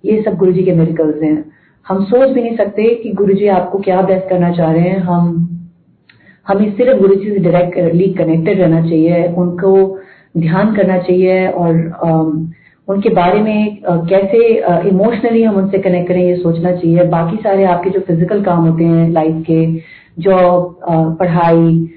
ये 0.03 0.21
सब 0.23 0.35
गुरु 0.37 0.51
जी 0.51 0.63
के 0.63 0.73
मेरिकल्स 0.73 1.21
हैं। 1.23 1.45
हम 1.85 2.03
सोच 2.05 2.29
भी 2.29 2.41
नहीं 2.41 2.55
सकते 2.57 2.83
कि 2.95 3.11
गुरु 3.13 3.33
जी 3.33 3.47
आपको 3.49 3.79
क्या 3.79 4.01
बेस्ट 4.01 4.29
करना 4.29 4.51
चाह 4.53 4.71
रहे 4.71 4.89
हैं। 4.89 4.99
हम, 4.99 5.47
हमें 6.47 6.71
सिर्फ़ 6.77 6.99
गुरु 6.99 7.15
जी 7.15 7.31
से 7.31 7.39
डायरेक्टली 7.41 8.07
कनेक्टेड 8.13 8.59
रहना 8.59 8.81
चाहिए, 8.81 9.25
उनको 9.27 9.99
ध्यान 10.37 10.73
करना 10.75 10.97
चाहिए 10.99 11.47
और 11.47 11.73
उनके 12.87 13.09
बारे 13.11 13.39
में 13.41 13.77
कैसे 13.83 14.37
इमोशनली 14.89 15.43
हम 15.43 15.55
उनसे 15.55 15.79
कनेक्ट 15.79 16.07
करें 16.07 16.23
ये 16.23 16.35
सोचना 16.37 16.71
चाहिए। 16.71 17.03
बाकी 17.09 17.37
सारे 17.43 17.63
आपके 17.65 17.89
जो 17.89 17.99
फ़िज़िकल 18.07 18.43
काम 18.43 18.65
होते 18.67 18.83
हैं 18.83 19.09
लाइफ 19.11 19.43
के 19.49 19.65
जॉब 20.21 20.79
पढ़ाई 21.19 21.89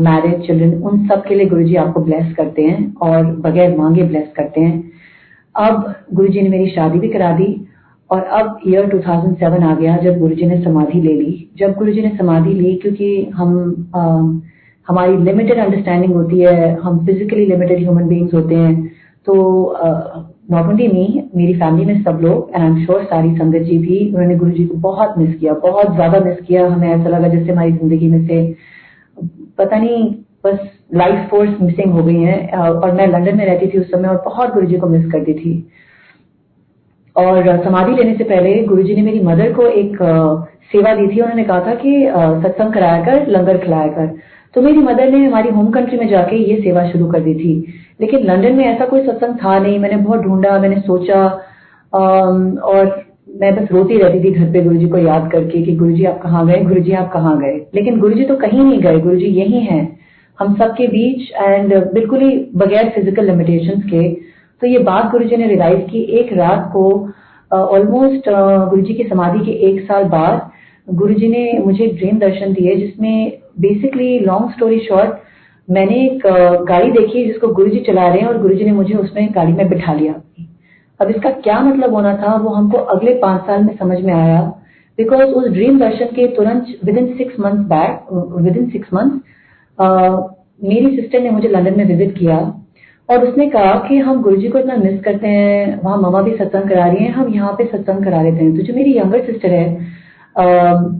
मैरिज 0.00 0.46
चिल्ड्रन 0.46 0.72
उन 0.82 1.06
सब 1.08 1.24
के 1.24 1.34
लिए 1.34 1.46
गुरु 1.48 1.62
जी 1.64 1.76
आपको 1.76 2.00
ब्लेस 2.04 2.32
करते 2.36 2.62
हैं 2.62 2.94
और 3.02 3.24
बगैर 3.42 3.76
मांगे 3.76 4.02
ब्लेस 4.04 4.32
करते 4.36 4.60
हैं। 4.60 4.78
अब 5.60 5.94
गुरु 6.14 6.28
जी 6.28 6.42
ने 6.42 6.48
मेरी 6.48 6.70
शादी 6.70 6.98
भी 6.98 7.08
करा 7.08 7.32
दी 7.32 7.48
और 8.10 8.22
अब 8.38 8.60
ईयर 8.66 8.86
2007 8.88 9.62
आ 9.62 9.74
गया 9.74 9.96
जब 9.96 10.18
गुरु 10.18 10.34
जी 10.34 10.46
ने 10.46 10.60
समाधि 10.62 11.00
ले 11.00 11.12
ली। 11.12 11.50
जब 11.56 11.74
गुरु 11.74 11.92
जी 11.92 12.02
ने 12.02 12.16
समाधि 12.18 12.52
ली 12.52 12.74
क्योंकि 12.76 13.10
हम 13.34 13.90
आ, 13.96 14.02
हमारी 14.88 15.16
लिमिटेड 15.16 15.58
अंडरस्टैंडिंग 15.58 16.14
होती 16.14 16.38
है 16.40 16.74
हम 16.74 17.04
फिजिकली 17.06 17.46
लिमिटेड 17.46 17.78
ह्यूमन 17.78 18.08
बींग्स 18.08 18.34
होते 18.34 18.54
हैं 18.54 18.74
तो 19.26 19.34
नॉट 20.50 20.66
ओनली 20.66 20.86
मी 20.88 21.22
मेरी 21.36 21.54
फैमिली 21.54 21.84
में 21.84 22.02
सब 22.02 22.18
लोग 22.22 22.50
एंड 22.54 22.62
आई 22.62 22.68
एम 22.70 22.84
श्योर 22.84 23.02
सारी 23.04 23.34
संगत 23.36 23.62
जी 23.62 23.78
भी 23.78 23.98
उन्होंने 24.08 24.36
गुरु 24.36 24.50
जी 24.50 24.66
को 24.66 24.76
बहुत 24.88 25.14
मिस 25.18 25.34
किया 25.34 25.52
बहुत 25.62 25.94
ज़्यादा 25.94 26.20
मिस 26.20 26.40
किया 26.40 26.66
हमें 26.68 26.88
ऐसा 26.88 27.08
लगा 27.08 27.28
जैसे 27.28 27.52
हमारी 27.52 27.72
ज़िंदगी 27.72 28.10
में 28.10 28.26
से 28.26 28.42
पता 29.58 29.76
नहीं 29.76 30.02
बस 30.46 30.58
लाइफ 30.94 31.28
फोर्स 31.30 31.50
मिसिंग 31.62 31.92
हो 31.92 32.02
गई 32.02 32.22
है 32.22 32.46
और 32.58 32.92
मैं 32.92 33.06
लंदन 33.06 33.36
में 33.36 33.44
रहती 33.46 33.66
थी 33.66 33.78
उस 33.78 33.90
समय 33.90 34.08
और 34.08 34.22
बहुत 34.24 34.54
गुरु 34.54 34.80
को 34.80 34.86
मिस 34.86 35.10
करती 35.12 35.34
थी। 35.34 35.68
और 37.16 37.64
समाधि 37.64 37.92
लेने 37.92 38.14
से 38.14 38.24
पहले 38.24 38.62
गुरुजी 38.64 38.94
ने 38.94 39.02
मेरी 39.02 39.20
मदर 39.20 39.52
को 39.52 39.66
एक 39.66 39.96
सेवा 40.72 40.94
दी 40.94 41.06
थी। 41.06 41.20
उन्होंने 41.20 41.44
कहा 41.44 41.60
था 41.60 41.74
कि 41.74 42.06
सत्संग 42.42 42.72
कराया 42.72 43.04
कर, 43.04 43.26
लंगर 43.26 43.58
खिलाया 43.58 43.86
कर। 43.86 44.14
तो 44.54 44.62
मेरी 44.62 44.78
मदर 44.78 45.10
ने 45.10 45.26
हमारी 45.26 45.48
होम 45.48 45.70
कंट्री 45.70 45.98
में 45.98 46.08
जाके 46.08 46.36
ये 46.36 46.60
सेवा 46.60 46.88
शुरू 46.88 47.06
कर 47.06 47.20
दी 47.20 47.34
थी। 47.34 47.66
लेकिन 48.00 48.20
लंदन 48.20 48.54
में 48.54 48.64
ऐसा 48.64 48.86
कोई 48.86 49.06
सत्संग 49.06 49.34
था 49.34 49.58
नहीं। 49.58 49.78
मैंने 49.78 49.96
बहुत 49.96 50.20
ढूंढा, 50.20 50.58
मैंने 50.58 50.80
सोचा 50.80 51.26
और 51.92 53.04
मैं 53.40 53.54
बस 53.56 53.72
रोती 53.72 53.98
रहती 53.98 54.24
थी 54.24 54.30
घर 54.30 54.52
पे 54.52 54.60
गुरुजी 54.60 54.88
को 54.88 54.98
याद 54.98 55.30
करके 55.32 55.62
कि 55.62 55.76
गुरुजी 55.76 56.04
आप 56.04 56.20
कहाँ 56.22 56.46
गए, 56.46 56.60
गुरुजी 56.62 56.92
आप 56.92 57.12
कहाँ 57.12 57.38
गए। 57.40 57.56
लेकिन 57.74 58.00
गुरुजी 58.00 58.24
तो 58.24 58.36
कहीं 58.36 58.64
नहीं 58.64 58.80
गए, 58.80 59.00
गुरुजी 59.00 59.26
यही 59.26 59.60
हैं। 59.60 59.99
हम 60.40 60.54
सबके 60.54 60.86
बीच 60.86 61.30
एंड 61.32 61.74
बिल्कुल 61.92 62.20
ही 62.20 62.36
बगैर 62.56 62.88
फ़िज़िकल 62.90 63.26
लिमिटेशंस 63.26 63.82
के 63.84 64.08
तो 64.62 64.66
ये 64.66 64.78
बात 64.78 65.10
गुरुजी 65.10 65.36
ने 65.36 65.46
रियलाइज़ 65.46 65.80
की, 65.80 66.02
एक 66.02 66.32
रात 66.32 66.70
को 66.72 66.84
ऑलमोस्ट 67.50 68.28
गुरुजी 68.70 68.94
की 68.94 69.04
समाधि 69.04 69.44
के 69.44 69.52
एक 69.70 69.80
साल 69.80 70.04
बाद 70.04 70.50
गुरुजी 70.88 71.28
ने 71.28 71.52
मुझे 71.58 71.86
ड्रीम 71.86 72.18
दर्शन 72.18 72.52
दिए 72.52 72.76
जिसमें 72.76 73.32
बेसिकली 73.60 74.18
लॉन्ग 74.18 74.50
स्टोरी 74.50 74.78
शॉर्ट 74.78 75.18
मैंने 75.68 75.96
एक 76.06 76.26
गाड़ी 76.68 76.90
देखी 76.92 77.24
जिसको 77.26 77.48
गुरुजी 77.48 77.80
चला 77.86 78.08
रहे 78.08 78.20
हैं 78.20 78.28
और 78.28 78.40
गुरुजी 78.42 78.64
ने 78.64 78.72
मुझे 78.72 78.94
उसमें 78.94 79.28
गाड़ी 79.34 79.52
में 79.52 79.68
बिठा 79.68 79.92
लिया। 79.92 80.14
अब 81.00 81.10
इसका 81.10 81.30
क्या 81.40 81.60
मतलब 81.60 81.94
होना 81.94 82.14
था 82.16 82.34
वो 82.36 82.50
हमको 82.50 82.78
अगले 82.94 83.14
पाँच 83.18 83.42
साल 83.42 83.62
में 83.64 83.76
समझ 83.76 84.00
में 84.00 84.12
आया 84.14 84.40
बिकॉज़ 84.98 85.30
उस 85.32 85.48
ड्रीम 85.48 85.78
दर्शन 85.78 86.06
के 86.06 86.26
तुरंत 86.26 86.74
within 86.98 87.06
six 87.16 87.38
month 87.40 87.64
bad 87.68 88.42
within 88.56 88.68
six 88.70 88.92
month 88.94 89.18
मेरी 89.80 90.96
सिस्टर 90.96 91.20
ने 91.20 91.30
मुझे 91.30 91.48
लंदन 91.48 91.76
में 91.76 91.84
विज़िट 91.86 92.16
किया 92.18 92.36
और 93.08 93.26
उसने 93.26 93.46
कहा 93.50 93.74
कि 93.88 93.98
हम 93.98 94.20
गुरुजी 94.22 94.48
को 94.48 94.58
इतना 94.58 94.76
मिस 94.76 95.00
करते 95.02 95.26
हैं, 95.26 95.80
वहाँ 95.82 95.96
ममा 95.98 96.20
भी 96.22 96.36
सत्संग 96.36 96.68
करा 96.68 96.86
रही 96.86 97.04
हैं, 97.04 97.12
हम 97.12 97.32
यहाँ 97.34 97.52
पे 97.52 97.64
सत्संग 97.66 98.04
करा 98.04 98.22
लेते 98.22 98.44
हैं। 98.44 98.56
तो 98.56 98.62
जो 98.62 98.74
मेरी 98.74 98.96
यंगर 98.98 99.24
सिस्टर 99.26 99.52
है 99.52 100.98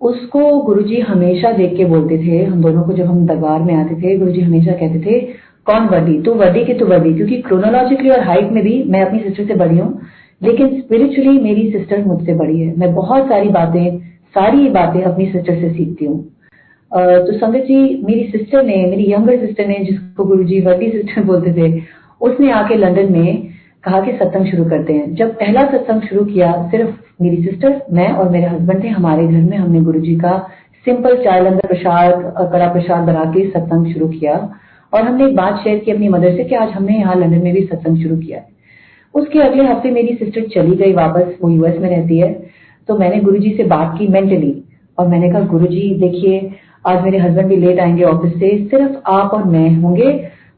उसको 0.00 0.40
गुरुजी 0.62 1.00
हमेशा 1.00 1.50
देख 1.52 1.76
के 1.76 1.84
बोलते 1.84 2.18
थे, 2.18 2.42
हम 2.44 2.62
दोनों 2.62 2.82
को 2.82 2.92
जब 2.92 3.06
हम 3.06 3.26
दरबार 3.26 3.62
में 3.62 3.74
आते 3.74 3.94
थे, 3.94 4.16
गुरुजी 4.18 4.40
हमेशा 4.40 4.72
कहते 4.72 5.00
थे, 5.00 5.20
कौन 5.66 5.88
वडी 5.88 6.20
तू 6.22 6.34
वडी 6.34 6.64
की 6.64 6.74
तू 6.74 6.86
वडी 6.86 7.14
क्योंकि 7.14 7.40
क्रोनोलॉजिकली 7.42 8.10
और 8.10 8.20
हाइट 8.20 8.50
में 8.52 8.62
भी 8.64 8.82
मैं 8.84 9.04
अपनी 9.06 9.18
सिस्टर 9.20 9.46
से 9.46 9.54
बड़ी 9.56 9.78
हूँ, 9.78 10.00
लेकिन 10.40 10.80
स्पिरिचुअली 10.80 11.38
मेरी 11.40 11.70
सिस्टर 11.72 12.04
मुझसे 12.04 12.34
बड़ी 12.34 12.60
है। 12.60 12.76
मैं 12.78 12.94
बहुत 12.94 13.28
सारी 13.28 13.48
बातें 13.50 13.98
सारी 14.34 14.68
बातें 14.70 15.02
अपनी 15.02 15.26
सिस्टर 15.26 15.60
से 15.60 15.72
सीखती 15.74 16.04
हूँ। 16.04 16.24
तो 16.92 17.32
संगत 17.32 17.64
जी, 17.64 18.02
मेरी 18.04 18.24
सिस्टर 18.24 18.62
ने, 18.62 18.76
मेरी 18.86 19.12
यंगर 19.12 19.38
सिस्टर 19.38 19.66
ने, 19.66 19.78
जिसको 19.78 20.24
गुरु 20.24 20.44
जी 20.44 20.60
वर्दी 20.60 20.90
सिस्टर 20.90 21.24
बोलते 21.24 21.52
थे, 21.52 21.82
उसने 22.20 22.50
आके 22.50 22.74
लंदन 22.74 23.12
में 23.12 23.48
कहा 23.84 24.00
कि 24.00 24.12
सत्संग 24.12 24.46
शुरू 24.46 24.64
करते 24.64 24.92
हैं। 24.92 25.14
जब 25.14 25.34
पहला 25.34 25.64
सत्संग 25.64 26.02
शुरू 26.02 26.24
किया, 26.24 26.52
सिर्फ़ 26.70 26.90
मेरी 27.22 27.42
सिस्टर 27.44 27.82
मैं 27.92 28.08
और 28.08 28.28
मेरे 28.28 28.46
हस्बैंड 28.46 28.82
थे, 28.84 28.88
हमारे 28.88 29.26
घर 29.26 29.42
में 29.42 29.56
हमने 29.56 29.80
गुरु 29.80 30.00
जी 30.00 30.14
का 30.16 30.36
सिंपल 30.86 31.16
चाय, 31.24 31.40
लंगर 31.40 31.66
प्रसाद 31.66 32.34
कड़ा 32.52 32.72
प्रसाद 32.72 33.06
बना 33.06 33.24
के 33.24 33.48
सत्संग 33.50 33.92
शुरू 33.92 34.08
किया 34.08 34.34
और 34.92 35.02
हमने 35.02 35.26
एक 35.26 35.36
बात 35.36 35.60
शेयर 35.64 35.78
की 35.78 35.90
अपनी 35.90 36.08
मदर 36.08 36.36
से 36.36 36.44
कि 36.44 36.54
आज 36.54 36.68
हमने 36.68 36.98
यहाँ 36.98 37.14
लंदन 37.14 37.42
में 37.44 37.52
भी 37.54 37.62
सत्संग 37.62 38.02
शुरू 38.02 38.16
किया 38.16 38.38
है। 38.38 38.46
उसके 39.14 39.38
अगले 39.38 39.64
हफ़्ते 39.64 39.90
मेरी 39.90 40.14
सिस्टर 40.14 40.46
चली 40.54 40.76
गई 40.76 40.92
वापस, 40.92 41.36
वो 41.42 41.50
यूएस 41.50 41.78
में 41.80 41.88
रहती 41.90 42.18
है। 42.18 42.32
तो 42.88 42.96
मैंने 42.96 43.20
गुरुजी 43.20 43.50
से 43.56 43.64
बात 43.64 43.98
की 43.98 44.06
मेंटली 44.08 44.54
और 44.98 45.08
मैंने 45.08 45.30
कहा, 45.30 45.40
गुरुजी, 45.40 45.94
देखिए 45.94 46.50
आज 46.84 47.02
मेरे 47.04 47.18
हस्बैंड 47.18 47.48
भी 47.48 47.56
लेट 47.56 47.80
आएँगे 47.80 48.02
ऑफ़िस 48.04 48.32
से, 48.32 48.56
सिर्फ़ 48.66 49.10
आप 49.10 49.34
और 49.34 49.44
मैं 49.44 49.70
होंगे। 49.82 50.12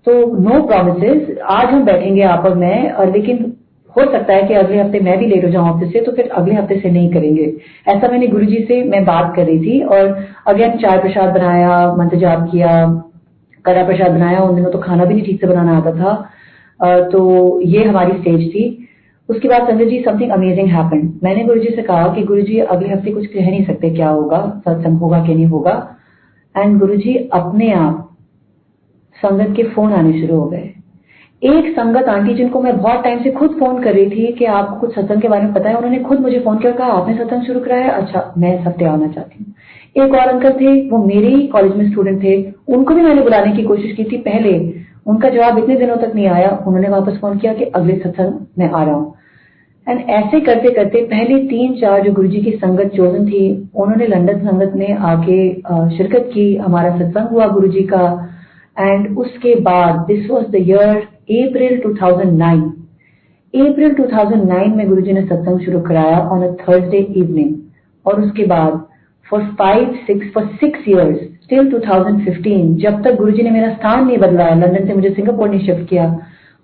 तो 0.06 0.12
नो 0.40 0.62
प्रोमिस 0.66 1.38
आज 1.50 1.66
हम 1.66 1.84
बैठेंगे 1.84 2.22
आप 2.24 2.44
और 2.46 2.54
मैं, 2.56 2.90
और 2.90 3.12
लेकिन 3.12 3.52
हो 3.96 4.02
सकता 4.02 4.34
है 4.34 4.42
कि 4.42 4.54
अगले 4.54 4.78
हफ़्ते 4.78 5.00
मैं 5.00 5.18
भी 5.18 5.26
लेट 5.26 5.44
हो 5.44 5.50
जाऊँ 5.50 5.68
ऑफ़िस 5.70 5.92
से 5.92 6.00
तो 6.00 6.12
फिर 6.12 6.28
अगले 6.30 6.54
हफ़्ते 6.54 6.78
से 6.80 6.90
नहीं 6.90 7.10
करेंगे। 7.12 7.52
ऐसा 7.88 8.08
मैंने 8.08 8.26
गुरुजी 8.26 8.64
से 8.68 8.82
मैं 8.84 9.04
बात 9.04 9.32
कर 9.36 9.46
रही 9.46 9.58
थी, 9.60 9.80
और 9.80 10.26
अगेन 10.46 10.76
चाय 10.78 10.98
प्रसाद 10.98 11.34
बनाया, 11.34 11.94
मंत्र 11.94 12.18
जाप 12.18 12.48
किया, 12.52 12.70
कड़ा 13.64 13.84
प्रसाद 13.84 14.12
बनाया, 14.12 14.40
उन 14.40 14.54
दिनों 14.54 14.70
तो 14.70 14.78
खाना 14.78 15.04
भी 15.04 15.14
नहीं 15.14 15.24
ठीक 15.24 15.40
से 15.40 15.46
बनाना 15.46 15.76
आता 15.78 15.92
था। 15.92 17.08
तो 17.10 17.60
ये 17.62 17.84
हमारी 17.84 18.12
स्टेज 18.12 18.48
थी। 18.50 18.86
उसके 19.28 19.48
बाद 19.48 19.68
Sanjay 19.68 19.86
ji 19.86 20.02
something 20.02 20.30
amazing 20.30 20.68
happen 20.68 21.08
मैंने 21.24 21.44
गुरुजी 21.44 21.74
से 21.76 21.82
कहा 21.82 22.06
कि 22.14 22.22
गुरुजी, 22.22 22.58
अगले 22.58 22.88
हफ़्ते 22.88 23.10
कुछ 23.10 23.26
कह 23.26 23.50
नहीं 23.50 23.64
सकते 23.64 23.90
क्या 23.90 24.08
होगा, 24.08 24.38
सत्संग 24.58 24.98
होगा 24.98 25.24
कि 25.26 25.34
नहीं 25.34 25.46
होगा। 25.46 25.74
एंड 26.56 26.78
गुरुजी, 26.78 27.14
अपने 27.32 27.72
आप 27.72 28.06
संगत 29.16 29.56
के 29.56 29.62
फ़ोन 29.62 29.92
आने 29.92 30.20
शुरू 30.20 30.40
हो 30.40 30.48
गए। 30.48 30.70
एक 31.42 31.76
संगत 31.76 32.04
आंटी 32.04 32.34
जिनको 32.34 32.62
मैं 32.62 32.76
बहुत 32.78 33.04
टाइम 33.04 33.22
से 33.22 33.30
खुद 33.30 33.50
फ़ोन 33.50 33.82
कर 33.82 33.94
रही 33.94 34.10
थी 34.10 34.32
कि 34.32 34.44
आपको 34.44 34.76
कुछ 34.76 34.94
सत्संग 34.94 35.22
के 35.22 35.28
बारे 35.28 35.42
में 35.42 35.54
पता 35.54 35.68
है, 35.68 35.74
उन्होंने 35.74 35.98
खुद 35.98 36.20
मुझे 36.20 36.40
फ़ोन 36.40 36.58
किया 36.58 36.72
कहा, 36.72 36.88
आपने 36.88 37.16
सत्संग 37.16 37.42
शुरू 37.42 37.60
कराया 37.60 37.84
है? 37.84 37.90
अच्छा 37.90 38.34
मैं 38.38 38.58
हफ़्ते 38.62 38.84
आना 38.84 39.06
चाहती 39.06 39.44
हूँ। 39.44 39.54
एक 40.04 40.12
और 40.12 40.28
अंकल 40.28 40.52
थे, 40.52 40.90
वो 40.90 40.98
मेरे 40.98 41.28
ही 41.28 41.46
कॉलेज 41.46 41.76
में 41.76 41.90
स्टूडेंट 41.90 42.22
थे। 42.22 42.52
उनको 42.68 42.94
भी 42.94 43.02
मैंने 43.02 43.22
बुलाने 43.22 43.52
की 43.52 43.62
कोशिश 43.62 43.92
की 43.92 44.04
थी। 44.04 44.16
पहले 44.16 44.74
उनका 45.06 45.28
जवाब 45.28 45.58
इतने 45.58 45.76
दिनों 45.76 45.96
तक 45.96 46.12
नहीं 46.14 46.26
आया। 46.26 46.64
उन्होंने 46.66 46.88
वापस 46.88 47.18
फ़ोन 47.20 47.38
किया 47.38 47.54
कि 47.54 47.64
अगले 47.64 47.96
सत्संग 47.98 48.46
में 48.58 48.70
आ 48.70 48.84
रहा 48.84 48.94
हूँ। 48.94 49.14
एंड 49.86 50.00
ऐसे 50.10 50.40
करते 50.40 50.70
करते 50.74 51.02
पहले 51.04 51.38
तीन 51.44 51.74
चार 51.74 52.02
जो 52.02 52.12
गुरुजी 52.12 52.40
की 52.40 52.50
संगत 52.52 52.90
चोजन 52.96 53.26
थी, 53.26 53.70
उन्होंने 53.74 54.06
लंदन 54.06 54.38
संगत 54.46 54.72
में 54.76 54.92
आके 54.92 55.38
शिरकत 55.96 56.30
की, 56.34 56.54
हमारा 56.56 56.96
सत्संग 56.98 57.28
हुआ 57.28 57.46
गुरुजी 57.46 57.82
का। 57.82 58.04
एंड 58.76 59.18
उसके 59.18 59.54
बाद 59.60 60.04
this 60.08 60.30
was 60.30 60.44
the 60.50 60.56
year 60.58 60.96
April 61.38 61.80
2009 61.80 62.62
April 63.54 63.94
2009 63.94 64.76
में 64.76 64.86
गुरुजी 64.88 65.12
ने 65.12 65.22
सत्संग 65.22 65.60
शुरू 65.60 65.80
कराया 65.80 66.18
ऑन 66.28 66.42
अ 66.42 66.52
थर्सडे 66.60 66.98
इवनिंग 67.16 67.54
और 68.06 68.20
उसके 68.20 68.46
बाद 68.46 68.80
for 69.26 69.42
five 69.58 69.98
six 70.06 70.32
for 70.34 70.46
six 70.60 70.88
years 70.88 71.18
till 71.50 71.70
2015 71.70 72.74
जब 72.82 73.02
तक 73.02 73.16
गुरुजी 73.16 73.42
ने 73.42 73.50
मेरा 73.50 73.72
स्थान 73.72 74.06
नहीं 74.06 74.18
बदला, 74.18 74.48
लंदन 74.48 74.86
से 74.86 74.94
मुझे 74.94 75.10
सिंगापुर 75.10 75.48
ने 75.48 75.58
शिफ्ट 75.58 75.88
किया 75.88 76.06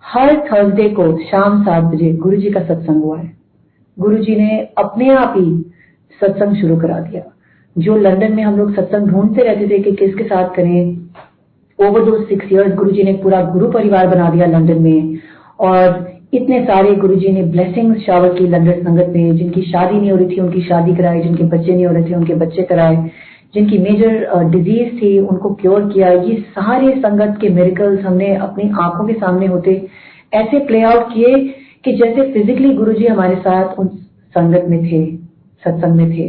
हर 0.06 0.36
थर्सडे 0.36 0.88
को 0.88 1.16
शाम 1.18 1.62
सात 1.62 1.84
बजे 1.84 2.12
गुरु 2.12 2.36
जी 2.36 2.50
का 2.50 2.60
सत्संग 2.60 3.02
हुआ 3.02 3.18
है। 3.18 3.32
गुरु 3.98 4.16
जी 4.16 4.36
ने 4.36 4.68
अपने 4.78 5.10
आप 5.10 5.34
ही 5.36 5.72
सत्संग 6.20 6.56
शुरू 6.56 6.76
करा 6.76 7.00
दिया। 7.00 7.22
जो 7.78 7.96
लंदन 7.96 8.32
में 8.32 8.42
हम 8.42 8.58
लोग 8.58 8.74
सत्संग 8.74 9.06
ढूंढते 9.06 9.42
रहते 9.42 9.68
थे 9.68 9.78
कि 9.78 9.92
किसके 9.92 10.24
साथ 10.24 10.54
करें 10.54 11.06
ओवर 11.78 12.04
दो 12.04 12.24
सिक्स 12.24 12.52
इयर्स 12.52 12.74
गुरु 12.74 12.90
जी 12.90 13.02
ने 13.02 13.12
पूरा 13.12 13.42
गुरु 13.42 13.70
परिवार 13.70 14.06
बना 14.06 14.30
दिया 14.30 14.46
लंदन 14.46 14.82
में। 14.82 15.18
और 15.60 16.12
इतने 16.34 16.64
सारे 16.64 16.94
गुरु 16.94 17.14
जी 17.14 17.28
ने 17.28 17.42
ब्लेसिंग 17.42 17.94
शावर 17.96 18.34
की 18.34 18.46
लंदन 18.46 18.72
संगत 18.72 19.06
में, 19.08 19.36
जिनकी 19.36 19.62
शादी 19.62 19.98
नहीं 19.98 20.10
हो 20.10 20.16
रही 20.16 20.36
थी, 20.36 20.40
उनकी 20.40 20.60
शादी 20.60 20.96
कराई, 20.96 21.20
जिनके 21.20 21.44
बच्चे 21.44 21.72
नहीं 21.72 21.86
हो 21.86 21.92
रहे 21.92 22.04
थे, 22.04 22.14
उनके 22.14 22.34
बच्चे 22.34 22.62
कराए। 22.62 23.10
जिनकी 23.54 23.78
मेजर 23.78 24.44
डिज़ीज़ 24.50 24.88
uh, 24.88 25.02
थी 25.02 25.18
उनको 25.18 25.54
क्योर 25.54 25.88
किया। 25.92 26.08
ये 26.08 26.34
सारे 26.50 26.92
संगत 27.00 27.38
के 27.40 27.48
मेरिकल्स 27.50 28.04
हमने 28.04 28.34
अपनी 28.36 28.70
आँखों 28.80 29.06
के 29.06 29.12
सामने 29.14 29.46
होते 29.46 29.86
ऐसे 30.32 30.58
प्ले 30.66 30.82
आउट 30.84 31.12
किए 31.14 31.34
कि 31.84 31.92
जैसे 31.92 32.32
फिजिकली 32.32 32.74
गुरुजी 32.74 33.06
हमारे 33.06 33.36
साथ 33.36 33.78
उन 33.78 33.86
संगत 34.34 34.64
में 34.68 34.82
थे 34.84 35.04
सत्संग 35.62 35.96
में 35.96 36.10
थे। 36.10 36.28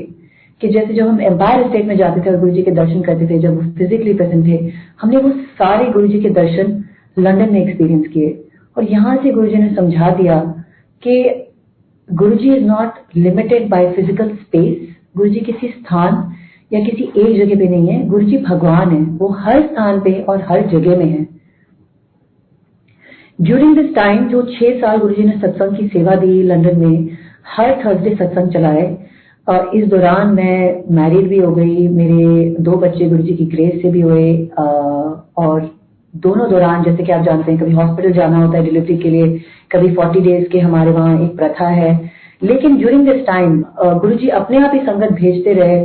कि 0.61 0.67
जैसे 0.67 0.93
जब 0.93 1.07
हम 1.07 1.21
एम्पायर 1.21 1.67
स्टेट 1.67 1.85
में 1.85 1.95
जाते 1.97 2.21
थे 2.21 2.29
और 2.29 2.39
गुरु 2.39 2.51
जी 2.51 2.61
के 2.63 2.71
दर्शन 2.71 3.01
करते 3.01 3.27
थे 3.29 3.37
जब 3.39 3.55
वो 3.55 3.71
फिजिकली 3.77 4.13
प्रेजेंट 4.13 4.45
थे 4.45 4.57
हमने 5.01 5.17
वो 5.17 5.29
सारे 5.59 5.91
गुरु 5.91 6.07
जी 6.07 6.19
के 6.19 6.29
दर्शन 6.29 6.71
लंदन 7.19 7.53
में 7.53 7.61
एक्सपीरियंस 7.61 8.07
किए। 8.07 8.29
और 8.77 8.83
यहाँ 8.83 9.15
से 9.17 9.31
गुरु 9.31 9.47
जी 9.47 9.57
ने 9.57 9.73
समझा 9.75 10.09
दिया 10.11 10.39
कि 11.03 11.43
Guru 12.09 12.35
ji 12.35 12.53
is 12.55 12.63
not 12.63 12.99
limited 13.15 13.69
by 13.69 13.91
physical 13.91 14.29
space 14.29 14.95
Guru 15.17 15.29
ji 15.29 15.39
किसी 15.41 15.67
स्थान 15.67 16.15
या 16.71 16.79
किसी 16.79 17.03
एक 17.17 17.35
जगह 17.37 17.59
पे 17.59 17.67
नहीं 17.67 17.87
है, 17.87 18.07
गुरु 18.07 18.25
जी 18.25 18.37
भगवान 18.39 18.89
है, 18.89 19.01
वो 19.17 19.27
हर 19.39 19.61
स्थान 19.61 19.99
पे 19.99 20.13
और 20.21 20.45
हर 20.49 20.67
जगह 20.69 20.97
में 20.97 21.05
है। 21.05 21.25
ड्यूरिंग 23.39 23.75
दिस 23.75 23.93
टाइम 23.95 24.27
जो 24.27 24.41
छह 24.51 24.79
साल 24.79 24.97
गुरु 24.97 25.13
जी 25.13 25.23
ने 25.23 25.31
सत्संग 25.41 25.77
की 25.77 25.87
सेवा 25.87 26.15
दी 26.15 26.41
लंदन 26.43 26.79
में, 26.79 27.09
हर 27.47 27.81
थर्सडे 27.85 28.15
सत्संग 28.15 28.51
चलाए। 28.51 28.85
इस 29.75 29.85
दौरान 29.87 30.33
मैं 30.35 30.83
मैरिड 30.95 31.27
भी 31.29 31.37
हो 31.37 31.51
गई, 31.51 31.87
मेरे 31.87 32.55
दो 32.59 32.71
बच्चे 32.77 33.09
गुरु 33.09 33.23
जी 33.23 33.33
की 33.33 33.45
ग्रेस 33.45 33.81
से 33.81 33.91
भी 33.91 34.01
हुए 34.01 34.33
और 35.37 35.69
दोनों 36.13 36.49
दौरान, 36.49 36.83
जैसे 36.83 37.03
कि 37.03 37.11
आप 37.11 37.23
जानते 37.25 37.51
हैं, 37.51 37.59
कभी 37.61 37.71
हॉस्पिटल 37.73 38.11
जाना 38.11 38.37
होता 38.37 38.57
है 38.57 38.63
डिलीवरी 38.65 38.97
के 38.97 39.09
लिए, 39.09 39.27
कभी 39.71 39.93
फोर्टी 39.95 40.19
डेज़ 40.21 40.47
के 40.49 40.59
हमारे 40.59 40.91
वहाँ 40.91 41.19
एक 41.21 41.35
प्रथा 41.37 41.67
है। 41.69 41.93
लेकिन 42.41 42.77
ड्यूरिंग 42.77 43.05
दिस 43.07 43.25
टाइम 43.27 43.63
गुरु 43.79 44.13
जी 44.13 44.27
अपने 44.39 44.57
आप 44.57 44.71
ही 44.73 44.79
संगत 44.81 45.11
भेजते 45.13 45.53
रहे। 45.53 45.79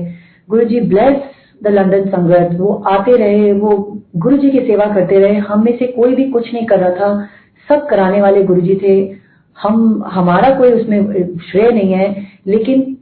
गुरु 0.51 0.65
जी 0.65 0.81
ब्लेस 0.81 1.17
द 1.63 1.67
लंदन 1.67 2.05
संगत। 2.05 2.61
वो 2.61 2.75
आते 2.75 3.17
रहे, 3.17 3.53
वो 3.53 3.99
गुरु 4.17 4.37
जी 4.37 4.51
की 4.51 4.61
सेवा 4.61 4.85
करते 4.85 5.19
रहे। 5.19 5.37
हम 5.37 5.65
में 5.65 5.79
से 5.79 5.87
कोई 5.87 6.15
भी 6.15 6.25
कुछ 6.25 6.55
नहीं 6.55 6.67
कर 6.67 6.79
रहा 6.79 6.91
था। 6.91 7.27
सब 7.69 7.87
कराने 7.87 8.23
वाले 8.23 8.43
गुरु 8.43 8.61
जी 8.61 8.75
थे। 8.75 9.17
हम, 9.63 10.05
हमारा 10.07 10.59
कोई 10.59 10.73
उसमें 10.73 11.27
श्रेय 11.39 11.73
नहीं 11.73 11.93
है। 11.93 12.23
लेकिन 12.47 12.97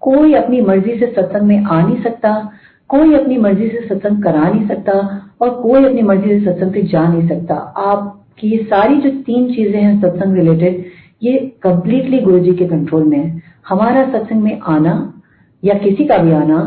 कोई 0.00 0.34
अपनी 0.34 0.60
मर्ज़ी 0.60 0.98
से 0.98 1.06
सत्संग 1.16 1.42
में 1.42 1.64
आ 1.64 1.86
नहीं 1.86 2.02
सकता। 2.02 2.50
कोई 2.88 3.14
अपनी 3.14 3.38
मर्ज़ी 3.38 3.68
से 3.68 3.88
सत्संग 3.88 4.22
करा 4.22 4.48
नहीं 4.48 4.68
सकता। 4.68 5.22
और 5.40 5.50
कोई 5.50 5.84
अपनी 5.84 6.02
मर्ज़ी 6.02 6.40
से 6.40 6.44
सत्संग 6.44 6.72
से 6.72 6.82
जा 6.82 7.08
नहीं 7.08 7.28
सकता। 7.28 7.54
आपकी 7.76 8.48
ये 8.48 8.64
सारी 8.64 8.96
जो 8.96 9.10
तीन 9.10 9.54
चीज़ें 9.54 9.82
हैं 9.82 10.00
सत्संग 10.00 10.34
रिलेटेड 10.36 10.84
ये 11.22 11.52
कंप्लीटली 11.62 12.18
गुरु 12.18 12.38
जी 12.38 12.52
के 12.52 12.66
कंट्रोल 12.66 13.04
में 13.04 13.18
है। 13.18 13.42
हमारा 13.68 14.10
सत्संग 14.10 14.42
में 14.42 14.60
आना 14.60 15.19
या 15.62 15.74
किसी 15.74 16.04
का 16.04 16.18
भी 16.18 16.32
आना, 16.32 16.58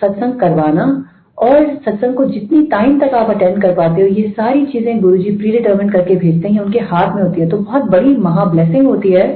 सत्संग 0.00 0.32
करवाना, 0.32 0.84
और 1.38 1.66
सत्संग 1.84 2.14
को 2.14 2.24
जितनी 2.24 2.62
टाइम 2.62 2.98
तक 3.00 3.14
आप 3.14 3.30
अटेंड 3.30 3.60
कर 3.62 3.74
पाते 3.74 4.02
हो, 4.02 4.08
ये 4.08 4.28
सारी 4.28 4.64
चीज़ें 4.66 5.00
गुरु 5.00 5.16
जी 5.16 5.30
प्री 5.30 5.50
डिटर्मिन 5.50 5.88
करके 5.88 6.16
भेजते 6.16 6.48
हैं, 6.48 6.60
उनके 6.60 6.78
हाथ 6.80 7.14
में 7.16 7.22
होती 7.22 7.40
है। 7.40 7.48
तो 7.48 7.58
बहुत 7.58 7.90
बड़ी 7.90 8.16
महा 8.16 8.44
ब्लेसिंग 8.44 8.86
होती 8.86 9.12
है 9.12 9.28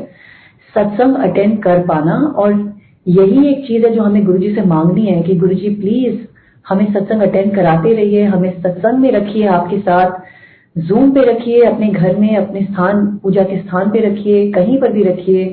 सत्संग 0.75 1.17
अटेंड 1.17 1.63
कर 1.63 1.87
पाना, 1.87 2.17
और 2.37 2.53
यही 3.07 3.47
एक 3.49 3.67
चीज़ 3.67 3.87
है 3.87 3.95
जो 3.95 4.03
हमें 4.03 4.25
गुरु 4.25 4.39
जी 4.39 4.55
से 4.55 4.63
मांगनी 4.63 5.07
है 5.07 5.23
कि 5.23 5.35
गुरु 5.37 5.55
जी 5.55 5.69
प्लीज़ 5.75 6.19
हमें 6.67 6.93
सत्संग 6.93 7.23
अटेंड 7.23 7.55
कराते 7.55 7.95
रहिए, 7.95 8.25
हमें 8.25 8.51
सत्संग 8.63 8.99
में 8.99 9.11
रखिए 9.13 9.47
आपके 9.49 9.79
साथ 9.79 10.19
जूम 10.77 11.11
पे 11.11 11.21
रखिए 11.25 11.63
अपने 11.65 11.89
घर 11.89 12.17
में, 12.17 12.37
अपने 12.37 12.61
स्थान, 12.63 13.07
पूजा 13.23 13.43
के 13.43 13.57
स्थान 13.59 13.91
पे 13.91 14.01
रखिए, 14.01 14.51
कहीं 14.53 14.79
पर 14.81 14.93
भी 14.93 15.03
रखिए। 15.03 15.45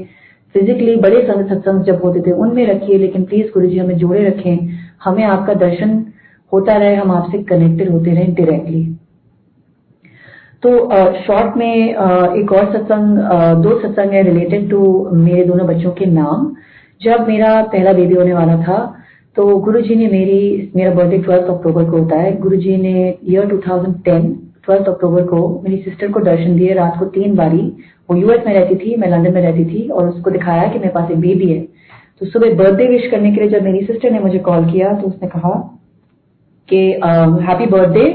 फिजिकली 0.57 0.95
बड़े 0.97 1.21
सत्संग 1.23 1.83
जब 1.83 2.03
होते 2.03 2.19
थे, 2.21 2.31
उनमें 2.33 2.65
रखिए, 2.67 2.97
लेकिन 2.97 3.23
प्लीज़ 3.23 3.47
गुरु 3.53 3.67
जी, 3.67 3.77
हमें 3.77 3.97
जोड़े 3.97 4.27
रखें। 4.27 4.69
हमें 5.03 5.23
आपका 5.25 5.53
दर्शन 5.55 6.05
होता 6.51 6.75
रहे, 6.75 6.95
हम 6.95 7.11
आपसे 7.11 7.43
कनेक्टेड 7.45 7.89
होते 7.91 8.11
रहे 8.11 8.25
डायरेक्टली 8.35 8.85
तो 10.63 10.69
शॉर्ट 11.17 11.57
में 11.57 11.73
एक 12.35 12.51
और 12.51 12.71
सत्संग 12.73 13.17
दो 13.63 13.77
सत्संग 13.79 14.11
है 14.11 14.23
रिलेटेड 14.23 14.69
टू 14.69 14.79
मेरे 15.15 15.43
दोनों 15.45 15.67
बच्चों 15.67 15.91
के 15.91 16.05
नाम। 16.07 16.51
जब 17.01 17.27
मेरा 17.27 17.61
पहला 17.63 17.93
बेबी 17.93 18.15
होने 18.15 18.33
वाला 18.33 18.57
था 18.63 18.77
तो 19.35 19.45
गुरु 19.59 19.81
जी 19.81 19.95
ने 19.95 20.07
मेरी, 20.07 20.71
मेरा 20.75 20.93
बर्थडे 20.93 21.17
ट्वेल्थ 21.17 21.49
अक्टूबर 21.49 21.89
को 21.89 21.97
होता 21.97 22.19
है। 22.19 22.35
गुरु 22.41 22.57
जी 22.57 22.77
ने 22.77 23.17
ईयर 23.23 23.45
2010 23.47 24.25
ट्वेल्थ 24.67 24.87
अक्टूबर 24.89 25.23
को 25.25 25.39
मेरी 25.63 25.77
सिस्टर 25.79 26.11
को 26.11 26.19
दर्शन 26.21 26.55
दिए, 26.55 26.73
रात 26.73 26.99
को 26.99 27.05
तीन 27.07 27.35
बारी। 27.35 27.65
वो 28.09 28.17
यूएस 28.17 28.45
में 28.45 28.53
रहती 28.53 28.75
थी, 28.75 28.95
मैं 28.95 29.09
लंदन 29.09 29.33
में 29.33 29.41
रहती 29.41 29.65
थी 29.65 29.87
और 29.89 30.09
उसको 30.09 30.31
दिखाया 30.31 30.67
कि 30.67 30.79
मेरे 30.79 30.91
पास 30.91 31.11
एक 31.11 31.19
बेबी 31.19 31.47
है। 31.47 31.59
तो 32.21 32.25
सुबह 32.25 32.53
बर्थडे 32.55 32.87
विश 32.87 33.09
करने 33.11 33.31
के 33.31 33.41
लिए 33.41 33.49
जब 33.49 33.63
मेरी 33.63 33.85
सिस्टर 33.85 34.11
ने 34.11 34.19
मुझे 34.19 34.39
कॉल 34.45 34.71
किया 34.71 34.93
तो 34.93 35.07
उसने 35.07 35.27
कहा 35.29 35.51
कि 36.69 36.77
हैप्पी 37.43 37.65
बर्थडे 37.67 38.07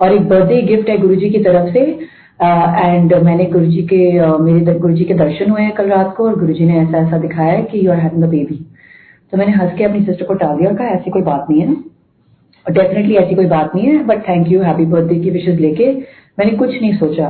और 0.00 0.12
एक 0.12 0.28
बर्थडे 0.28 0.60
गिफ्ट 0.64 0.88
है 0.88 0.96
गुरु 0.98 1.14
जी 1.14 1.30
की 1.30 1.38
तरफ़ 1.44 1.72
से। 1.72 1.80
एंड 2.40 3.14
मैंने 3.24 3.44
गुरु 3.44 3.66
जी 3.66 3.82
के 3.82 3.98
मेरे 4.40 4.74
गुरु 4.74 4.94
जी 4.94 5.04
के 5.04 5.14
दर्शन 5.16 5.50
हुए 5.50 5.62
हैं 5.62 5.72
कल 5.74 5.88
रात 5.90 6.14
को 6.16 6.24
और 6.24 6.38
गुरु 6.40 6.52
जी 6.52 6.66
ने 6.66 6.78
ऐसा 6.80 6.98
ऐसा 6.98 7.18
दिखाया 7.18 7.52
है 7.52 7.62
कि 7.62 7.86
यू 7.86 7.90
आर 7.92 7.98
हैविंग 7.98 8.24
बेबी 8.24 8.64
तो 9.32 9.38
मैंने 9.38 9.52
हंस 9.52 9.72
के 9.78 9.84
अपनी 9.84 10.04
सिस्टर 10.04 10.24
को 10.26 10.34
टाल 10.34 10.56
दिया 10.56 10.70
और 10.70 10.76
कहा, 10.76 10.86
ऐसी 10.88 11.10
कोई 11.10 11.22
बात 11.22 11.46
नहीं 11.50 11.60
है 11.60 11.68
और 11.68 11.74
डेफिनेटली 12.70 13.14
ऐसी 13.16 13.34
कोई 13.34 13.46
बात 13.46 13.74
नहीं 13.74 13.86
है 13.86 14.02
but 14.06 14.28
thank 14.28 14.50
you 14.52 14.60
happy 14.62 14.84
birthday 14.86 15.14
की 15.20 15.30
विशेष 15.30 15.58
लेके। 15.60 15.92
मैंने 16.38 16.56
कुछ 16.56 16.70
नहीं 16.72 16.92
सोचा। 16.94 17.28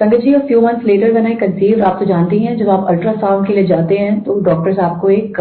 Sangat 0.00 0.20
ji 0.20 0.34
few 0.38 0.60
months 0.60 0.84
later 0.86 1.12
when 1.12 1.26
I 1.26 1.34
conceive 1.36 1.82
आप 1.84 1.98
तो 2.00 2.06
जानते 2.06 2.36
ही 2.36 2.44
हैं, 2.44 2.56
जब 2.56 2.68
आप 2.70 2.86
अल्ट्रासाउंड 2.88 3.46
के 3.46 3.54
लिए 3.54 3.64
जाते 3.66 3.96
हैं 3.98 4.20
तो 4.22 4.40
डॉक्टर्स 4.42 4.78
आपको 4.80 5.10
एक 5.10 5.40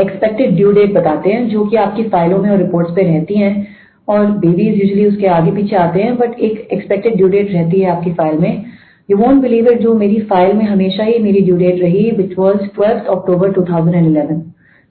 एक्सपेक्टेड 0.00 0.54
ड्यू 0.56 0.72
डेट 0.72 0.92
बताते 0.94 1.30
हैं, 1.30 1.48
जो 1.48 1.64
कि 1.64 1.76
आपकी 1.78 2.02
फाइलों 2.08 2.38
में 2.38 2.50
और 2.50 2.58
रिपोर्ट्स 2.58 2.92
पे 2.94 3.02
रहती 3.02 3.34
हैं, 3.34 3.66
और 4.08 4.26
बेबीज 4.38 4.80
यूजली 4.80 5.06
उसके 5.06 5.26
आगे 5.28 5.50
पीछे 5.52 5.76
आते 5.76 6.02
हैं 6.02 6.16
बट 6.18 6.38
एक 6.40 6.68
एक्सपेक्टेड 6.72 7.16
ड्यू 7.16 7.28
डेट 7.28 7.52
रहती 7.52 7.80
है 7.80 7.90
आपकी 7.90 8.12
फ़ाइल 8.12 8.38
में। 8.38 8.64
यू 9.08 9.16
वॉन्ट 9.16 9.42
बिलीव 9.42 9.68
इट 9.68 9.80
जो 9.80 9.94
मेरी 9.94 10.20
फ़ाइल 10.30 10.56
में 10.56 10.64
हमेशा 10.66 11.04
ही 11.04 11.18
मेरी 11.18 11.40
ड्यू 11.40 11.56
डेट 11.56 11.80
रही 11.82 12.10
which 12.16 12.38
was 12.38 12.66
twelfth 12.74 13.06
October 13.10 13.52
2011 13.52 14.42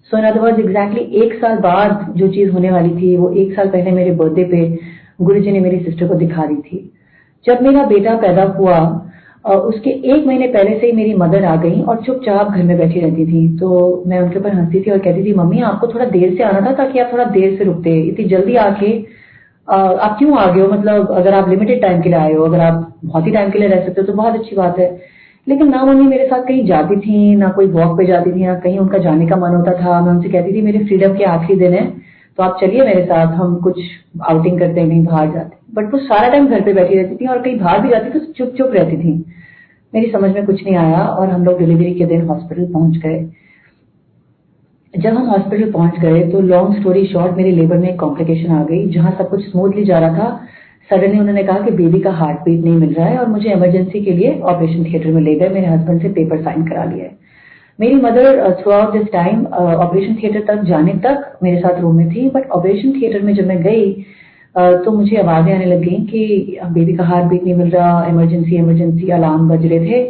so 0.04 0.18
in 0.18 0.24
other 0.26 0.40
word 0.40 0.60
exactly 0.60 1.02
एक 1.24 1.34
साल 1.34 1.58
बाद 1.60 2.14
जो 2.18 2.28
चीज़ 2.28 2.52
होने 2.52 2.72
वाली 2.72 2.90
थी, 2.92 3.16
वो 3.18 3.30
एक 3.32 3.54
साल 3.56 3.68
पहले 3.70 3.92
मेरे 3.92 4.12
बर्थडे 4.12 4.44
पे 4.44 4.78
गुरु 5.22 5.40
जी 5.40 5.52
ने 5.52 5.60
मेरी 5.60 5.80
सिस्टर 5.80 6.08
को 6.08 6.16
दिखा 6.16 6.46
दी 6.46 6.56
थी। 6.56 6.92
जब 7.46 7.62
मेरा 7.62 7.84
बेटा 7.86 8.16
पैदा 8.18 8.44
हुआ 8.58 8.80
उसके 9.46 9.90
एक 10.14 10.26
महीने 10.28 10.48
पहले 10.48 10.80
से 10.80 10.86
ही 10.86 10.92
मेरी 10.92 11.14
मदर 11.16 11.46
आ 11.46 11.56
गई 11.56 11.82
और 11.82 12.02
चुपचाप 12.04 12.50
घर 12.50 12.64
में 12.64 12.78
बैठी 12.78 13.00
रहती 13.00 13.26
थी। 13.26 13.58
तो 13.58 14.04
मैं 14.08 14.20
उनके 14.20 14.40
ऊपर 14.40 14.54
हंसती 14.54 14.82
थी 14.82 14.92
और 14.92 14.98
कहती 15.00 15.24
थी, 15.26 15.34
मम्मी, 15.34 15.62
आपको 15.62 15.88
थोड़ा 15.88 16.06
देर 16.08 16.36
से 16.36 16.44
आना 16.44 16.62
था 16.62 16.74
ताकि 16.74 17.00
आप 17.00 17.14
थोड़ा 17.14 17.24
देर 17.28 17.58
से 17.58 17.64
रुकते। 17.64 18.00
इतनी 18.02 18.26
जल्दी 18.26 18.56
आके 18.58 18.92
आप 19.68 20.16
क्यों 20.20 20.38
आ 20.38 20.46
गए 20.52 20.62
हो? 20.62 20.68
मतलब 20.70 21.12
अगर 21.12 21.34
आप 21.34 21.50
लिमिटेड 21.50 21.82
टाइम 21.82 22.02
के 22.02 22.10
लिए 22.10 22.18
आए 22.20 22.34
हो, 22.34 22.44
अगर 22.44 22.60
आप 22.60 22.94
बहुत 23.06 23.28
ही 23.28 23.32
टाइम 23.32 23.50
के 23.52 23.60
लिए 23.60 23.68
रह 23.68 23.86
सकते 23.86 24.02
हो 24.02 24.08
तो 24.08 24.14
बहुत 24.14 24.36
अच्छी 24.36 24.56
बात 24.56 24.80
है। 24.80 24.90
लेकिन 25.50 25.70
ना 25.70 25.84
मम्मी 25.86 26.08
मेरे 26.08 26.26
साथ 26.28 26.44
कहीं 26.44 26.66
जाती 26.66 26.96
थी, 26.98 27.36
ना 27.36 27.50
कोई 27.50 27.68
वॉक 27.68 27.98
पे 27.98 28.06
जाती 28.06 28.32
थी 28.32 28.46
ना 28.46 28.54
कहीं 28.60 28.78
उनका 28.80 28.98
जाने 29.00 29.28
का 29.28 29.36
मन 29.36 29.56
होता 29.56 29.72
था, 29.74 30.00
मैं 30.02 30.12
उनसे 30.12 30.30
कहती 30.30 30.54
थी, 30.54 30.62
मेरे 30.62 30.84
फ्रीडम 30.86 31.16
के 31.18 31.24
आखिरी 31.26 31.60
दिन 31.60 31.74
है 31.74 31.88
तो 32.38 32.44
आप 32.44 32.58
चलिए 32.62 32.84
मेरे 32.84 33.04
साथ, 33.06 33.34
हम 33.36 33.56
कुछ 33.58 33.80
आउटिंग 34.24 34.60
करते 34.60 34.80
हैं, 34.80 34.90
कहीं 34.90 35.04
बाहर 35.06 35.32
जाते 35.34 35.58
बट 35.76 35.94
वो 35.94 36.00
सारा 36.00 36.30
टाइम 36.30 36.48
घर 36.48 36.62
पे 36.62 36.74
बैठी 36.74 36.96
रहती 36.96 37.16
थी 37.16 37.28
और 37.28 37.42
कहीं 37.42 37.58
बाहर 37.60 37.82
भी 37.82 37.90
जाती 37.90 38.10
तो 38.10 38.20
चुप 38.20 38.54
चुप 38.58 38.72
रहती 38.74 38.98
थी। 38.98 39.14
मेरी 39.94 40.12
समझ 40.12 40.32
में 40.32 40.46
कुछ 40.46 40.64
नहीं 40.64 40.76
आया 40.76 41.00
और 41.00 41.30
हम 41.30 41.44
लोग 41.46 41.60
डिलीवरी 41.60 41.94
के 41.94 42.06
दिन 42.06 42.26
हॉस्पिटल 42.28 42.72
पहुँच 42.74 42.98
गए। 42.98 43.20
जब 44.94 45.14
हम 45.14 45.28
हॉस्पिटल 45.30 45.72
पहुँच 45.72 46.00
गए 46.00 46.22
तो 46.32 46.40
लॉन्ग 46.42 46.80
स्टोरी 46.80 47.06
शॉर्ट 47.06 47.36
मेरे 47.38 47.52
लेबर 47.52 47.78
में 47.78 47.90
एक 47.90 48.00
कॉम्प्लिकेशन 48.00 48.52
आ 48.52 48.64
गई, 48.64 48.86
जहाँ 48.88 49.12
सब 49.18 49.30
कुछ 49.30 49.50
स्मूथली 49.50 49.84
जा 49.86 50.00
रहा 50.00 50.18
था। 50.18 50.48
सडनली 50.90 51.20
उन्होंने 51.20 51.44
कहा 51.44 51.60
कि 51.62 51.72
बेबी 51.74 52.00
का 52.02 52.12
हार्ट 52.12 52.38
बीट 52.46 52.64
नहीं 52.64 52.78
मिल 52.78 52.94
रहा 52.94 53.08
है 53.08 53.18
और 53.18 53.28
मुझे 53.30 53.50
इमरजेंसी 53.52 54.04
के 54.06 54.12
लिए 54.12 54.40
ऑपरेशन 54.42 54.84
थिएटर 54.84 55.12
में 55.12 55.22
ले 55.22 55.36
गए। 55.36 55.50
मेरे 55.50 55.68
हस्बैंड 55.68 56.02
से 56.02 56.10
पेपर 56.10 56.42
साइन 56.44 56.64
करा 56.68 56.84
लिए। 56.84 57.10
मेरी 57.80 57.96
mother 57.96 58.56
throughout 58.72 58.94
this 58.94 59.12
time 59.14 59.46
operation 59.46 60.16
theatre 60.24 60.42
तक 60.48 60.64
जाने 60.70 60.94
तक 61.04 61.38
मेरे 61.44 61.60
साथ 61.60 61.80
रूम 61.82 61.96
में 61.98 62.10
थी 62.10 62.30
बट 62.30 62.50
ऑपरेशन 62.52 62.92
थिएटर 62.92 63.22
में 63.22 63.34
जब 63.36 63.48
मैं 63.48 63.62
गई 63.64 63.92
uh, 64.56 64.74
तो 64.86 64.92
मुझे 64.92 65.18
आवाज़ें 65.18 65.54
आने 65.56 65.66
लग 65.66 65.82
गई 65.82 65.98
कि 66.06 66.60
बेबी 66.74 66.94
का 66.94 67.04
हार्ट 67.04 67.26
बीट 67.26 67.44
नहीं 67.44 67.56
मिल 67.56 67.70
रहा 67.70 68.06
इमरजेंसी 68.06 68.56
इमरजेंसी 68.56 69.10
अलार्म 69.10 69.50
बज 69.50 69.66
रहे 69.66 69.80
थे। 69.86 70.04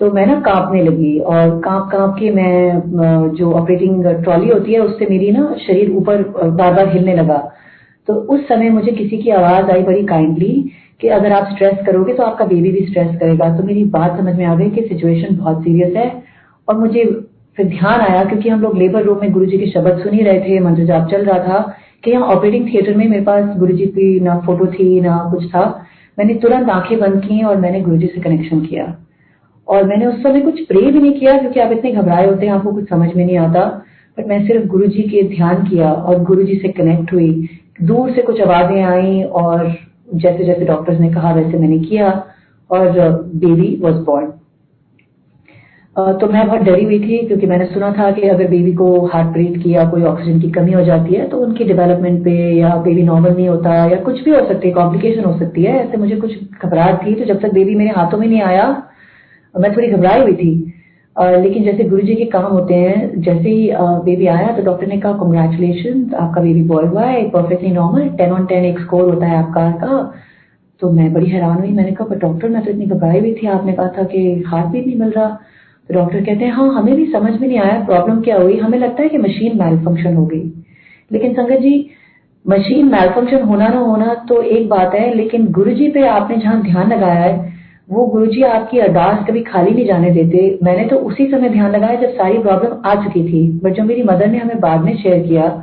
तो 0.00 0.10
मैं 0.10 0.26
ना 0.26 0.40
कांपने 0.40 0.82
लगी 0.82 1.18
और 1.18 1.58
काँप 1.60 1.88
काँप 1.92 2.14
के 2.18 2.30
मैं 2.30 3.32
जो 3.38 3.52
ऑपरेटिंग 3.52 4.04
ट्रॉली 4.22 4.48
होती 4.48 4.72
है 4.72 4.80
उससे 4.80 5.06
मेरी 5.10 5.30
ना 5.30 5.54
शरीर 5.66 5.90
ऊपर 5.92 6.22
बार 6.50 6.74
बार 6.74 6.88
हिलने 6.88 7.14
लगा। 7.14 7.40
तो 8.10 8.16
उस 8.16 8.48
समय 8.48 8.70
मुझे 8.70 8.92
किसी 8.92 9.16
की 9.18 9.30
आवाज़ 9.30 9.70
आई 9.70 9.82
बड़ी 9.82 10.04
काइंडली 10.04 10.70
कि 11.00 11.08
अगर 11.08 11.32
आप 11.32 11.48
स्ट्रेस 11.52 11.74
करोगे 11.86 12.14
तो 12.14 12.22
आपका 12.22 12.44
बेबी 12.44 12.70
भी 12.70 12.86
स्ट्रेस 12.86 13.16
करेगा। 13.20 13.56
तो 13.56 13.62
मेरी 13.62 13.84
बात 13.84 14.18
समझ 14.18 14.36
में 14.36 14.44
आ 14.44 14.54
गई 14.54 14.70
कि 14.70 14.80
सिचुएशन 14.80 15.36
बहुत 15.36 15.62
सीरियस 15.62 15.96
है 15.96 16.22
और 16.68 16.78
मुझे 16.78 17.04
फिर 17.56 17.66
ध्यान 17.66 18.00
आया 18.00 18.24
क्योंकि 18.24 18.48
हम 18.48 18.60
लोग 18.60 18.78
लेबर 18.78 19.02
रूम 19.02 19.18
में 19.20 19.32
गुरु 19.32 19.46
जी 19.46 19.58
के 19.58 19.66
शब्द 19.66 19.98
सुन 19.98 20.14
ही 20.14 20.22
रहे 20.22 20.40
थे 20.40 20.60
मंत्र 20.60 20.84
जाप 20.84 21.10
चल 21.10 21.24
रहा 21.24 21.38
था 21.38 21.76
कि 22.04 22.10
यहाँ 22.10 22.26
ऑपरेटिंग 22.26 22.66
थिएटर 22.66 22.96
में 22.96 23.08
मेरे 23.08 23.22
पास 23.22 23.56
गुरु 23.56 23.76
की 23.76 24.20
ना 24.20 24.38
फ़ोटो 24.38 24.66
थी, 24.66 25.00
ना 25.00 25.30
कुछ 25.30 25.46
था। 25.46 25.86
मैंने 26.18 26.34
तुरंत 26.34 26.70
आँखें 26.70 26.98
बंद 26.98 27.20
की 27.20 27.42
और 27.42 27.56
मैंने 27.56 27.80
गुरु 27.80 28.00
से 28.00 28.20
कनेक्शन 28.20 28.60
किया। 28.60 28.96
और 29.68 29.84
मैंने 29.84 30.06
उस 30.06 30.22
समय 30.22 30.40
कुछ 30.40 30.66
प्रे 30.66 30.80
भी 30.80 31.00
नहीं 31.00 31.12
किया 31.12 31.38
क्योंकि 31.38 31.60
आप 31.60 31.72
इतने 31.72 31.92
घबराए 31.92 32.26
होते 32.26 32.46
हैं, 32.46 32.52
आपको 32.52 32.72
कुछ 32.72 32.88
समझ 32.88 33.14
में 33.14 33.26
नहीं 33.26 33.38
आता। 33.38 33.82
बट 34.18 34.26
मैं 34.26 34.46
सिर्फ़ 34.46 34.66
गुरु 34.66 34.86
जी 34.86 35.02
के 35.02 35.22
ध्यान 35.22 35.56
किया 35.56 35.92
और 35.92 36.22
गुरु 36.22 36.42
जी 36.42 36.54
से 36.54 36.68
कनेक्ट 36.68 37.12
हुई 37.12 37.48
दूर 37.80 38.10
से 38.12 38.22
कुछ 38.22 38.40
आवाज़ें 38.40 38.82
आई 38.84 39.22
और 39.22 39.72
जैसे 40.14 40.44
जैसे 40.44 40.64
डॉक्टर्स 40.64 41.00
ने 41.00 41.12
कहा, 41.12 41.32
वैसे 41.34 41.58
मैंने 41.58 41.78
किया 41.80 42.10
और 42.70 42.90
बेबी 43.36 43.76
वॉज़ 43.82 44.04
बॉर्न 44.04 44.32
तो 45.96 46.26
मैं 46.28 46.46
बहुत 46.46 46.60
डरी 46.62 46.84
हुई 46.84 46.98
थी 47.00 47.16
क्योंकि 47.26 47.46
मैंने 47.46 47.64
सुना 47.66 47.90
था 47.92 48.10
कि 48.10 48.22
अगर 48.28 48.48
बेबी 48.48 48.72
को 48.74 48.86
हार्ट 49.06 49.28
ब्रीथ 49.28 49.56
किया, 49.62 49.84
कोई 49.90 50.02
ऑक्सीजन 50.02 50.40
की 50.40 50.50
कमी 50.50 50.72
हो 50.72 50.82
जाती 50.84 51.14
है 51.14 51.28
तो 51.28 51.38
उनकी 51.38 51.64
डेवलपमेंट 51.64 52.22
पे 52.24 52.34
या 52.58 52.74
बेबी 52.84 53.02
नॉर्मल 53.02 53.32
नहीं 53.32 53.48
होता 53.48 53.74
या 53.86 53.96
कुछ 54.02 54.20
भी 54.24 54.30
हो 54.30 54.44
सकती 54.48 54.68
है 54.68 54.74
कॉम्प्लिकेशन 54.74 55.24
हो 55.24 55.38
सकती 55.38 55.62
है। 55.62 55.72
ऐसे 55.78 55.96
मुझे 55.96 56.16
कुछ 56.16 56.32
घबराहट 56.64 57.06
थी 57.06 57.14
तो 57.14 57.24
जब 57.24 57.40
तक 57.42 57.52
बेबी 57.54 57.74
मेरे 57.74 57.90
हाथों 57.90 58.18
में 58.18 58.26
नहीं 58.26 58.42
आया, 58.42 58.66
मैं 59.54 59.76
थोड़ी 59.76 59.88
घबराई 59.88 60.20
हुई 60.20 60.34
थी। 60.34 60.52
लेकिन 61.20 61.64
जैसे 61.64 61.84
गुरु 61.84 62.02
जी 62.02 62.14
के 62.14 62.24
काम 62.24 62.44
होते 62.44 62.74
हैं, 62.74 63.20
जैसे 63.22 63.48
ही 63.48 63.70
बेबी 64.04 64.26
आया 64.26 64.52
तो 64.56 64.62
डॉक्टर 64.64 64.86
ने 64.86 64.96
कहा 64.96 65.12
कंग्रेचुलेशन 65.12 66.14
आपका 66.16 66.40
बेबी 66.42 66.62
बॉय 66.68 66.86
हुआ 66.86 67.04
है 67.04 67.28
perfectly 67.30 67.70
normal 67.70 68.08
ten 68.18 68.32
on 68.32 68.46
ten 68.46 68.64
एक 68.64 68.78
स्कोर 68.80 69.14
होता 69.14 69.26
है 69.26 69.36
आपका, 69.36 69.70
का. 69.70 70.12
तो 70.82 70.90
मैं 70.90 71.12
बड़ी 71.12 71.26
हैरान 71.26 71.58
हुई, 71.58 71.70
मैंने 71.70 71.92
कहा, 71.92 72.08
पर 72.08 72.18
डॉक्टर 72.18 72.48
मैं 72.48 72.64
तो 72.64 72.70
इतनी 72.70 72.86
घबराई 72.86 73.18
हुई 73.20 73.34
थी, 73.34 73.46
आपने 73.48 73.72
कहा 73.72 73.88
था 73.98 74.04
कि 74.04 74.42
हार्ट 74.46 74.66
भी 74.66 74.80
नहीं 74.80 74.96
मिल 74.96 75.10
रहा. 75.10 75.28
तो 75.88 75.94
डॉक्टर 75.94 76.24
कहते 76.24 76.44
हैं 76.44 76.52
हाँ 76.52 76.72
हमें 76.74 76.94
भी 76.96 77.06
समझ 77.12 77.32
में 77.40 77.46
नहीं 77.48 77.58
आया 77.58 77.84
प्रॉब्लम 77.84 78.20
क्या 78.20 78.36
हुई? 78.36 78.56
हमें 78.58 78.78
लगता 78.78 79.02
है 79.02 79.08
कि 79.08 79.18
मशीन 79.18 79.58
मैल 79.58 79.78
फ़ंक्शन 79.84 80.16
हो 80.16 80.26
गई. 80.26 80.42
लेकिन 81.10 81.32
संगत 81.34 81.60
जी 81.60 81.90
मशीन 82.44 82.86
मैल 82.86 83.08
फ़ंक्शन 83.10 83.42
होना 83.42 83.68
ना 83.68 83.78
होना 83.78 84.14
तो 84.28 84.40
एक 84.42 84.68
बात 84.68 84.94
है, 84.94 85.14
लेकिन 85.14 85.50
गुरु 85.52 85.72
जी 85.72 85.88
पे 85.88 86.06
आपने 86.08 86.36
जहाँ 86.36 86.62
ध्यान 86.62 86.92
लगाया 86.92 87.20
है 87.20 87.49
वो 87.90 88.04
गुरु 88.06 88.26
जी 88.26 88.42
आपकी 88.42 88.78
अरदास 88.78 89.26
कभी 89.28 89.40
खाली 89.40 89.70
नहीं 89.70 89.86
जाने 89.86 90.10
देते। 90.10 90.58
मैंने 90.62 90.84
तो 90.84 90.96
उसी 90.96 91.26
समय 91.26 91.48
ध्यान 91.48 91.70
लगाया 91.70 92.00
जब 92.00 92.10
सारी 92.10 92.38
प्रॉब्लम 92.38 92.76
आ 92.86 92.94
चुकी 93.04 93.22
थी। 93.24 93.40
बट 93.64 93.72
जो 93.72 93.84
मेरी 93.84 94.02
मदर 94.02 94.26
ने 94.26 94.38
हमें 94.38 94.60
बाद 94.60 94.80
में 94.80 94.96
शेयर 94.96 95.22
किया, 95.22 95.62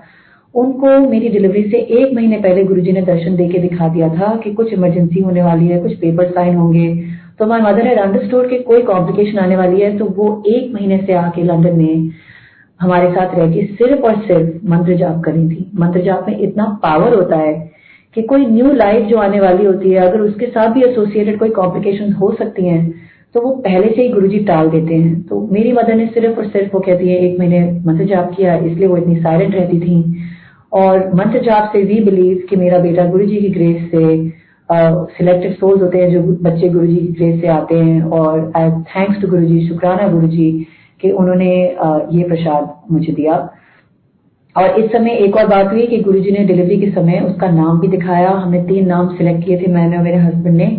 उनको 0.56 1.00
मेरी 1.10 1.30
डिलीवरी 1.30 1.64
से 1.64 1.78
एक 1.78 2.14
महीने 2.16 2.38
पहले 2.38 2.64
गुरुजी 2.64 2.92
ने 2.92 3.02
दर्शन 3.02 3.36
दे 3.36 3.48
के 3.48 3.60
दिखा 3.60 3.88
दिया 3.88 4.10
था 4.10 4.36
कि 4.36 4.54
कुछ 4.54 4.74
इमरजेंसी 4.74 5.20
होने 5.20 5.44
वाली 5.44 5.68
है, 5.68 5.80
कुछ 5.82 5.94
पेपर 5.94 6.30
साइन 6.32 6.56
होंगे। 6.56 6.88
तो 7.40 7.46
माई 7.46 7.62
मदर 7.62 7.82
है 7.82 7.88
हैड 7.88 8.00
अंडरस्टूड 8.00 8.50
कि 8.50 8.60
कोई 8.60 8.82
कॉम्प्लिकेशन 8.82 9.40
आने 9.40 9.58
वाली 9.58 9.82
है 9.82 9.98
तो 9.98 10.06
वो 10.06 10.44
एक 10.48 10.74
महीने 10.74 10.98
से 10.98 11.14
आके 11.14 11.44
लंदन 11.44 11.76
में 11.76 12.10
हमारे 12.80 13.12
साथ 13.12 13.36
रह 13.36 13.52
के 13.54 13.66
सिर्फ़ 13.66 14.02
और 14.02 14.16
सिर्फ़ 14.22 14.66
मंत्र 14.70 14.96
जाप 14.96 15.22
करी 15.26 15.48
थी। 15.50 15.72
मंत्र 15.76 16.02
जाप 16.02 16.26
में 16.28 16.40
इतना 16.40 16.66
पावर 16.84 17.14
होता 17.14 17.38
है 17.38 17.77
कि 18.18 18.22
कोई 18.24 18.46
न्यू 18.46 18.72
लाइफ 18.74 19.06
जो 19.06 19.18
आने 19.20 19.40
वाली 19.40 19.66
होती 19.66 19.90
है, 19.90 20.00
अगर 20.02 20.22
उसके 20.22 20.46
साथ 20.46 20.70
भी 20.74 20.84
एसोसिएटेड 20.84 21.38
कोई 21.40 21.50
कॉम्प्लिकेशन 21.50 22.14
हो 22.14 22.32
सकती 22.40 22.66
हैं 22.68 22.94
तो 23.36 23.42
वो 23.42 23.50
पहले 23.56 23.88
से 23.88 24.02
ही 24.02 24.08
गुरुजी 24.10 24.40
टाल 24.46 24.70
देते 24.70 24.96
हैं। 24.96 25.22
तो 25.22 25.42
मेरी 25.52 25.72
मदर 25.74 25.96
ने 25.96 26.06
सिर्फ़ 26.08 26.38
और 26.38 26.46
सिर्फ़ 26.46 26.74
वो 26.74 26.80
कहती 26.80 27.10
है, 27.10 27.18
एक 27.20 27.40
महीने 27.40 27.60
मंत्र 27.86 28.06
जाप 28.06 28.32
किया, 28.38 28.56
इसलिए 28.58 28.88
वो 28.88 28.98
इतनी 28.98 29.16
साइलेंट 29.18 29.56
रहती 29.56 29.80
थी। 29.80 30.16
और 30.74 31.14
मंत्र 31.16 31.42
जाप 31.44 31.70
से 31.74 31.82
वी 31.84 32.00
बिलीव 32.04 32.42
कि 32.50 32.56
मेरा 32.56 32.80
बेटा 32.80 33.06
गुरु 33.08 33.26
जी 33.26 33.36
की 33.38 33.50
ग्रेस 33.50 33.90
से 33.92 34.06
सिलेक्टेड 35.18 35.54
सोल्स 35.56 35.82
होते 35.82 35.98
हैं, 35.98 36.10
जो 36.12 36.22
बच्चे 36.42 36.70
गुरु 36.70 36.88
जी 36.88 36.96
की 36.96 37.14
ग्रेस 37.14 37.40
से 37.42 37.48
आते 37.50 37.76
हैं। 37.76 38.02
और 38.04 38.52
आई 38.58 38.70
थैंक्स 38.96 39.22
टू 39.22 39.28
गुरु 39.28 39.46
जी 39.46 39.68
शुक्राना 39.68 40.08
गुरु 40.08 40.28
जी 40.30 40.50
कि 41.02 41.12
उन्होंने 41.14 41.54
ये 42.18 42.24
प्रसाद 42.24 42.74
मुझे 42.92 43.14
दिया। 43.14 43.38
और 44.58 44.80
इस 44.80 44.92
समय 44.92 45.18
एक 45.24 45.36
और 45.38 45.48
बात 45.48 45.72
हुई 45.72 45.86
कि 45.88 45.98
गुरु 46.02 46.20
जी 46.20 46.32
ने 46.32 46.44
डिलीवरी 46.46 46.78
के 46.82 46.90
समय 46.92 47.20
उसका 47.22 47.50
नाम 47.52 47.80
भी 47.80 47.88
दिखाया। 47.88 48.30
हमने 48.30 48.62
तीन 48.64 48.88
नाम 48.88 49.08
सिलेक्ट 49.16 49.46
किए 49.46 49.58
थे, 49.58 49.72
मैंने 49.72 49.98
और 49.98 50.04
मेरे 50.04 50.18
हस्बैंड 50.18 50.56
ने। 50.58 50.70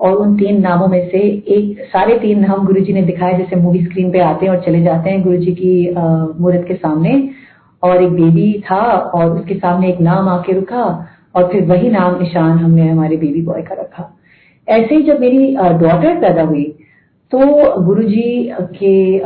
और 0.00 0.12
उन 0.16 0.34
तीन 0.36 0.60
नामों 0.60 0.86
में 0.88 1.08
से 1.08 1.18
एक, 1.18 1.80
सारे 1.84 2.18
तीन 2.18 2.40
नाम 2.40 2.66
गुरु 2.66 2.80
जी 2.80 2.92
ने 2.92 3.02
दिखाए, 3.02 3.36
जैसे 3.38 3.56
मूवी 3.56 3.84
स्क्रीन 3.84 4.10
पे 4.12 4.18
आते 4.20 4.46
हैं 4.46 4.52
और 4.52 4.60
चले 4.60 4.82
जाते 4.82 5.10
हैं 5.10 5.22
गुरु 5.22 5.36
जी 5.36 5.52
की 5.52 5.94
मूर्त 6.40 6.64
के 6.68 6.74
सामने। 6.76 7.28
और 7.82 8.02
एक 8.02 8.10
बेबी 8.12 8.52
था 8.64 8.80
और 9.14 9.30
उसके 9.30 9.54
सामने 9.54 9.88
एक 9.88 10.00
नाम 10.00 10.28
आके 10.28 10.52
रुका 10.52 10.84
और 11.34 11.46
फिर 11.52 11.64
वही 11.66 11.90
नाम, 11.90 12.18
निशान 12.20 12.58
हमने 12.58 12.88
हमारे 12.88 13.16
बेबी 13.16 13.42
बॉय 13.42 13.62
का 13.62 13.74
रखा। 13.74 14.10
ऐसे 14.68 14.94
ही 14.94 15.02
जब 15.02 15.20
मेरी 15.20 15.54
डॉटर 15.56 16.20
पैदा 16.20 16.42
हुई 16.42 16.64
तो 17.32 17.38
गुरुजी 17.84 18.52
के 18.74 19.18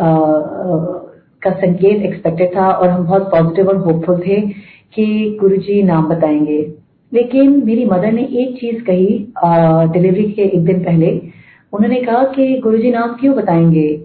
का 1.45 1.51
संकेत 1.51 2.03
एक्सपेक्टेड 2.03 2.57
था 2.57 2.71
और 2.71 2.89
हम 2.89 3.05
बहुत 3.05 3.23
पॉजिटिव 3.23 3.69
और 3.69 3.77
होपफुल 3.77 4.19
थे 4.19 4.41
कि 4.95 5.37
गुरुजी 5.41 5.83
नाम 5.83 6.09
बताएँगे। 6.09 6.73
लेकिन 7.13 7.63
मेरी 7.67 7.85
मदर 7.85 8.13
ने 8.13 8.23
एक 8.23 8.57
चीज़ 8.61 8.83
कही 8.83 9.29
डिलीवरी 9.93 10.25
के 10.25 10.43
एक 10.43 10.65
दिन 10.65 10.85
पहले। 10.85 11.11
उन्होंने 11.73 11.97
कहा 11.97 12.23
कि 12.23 12.59
गुरुजी 12.59 12.91
नाम 12.91 13.13
क्यों 13.21 13.37
बताएँगे? 13.37 14.05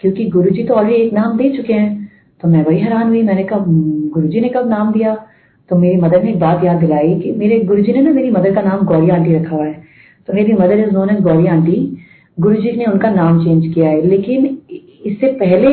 क्योंकि 0.00 0.24
गुरुजी 0.24 0.64
तो 0.64 0.74
ऑलरेडी 0.74 1.02
एक 1.02 1.12
नाम 1.12 1.36
दे 1.36 1.50
चुके 1.50 1.72
हैं। 1.72 2.08
तो 2.42 2.48
मैं 2.48 2.64
बड़ी 2.64 2.78
हैरान 2.78 3.08
हुई। 3.08 3.22
मैंने 3.22 3.44
कहा 3.44 3.58
हम्म, 3.58 4.10
गुरुजी 4.10 4.40
ने 4.40 4.48
कब 4.48 4.68
नाम 4.68 4.92
दिया? 4.92 5.26
तो 5.68 5.76
मेरी 5.76 5.96
मदर 5.96 6.22
ने 6.22 6.30
एक 6.30 6.38
बात 6.38 6.64
याद 6.64 6.76
दिलाई 6.76 7.20
कि 7.20 7.32
मेरे 7.32 7.58
गुरुजी 7.60 7.92
ने 7.92 8.00
ना 8.02 8.10
मेरी 8.10 8.30
मदर 8.30 8.54
का 8.54 8.62
नाम 8.62 8.86
गौरी 8.86 9.08
आंटी 9.08 9.34
रखा 9.34 9.56
हुआ 9.56 9.66
है। 9.66 9.82
तो 10.26 10.32
मेरी 10.32 10.52
mother 10.52 10.78
is 10.78 10.90
known 10.90 11.10
as 11.10 11.20
Gauri 11.20 11.46
aunty. 11.46 11.96
Guruji 12.40 12.76
ने 12.76 12.84
उनका 12.84 13.10
नाम 13.10 13.44
चेंज 13.44 13.74
किया 13.74 13.88
है। 13.88 14.06
लेकिन 14.06 14.58
इससे 15.06 15.26
पहले 15.34 15.68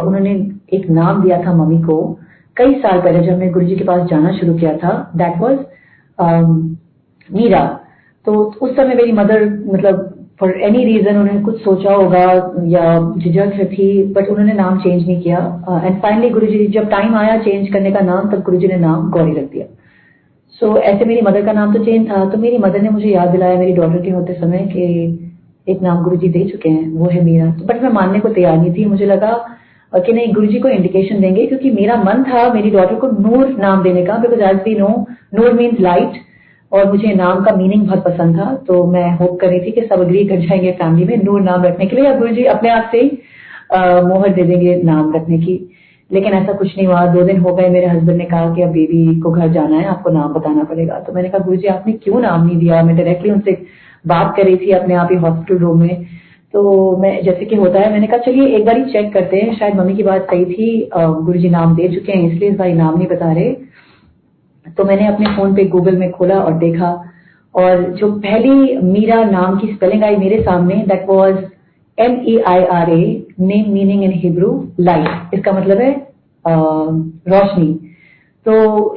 उन्होंने 0.00 0.32
एक 0.74 0.88
नाम 0.90 1.22
दिया 1.22 1.42
था 1.44 1.52
मम्मी 1.54 1.80
को। 1.82 1.96
कई 2.56 2.74
साल 2.74 3.00
पहले 3.00 3.26
जब 3.26 3.38
मैं 3.38 3.50
गुरुजी 3.52 3.76
के 3.76 3.84
पास 3.84 4.08
जाना 4.10 4.32
शुरू 4.32 4.54
किया 4.54 4.76
था 4.76 4.92
दैट 5.16 5.38
वॉज़ 5.38 5.58
मीरा। 7.28 7.64
तो 8.26 8.34
उस 8.62 8.76
समय 8.76 8.94
मेरी 8.94 9.12
मदर 9.12 9.44
मतलब 9.66 10.12
फॉर 10.40 10.50
एनी 10.60 10.84
रीजन 10.84 11.16
उन्होंने 11.16 11.40
कुछ 11.42 11.60
सोचा 11.60 11.92
होगा 11.92 12.22
या 12.68 12.84
झिझक 13.18 13.58
थी 13.72 13.88
बट 14.12 14.28
उन्होंने 14.28 14.52
नाम 14.52 14.78
चेंज 14.78 15.06
नहीं 15.06 15.20
किया। 15.22 15.38
एंड 15.84 16.00
फाइनली 16.02 16.30
गुरु 16.30 16.46
जी 16.46 16.66
जब 16.68 16.88
टाइम 16.90 17.14
आया 17.14 17.36
चेंज 17.38 17.68
करने 17.72 17.92
का 17.92 18.00
नाम 18.00 18.30
तब 18.30 18.42
गुरु 18.42 18.58
जी 18.58 18.68
ने 18.68 18.76
नाम 18.76 19.10
गौरी 19.10 19.32
रख 19.32 19.50
दिया। 19.52 19.66
सो 20.60 20.66
so, 20.66 20.76
ऐसे 20.76 21.04
मेरी 21.04 21.20
मदर 21.22 21.44
का 21.46 21.52
नाम 21.52 21.72
तो 21.74 21.84
चेंज 21.84 22.10
था। 22.10 22.24
तो 22.30 22.38
मेरी 22.38 22.58
मदर 22.58 22.82
ने 22.82 22.90
मुझे 22.90 23.08
याद 23.08 23.28
दिलाया 23.28 23.58
मेरी 23.58 23.72
डॉटर 23.72 24.02
के 24.02 24.10
होते 24.10 24.34
समय 24.34 24.58
कि 24.66 25.25
एक 25.66 25.82
नाम 25.82 26.02
गुरु 26.04 26.16
जी 26.16 26.28
दे 26.28 26.44
चुके 26.44 26.68
हैं, 26.68 26.88
वो 26.90 27.08
है 27.08 27.24
मीरा। 27.24 27.50
तो 27.52 27.64
बट 27.66 27.82
मैं 27.82 27.90
मानने 27.92 28.20
को 28.20 28.28
तैयार 28.30 28.56
नहीं 28.58 28.72
थी, 28.74 28.84
मुझे 28.84 29.06
लगा 29.06 29.32
कि 29.92 30.12
नहीं 30.12 30.32
गुरु 30.34 30.46
जी 30.46 30.58
को 30.58 30.68
इंडिकेशन 30.68 31.20
देंगे, 31.20 31.46
क्योंकि 31.46 31.70
मेरा 31.70 31.96
मन 31.96 32.22
था 32.24 32.52
मेरी 32.54 32.70
डॉटर 32.70 32.94
को 32.94 33.08
नूर 33.20 33.56
नाम 33.58 33.82
देने 33.82 34.04
का 34.04 34.16
because 34.16 34.40
as 34.42 34.56
we 34.64 34.74
know 34.74 34.88
Noor 35.34 35.52
means 35.52 35.80
light 35.80 36.12
और 36.72 36.90
मुझे 36.92 37.12
नाम 37.14 37.42
का 37.44 37.54
मीनिंग 37.56 37.86
बहुत 37.86 38.04
पसंद 38.04 38.38
था 38.38 38.52
तो 38.66 38.84
मैं 38.86 39.10
होप 39.18 39.38
कर 39.40 39.48
रही 39.48 39.60
थी 39.60 39.70
कि 39.70 39.80
सब 39.82 40.00
अग्री 40.00 40.24
कर 40.24 40.40
जाएँगे 40.40 40.72
फैमिली 40.72 41.04
में 41.06 41.22
नूर 41.24 41.40
नाम 41.42 41.64
रखने 41.64 41.86
के 41.86 41.96
लिए, 41.96 42.04
या 42.04 42.18
गुरु 42.18 42.32
जी 42.34 42.44
अपने 42.54 42.70
आप 42.70 42.88
से 42.92 43.00
ही 43.00 43.10
मोहर 44.08 44.32
दे 44.34 44.42
देंगे 44.42 44.76
नाम 44.84 45.14
रखने 45.14 45.38
की। 45.38 45.58
लेकिन 46.10 46.32
ऐसा 46.32 46.52
कुछ 46.52 46.76
नहीं 46.76 46.86
हुआ। 46.86 47.04
दो 47.06 47.22
दिन 47.22 47.40
हो 47.40 47.54
गए, 47.54 47.68
मेरे 47.68 47.86
हस्बैंड 47.86 48.18
ने 48.18 48.24
कहा 48.24 48.54
कि 48.54 48.62
अब 48.62 48.68
बेबी 48.70 49.20
को 49.20 49.30
घर 49.30 49.48
जाना 49.48 49.76
है, 49.76 49.84
आपको 49.84 50.10
नाम 50.10 50.32
बताना 50.34 50.64
पड़ेगा। 50.64 50.98
तो 50.98 51.12
मैंने 51.12 51.28
कहा 51.28 51.44
गुरु 51.44 51.56
जी 51.56 51.68
आपने 51.68 51.92
क्यों 51.94 52.20
नाम 52.20 52.46
नहीं 52.46 52.56
दिया? 52.58 52.82
मैं 52.82 52.96
डायरेक्टली 52.96 53.30
उनसे 53.30 53.52
बात 54.06 54.34
कर 54.36 54.44
रही 54.44 54.56
थी 54.56 54.70
अपने 54.72 54.94
आप 54.94 55.08
ही 55.12 55.16
हॉस्पिटल 55.18 55.58
रूम 55.60 55.80
में। 55.80 56.04
तो 56.54 56.96
मैं, 56.96 57.22
जैसे 57.24 57.44
कि 57.44 57.56
होता 57.56 57.80
है, 57.80 57.90
मैंने 57.92 58.06
कहा, 58.06 58.18
चलिए 58.20 58.56
एक 58.56 58.64
बार 58.66 58.78
ही 58.78 58.84
चेक 58.92 59.12
करते 59.14 59.36
हैं। 59.36 59.56
शायद 59.58 59.74
मम्मी 59.76 59.94
की 59.96 60.02
बात 60.02 60.26
सही 60.30 60.44
थी 60.44 60.90
गुरु 60.94 61.38
जी 61.38 61.48
नाम 61.50 61.74
दे 61.76 61.88
चुके 61.94 62.12
हैं, 62.12 62.30
इसलिए 62.30 62.50
इस 62.50 62.56
बार 62.58 62.68
नाम 62.74 62.96
नहीं 62.98 63.08
बता 63.08 63.32
रहे। 63.32 63.52
तो 64.76 64.84
मैंने 64.84 65.06
अपने 65.06 65.26
फ़ोन 65.36 65.54
पे 65.56 65.64
गूगल 65.68 65.96
में 65.96 66.10
खोला 66.12 66.38
और 66.40 66.52
देखा। 66.58 66.90
और 67.54 67.82
जो 67.98 68.10
पहली 68.20 68.76
मीरा 68.84 69.22
नाम 69.24 69.58
की 69.58 69.72
स्पेलिंग 69.72 70.02
आई 70.04 70.16
मेरे 70.16 70.40
सामने 70.42 70.74
that 70.88 71.06
was 71.08 71.36
M 71.98 72.20
E 72.28 72.38
I 72.46 72.64
R 72.72 72.90
A 72.90 73.26
name 73.40 73.72
meaning 73.72 74.02
in 74.04 74.12
Hebrew 74.14 74.52
light 74.80 75.34
इसका 75.34 75.52
मतलब 75.52 75.78
है 75.78 75.90
रोशनी। 76.44 77.68
तो 78.46 78.54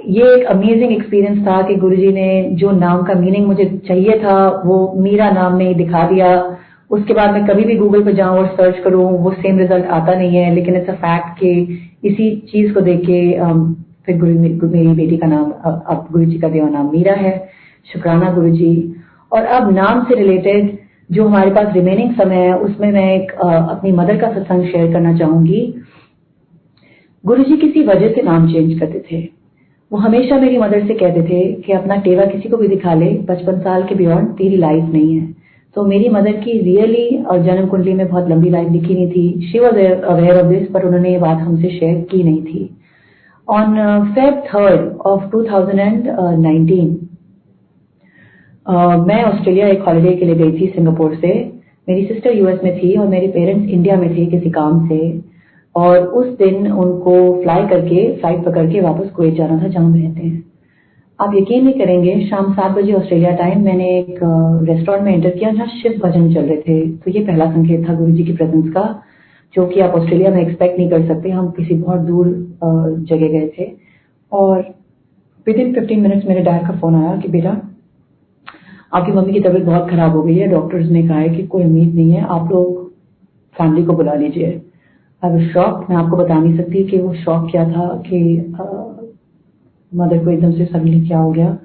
ये 0.08 0.34
एक 0.34 0.45
अमेजिंग 0.47 0.91
एक्सपीरियंस 0.91 1.38
था 1.47 1.62
कि 1.62 1.76
गुरुजी 1.76 2.12
ने 2.14 2.30
जो 2.54 2.72
नाम 2.72 3.02
का 3.04 3.14
मीनिंग 3.20 3.45
मुझे 3.47 3.66
चाहिए 3.88 4.18
था, 4.20 4.47
वो 4.66 4.93
मीरा 4.97 5.30
नाम 5.32 5.56
में 5.58 5.76
दिखा 5.78 6.08
दिया। 6.08 6.58
उसके 6.91 7.14
बाद 7.14 7.34
मैं 7.34 7.45
कभी 7.45 7.64
भी 7.64 7.76
गूगल 7.76 8.04
पर 8.04 8.14
जाऊँ 8.14 8.38
और 8.38 8.47
सर्च 8.50 8.78
करूँ, 8.84 9.06
वो 9.20 9.32
सेम 9.32 9.60
रिज़ल्ट 9.60 9.86
आता 9.88 10.14
नहीं 10.14 10.36
है। 10.36 10.54
लेकिन 10.56 10.76
इट्स 10.76 10.89
अ 10.89 10.93
फैक्ट 10.95 11.39
कि 11.39 11.80
इसी 12.06 12.30
चीज़ 12.52 12.74
को 12.74 12.82
देख 12.82 13.00
के 13.00 13.18
फिर 14.06 14.18
गुरु, 14.18 14.34
मेरी 14.70 14.93
बेटी 14.93 15.18
का 15.18 15.28
नाम 15.28 15.52
अब 15.64 16.08
गुरु 16.12 16.26
जी 16.26 16.38
का 16.39 16.50
देवा 16.50 16.70
नाम 16.70 16.91
मीरा 16.91 17.14
है। 17.16 17.34
शुक्राना 17.88 18.32
गुरु 18.34 18.50
जी 18.52 18.72
और 19.32 19.45
अब 19.45 19.72
नाम 19.74 20.04
से 20.06 20.16
रिलेटेड 20.16 20.78
जो 21.10 21.28
हमारे 21.28 21.52
पास 21.52 21.74
रिमेनिंग 21.76 22.14
समय 22.16 22.36
है, 22.38 22.54
उसमें 22.56 22.91
मैं 22.91 23.14
एक 23.14 23.32
अपनी 23.41 23.91
मदर 23.93 24.18
का 24.18 24.32
सत्संग 24.34 24.66
शेयर 24.66 24.91
करना 24.93 25.18
चाहूँगी। 25.18 25.62
गुरु 27.24 27.43
जी 27.43 27.58
किसी 27.58 27.84
वजह 27.84 28.10
से 28.10 28.22
नाम 28.22 28.47
चेंज 28.54 28.80
करते 28.80 29.04
थे। 29.12 29.39
वो 29.92 29.98
हमेशा 29.98 30.38
मेरी 30.40 30.58
मदर 30.58 30.86
से 30.88 30.94
कहते 30.94 31.22
थे 31.24 31.54
कि 31.54 31.74
अपना 31.74 31.96
टेवा 31.96 32.26
किसी 32.26 32.50
को 32.50 32.58
भी 32.58 32.68
दिखा 32.68 32.94
ले 32.94 33.14
पचपन 33.30 33.60
साल 33.60 33.84
के 33.84 33.96
बियॉन्ड 33.96 34.30
तेरी 34.30 34.58
लाइफ 34.58 34.84
नहीं 34.84 35.20
है। 35.20 35.36
तो 35.76 35.86
मेरी 35.86 36.10
मदर 36.10 36.32
की 36.32 36.58
रियली 36.60 37.24
और 37.24 37.42
जन्म 37.44 37.68
कुंडली 37.68 37.94
में 37.94 38.08
बहुत 38.08 38.30
लंबी 38.30 38.50
लाइफ 38.50 38.70
लिखी 38.72 38.94
नहीं 38.94 39.10
थी। 39.12 39.52
She 39.52 39.60
was 39.60 39.76
aware 39.76 40.38
of 40.38 40.46
this 40.46 40.68
पर 40.68 40.84
उन्होंने 40.84 41.12
ये 41.12 41.20
बात 41.20 41.38
हमसे 41.38 41.70
शेयर 41.70 42.02
की 42.02 42.24
नहीं 42.24 42.44
थी। 42.44 42.70
On 43.48 43.76
Feb 44.16 44.44
third 44.48 44.98
of 44.98 45.24
2019 45.36 46.90
uh, 48.66 49.08
मैं 49.08 49.24
ऑस्ट्रेलिया 49.24 49.68
एक 49.68 49.82
हॉलिडे 49.82 50.16
के 50.16 50.26
लिए 50.26 50.36
गई 50.36 50.60
थी 50.60 50.68
सिंगापुर 50.68 51.16
से। 51.16 51.52
मेरी 51.90 52.06
सिस्टर 52.06 52.38
यूएस 52.38 52.60
में 52.64 52.78
थी 52.80 52.96
और 52.96 53.08
मेरे 53.08 53.28
पेरेंट्स 53.28 53.70
इंडिया 53.70 53.96
में 53.96 54.10
थे 54.18 54.26
किसी 54.26 54.50
काम 54.50 54.88
से। 54.88 55.00
और 55.76 55.98
उस 55.98 56.28
दिन 56.28 56.72
उनको 56.72 57.42
फ्लाई 57.42 57.68
करके 57.68 58.16
फ़्लाइट 58.16 58.46
पकड़ 58.46 58.72
के 58.72 58.82
वापस 58.82 59.10
कुवैत 59.10 59.34
जाना 59.34 59.64
था, 59.64 59.68
जहाँ 59.68 59.98
रहते 59.98 60.22
हैं। 60.22 60.44
आप 61.22 61.32
यकीन 61.36 61.64
नहीं 61.64 61.74
करेंगे, 61.74 62.28
शाम 62.30 62.54
सात 62.54 62.72
बजे 62.72 62.94
ऑस्ट्रेलिया 62.94 63.32
टाइम 63.32 63.66
मैंने 63.66 64.00
एक 64.00 64.20
रेस्टोरेंट 64.70 65.06
में 65.06 65.14
एंटर 65.14 65.30
किया 65.30 65.52
जहाँ 65.52 65.68
शिव 65.68 66.02
भजन 66.04 66.34
चल 66.34 66.42
रहे 66.42 66.58
थे। 66.58 66.92
तो 66.92 67.12
ये 67.12 67.26
पहला 67.26 67.52
संकेत 67.52 67.90
था 67.90 67.94
गुरु 67.94 68.12
जी 68.12 68.24
की 68.24 68.34
प्रेजेंस 68.34 68.70
का, 68.74 69.04
जो 69.54 69.66
कि 69.66 69.80
आप 69.80 69.92
ऑस्ट्रेलिया 69.92 70.32
में 70.32 70.42
एक्सपेक्ट 70.42 70.80
नहीं 70.80 70.90
कर 70.90 71.08
सकते। 71.08 71.30
हम 71.30 71.50
किसी 71.50 71.74
बहुत 71.74 72.00
दूर 72.00 72.28
जगह 73.00 73.28
गए 73.28 73.52
थे। 73.60 73.72
और 74.32 74.62
विद 75.48 75.56
इन 75.56 75.74
फिफ्टीन 75.74 76.00
मिनट्स 76.00 76.28
मेरे 76.28 76.42
डैड 76.42 76.62
का 76.62 76.74
फ़ोन 76.74 76.96
आया 76.96 77.18
कि, 77.18 77.28
बेटा, 77.28 77.62
आपकी 78.94 79.12
मम्मी 79.12 79.34
की 79.34 79.40
तबीयत 79.40 79.64
बहुत 79.64 79.90
खराब 79.90 80.12
हो 80.12 80.24
गई 80.24 80.36
है। 80.36 80.48
डॉक्टर्स 80.48 80.90
ने 80.90 81.08
कहा 81.08 81.18
है 81.18 81.30
कि 81.30 81.44
कोई 81.44 81.64
उम्मीद 81.64 81.96
नहीं 81.96 82.12
है। 82.12 82.22
आप 82.22 82.52
लोग 82.52 82.90
फैमिली 83.58 83.86
को 83.86 83.94
बुला 83.94 84.14
लीजिए। 84.14 84.62
आई 85.24 85.32
वाज 85.32 85.48
शॉक 85.54 85.90
मैं 85.90 85.96
आपको 85.98 86.18
बता 86.18 86.40
नहीं 86.40 86.58
सकती 86.58 86.84
कि 86.90 86.98
वो 86.98 87.14
शॉक 87.16 87.50
क्या 87.52 87.64
था 87.70 87.88
कि 88.06 88.20
मदर 89.92 90.24
को 90.26 90.32
एकदम 90.32 90.52
से 90.52 90.66
सडनली 90.66 91.08
क्या 91.08 91.18
हो 91.18 91.32
गया। 91.32 91.58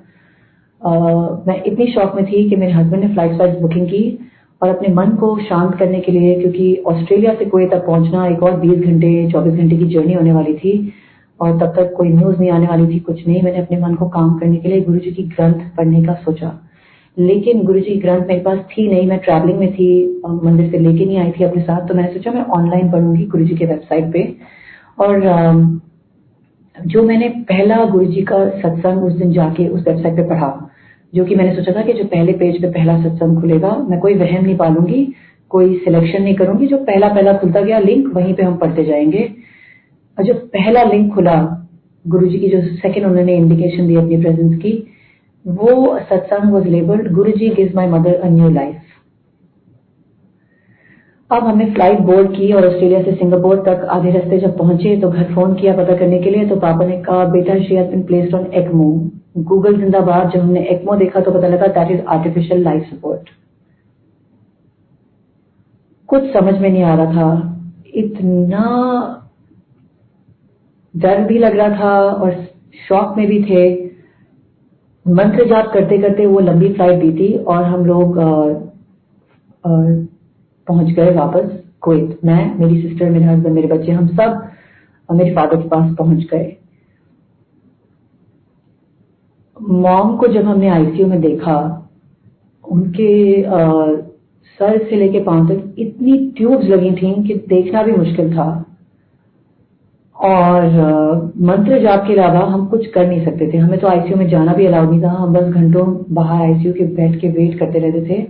मैं 1.46 1.62
इतनी 1.62 1.86
शौक 1.92 2.14
में 2.16 2.24
थी 2.26 2.48
कि 2.50 2.56
मेरे 2.56 2.72
हस्बैंड 2.72 3.02
ने 3.04 3.08
फ़्लाइट 3.08 3.32
फ़्लाइट 3.32 3.60
बुकिंग 3.60 3.86
की 3.88 4.18
और 4.62 4.68
अपने 4.68 4.88
मन 4.94 5.10
को 5.20 5.36
शांत 5.40 5.74
करने 5.78 6.00
के 6.00 6.12
लिए, 6.12 6.34
क्योंकि 6.40 6.76
ऑस्ट्रेलिया 6.86 7.34
से 7.34 7.44
कोई 7.44 7.66
तक 7.68 7.86
पहुँचना 7.86 8.26
एक 8.26 8.42
और 8.42 8.60
20 8.60 8.80
घंटे 8.80 9.30
24 9.32 9.54
घंटे 9.54 9.76
की 9.76 9.86
जर्नी 9.94 10.12
होने 10.12 10.32
वाली 10.32 10.54
थी 10.54 10.92
और 11.40 11.58
तब 11.60 11.72
तक 11.76 11.94
कोई 11.96 12.08
न्यूज़ 12.08 12.38
नहीं 12.38 12.50
आने 12.50 12.66
वाली 12.66 12.86
थी, 12.88 12.98
कुछ 13.00 13.26
नहीं। 13.26 13.42
मैंने 13.42 13.58
अपने 13.58 13.78
मन 13.80 13.94
को 13.94 14.08
काम 14.10 14.38
करने 14.38 14.56
के 14.56 14.68
लिए 14.68 14.80
गुरु 14.80 14.98
जी 14.98 15.12
की 15.12 15.22
ग्रंथ 15.24 15.60
पढ़ने 15.76 16.04
का 16.04 16.14
सोचा। 16.24 16.48
लेकिन 17.16 17.62
गुरु 17.64 17.80
जी 17.80 17.94
ग्रंथ 18.00 18.26
मेरे 18.26 18.40
पास 18.40 18.58
थी 18.70 18.86
नहीं, 18.88 19.06
मैं 19.08 19.18
ट्रैवलिंग 19.18 19.58
में 19.58 19.72
थी 19.72 20.20
मंदिर 20.24 20.70
से 20.70 20.78
लेके 20.78 21.04
नहीं 21.04 21.18
आई 21.18 21.30
थी 21.30 21.44
अपने 21.44 21.62
साथ 21.62 21.88
तो 21.88 21.94
मैंने 21.94 22.12
सोचा 22.12 22.30
मैं 22.32 22.42
ऑनलाइन 22.56 22.90
पढ़ूँगी 22.92 23.24
गुरु 23.26 23.44
जी 23.44 23.56
के 23.56 23.66
वेबसाइट 23.66 24.12
पे। 24.12 24.22
और 24.98 25.20
जो 26.76 27.02
मैंने 27.02 27.28
पहला 27.48 27.84
गुरु 27.86 28.04
जी 28.06 28.22
का 28.22 28.38
सत्संग 28.50 29.04
उस 29.04 29.12
दिन 29.12 29.32
जाके 29.32 29.66
उस 29.68 29.86
वेबसाइट 29.88 30.16
पे 30.16 30.22
पढ़ा, 30.28 30.70
जो 31.12 31.24
कि 31.24 31.34
मैंने 31.34 31.54
सोचा 31.54 31.72
था 31.72 31.82
कि 31.82 31.92
जो 31.92 32.04
पहले 32.06 32.32
पेज 32.32 32.60
पे 32.62 32.70
पहला 32.70 32.96
सत्संग 33.02 33.40
खुलेगा, 33.40 33.76
मैं 33.80 34.00
कोई 34.00 34.14
वहम 34.14 34.44
नहीं 34.44 34.56
पालूँगी, 34.56 35.06
कोई 35.50 35.76
सिलेक्शन 35.78 36.22
नहीं 36.22 36.34
करूँगी, 36.34 36.66
जो 36.66 36.76
पहला 36.78 37.08
पहला 37.08 37.32
खुलता 37.38 37.60
गया 37.60 37.78
लिंक 37.78 38.08
वहीं 38.14 38.34
पे 38.34 38.42
हम 38.42 38.56
पढ़ते 38.56 38.84
जाएँगे। 38.84 39.28
और 40.18 40.24
जो 40.24 40.34
पहला 40.54 40.82
लिंक 40.82 41.12
खुला 41.14 41.36
गुरु 42.04 42.26
जी 42.26 42.38
की 42.38 42.48
जो 42.48 42.60
सेकंड 42.60 43.06
उन्होंने 43.06 43.36
इंडिकेशन 43.36 43.86
दी 43.86 43.94
अपनी 43.96 44.16
प्रेजेंस 44.16 44.56
की 44.56 44.72
वो 45.44 45.98
satsang 46.02 46.52
was 46.52 46.68
labelled 46.68 47.12
Guru 47.14 47.32
ji 47.32 47.48
give 47.54 47.72
my 47.76 47.86
mother 47.88 48.14
a 48.14 48.28
new 48.28 48.48
life 48.50 48.80
अब 51.30 51.44
हमने 51.44 51.64
फ़्लाइट 51.72 52.00
बोर्ड 52.00 52.30
की 52.30 52.52
और 52.52 52.66
ऑस्ट्रेलिया 52.66 53.02
से 53.02 53.12
सिंगापुर 53.12 53.62
तक 53.66 53.84
आधे 53.90 54.10
रास्ते 54.10 54.38
जब 54.40 54.56
पहुँचे 54.58 54.96
तो 55.00 55.10
घर 55.10 55.32
फ़ोन 55.34 55.54
किया 55.54 55.76
पता 55.76 55.96
करने 55.96 56.18
के 56.18 56.30
लिए 56.30 56.46
तो 56.48 56.56
पापा 56.56 56.86
ने 56.86 57.00
कहा, 57.02 57.24
बेटा 57.24 57.52
has 57.52 57.90
been 57.90 58.02
placed 58.02 58.34
on 58.34 58.46
ECMO 58.54 58.90
Google 59.38 59.76
जिंदाबाद, 59.80 60.30
जब 60.30 60.40
हमने 60.40 60.60
एक्मो 60.70 60.96
देखा 60.96 61.20
तो 61.20 61.30
पता 61.30 61.48
लगा 61.48 61.66
that 61.68 61.90
is 61.90 62.00
artificial 62.08 62.62
life 62.62 62.90
support 62.90 63.30
कुछ 66.08 66.32
समझ 66.32 66.54
में 66.60 66.68
नहीं 66.70 66.82
आ 66.82 66.94
रहा 66.94 67.12
था। 67.12 67.50
इतना 67.94 68.64
डर 70.94 71.24
भी 71.24 71.38
लग 71.38 71.56
रहा 71.56 71.68
था 71.80 71.98
और 72.00 72.34
शॉक 72.88 73.16
में 73.18 73.26
भी 73.26 73.42
थे। 73.44 73.83
मंत्र 75.06 75.44
जाप 75.48 75.70
करते 75.72 75.98
करते 75.98 76.26
वो 76.26 76.40
लंबी 76.40 76.72
फ़्लाइट 76.72 76.98
बीती 77.00 77.32
और 77.36 77.62
हम 77.64 77.84
लोग 77.86 78.18
पहुँच 80.66 80.90
गए 80.90 81.14
वापस 81.14 81.50
कुवैत 81.80 82.18
मैं 82.24 82.54
मेरी 82.58 82.80
सिस्टर 82.82 83.10
मेरे 83.10 83.24
हस्बैंड 83.24 83.54
मेरे 83.54 83.68
बच्चे 83.68 83.92
हम 83.92 84.06
सब 84.08 84.50
मेरे 85.08 85.34
फादर 85.34 85.56
के 85.56 85.68
पास 85.68 85.94
पहुँच 85.98 86.24
गए। 86.24 86.56
मॉम 89.56 90.16
को 90.16 90.26
जब 90.28 90.44
हमने 90.44 90.68
आईसीयू 90.68 91.06
में 91.06 91.20
देखा 91.20 91.56
उनके 92.64 93.42
आ, 93.42 93.86
सर 94.60 94.78
से 94.88 94.96
लेके 94.96 95.20
पाँव 95.20 95.48
तक 95.48 95.74
इतनी 95.78 96.18
ट्यूब्स 96.36 96.64
लगी 96.66 96.90
थी 96.92 97.12
कि 97.24 97.34
देखना 97.48 97.82
भी 97.82 97.92
मुश्किल 97.92 98.32
था। 98.36 98.48
और 100.24 101.32
मंत्र 101.40 101.78
जाप 101.80 102.04
के 102.06 102.12
अलावा 102.12 102.44
हम 102.46 102.66
कुछ 102.66 102.86
कर 102.86 103.06
नहीं 103.06 103.24
सकते 103.24 103.50
थे। 103.52 103.58
हमें 103.58 103.78
तो 103.80 103.88
आईसीयू 103.88 104.16
में 104.16 104.28
जाना 104.28 104.52
भी 104.52 104.66
अलाउड 104.66 104.90
नहीं 104.90 105.02
था। 105.02 105.10
हम 105.10 105.32
बस 105.32 105.44
घंटों 105.44 105.86
बाहर 106.14 106.42
आईसीयू 106.42 106.72
के 106.72 106.84
बैठ 106.94 107.20
के 107.20 107.28
वेट 107.28 107.58
करते 107.58 107.78
रहते 107.78 108.02
थे 108.08 108.22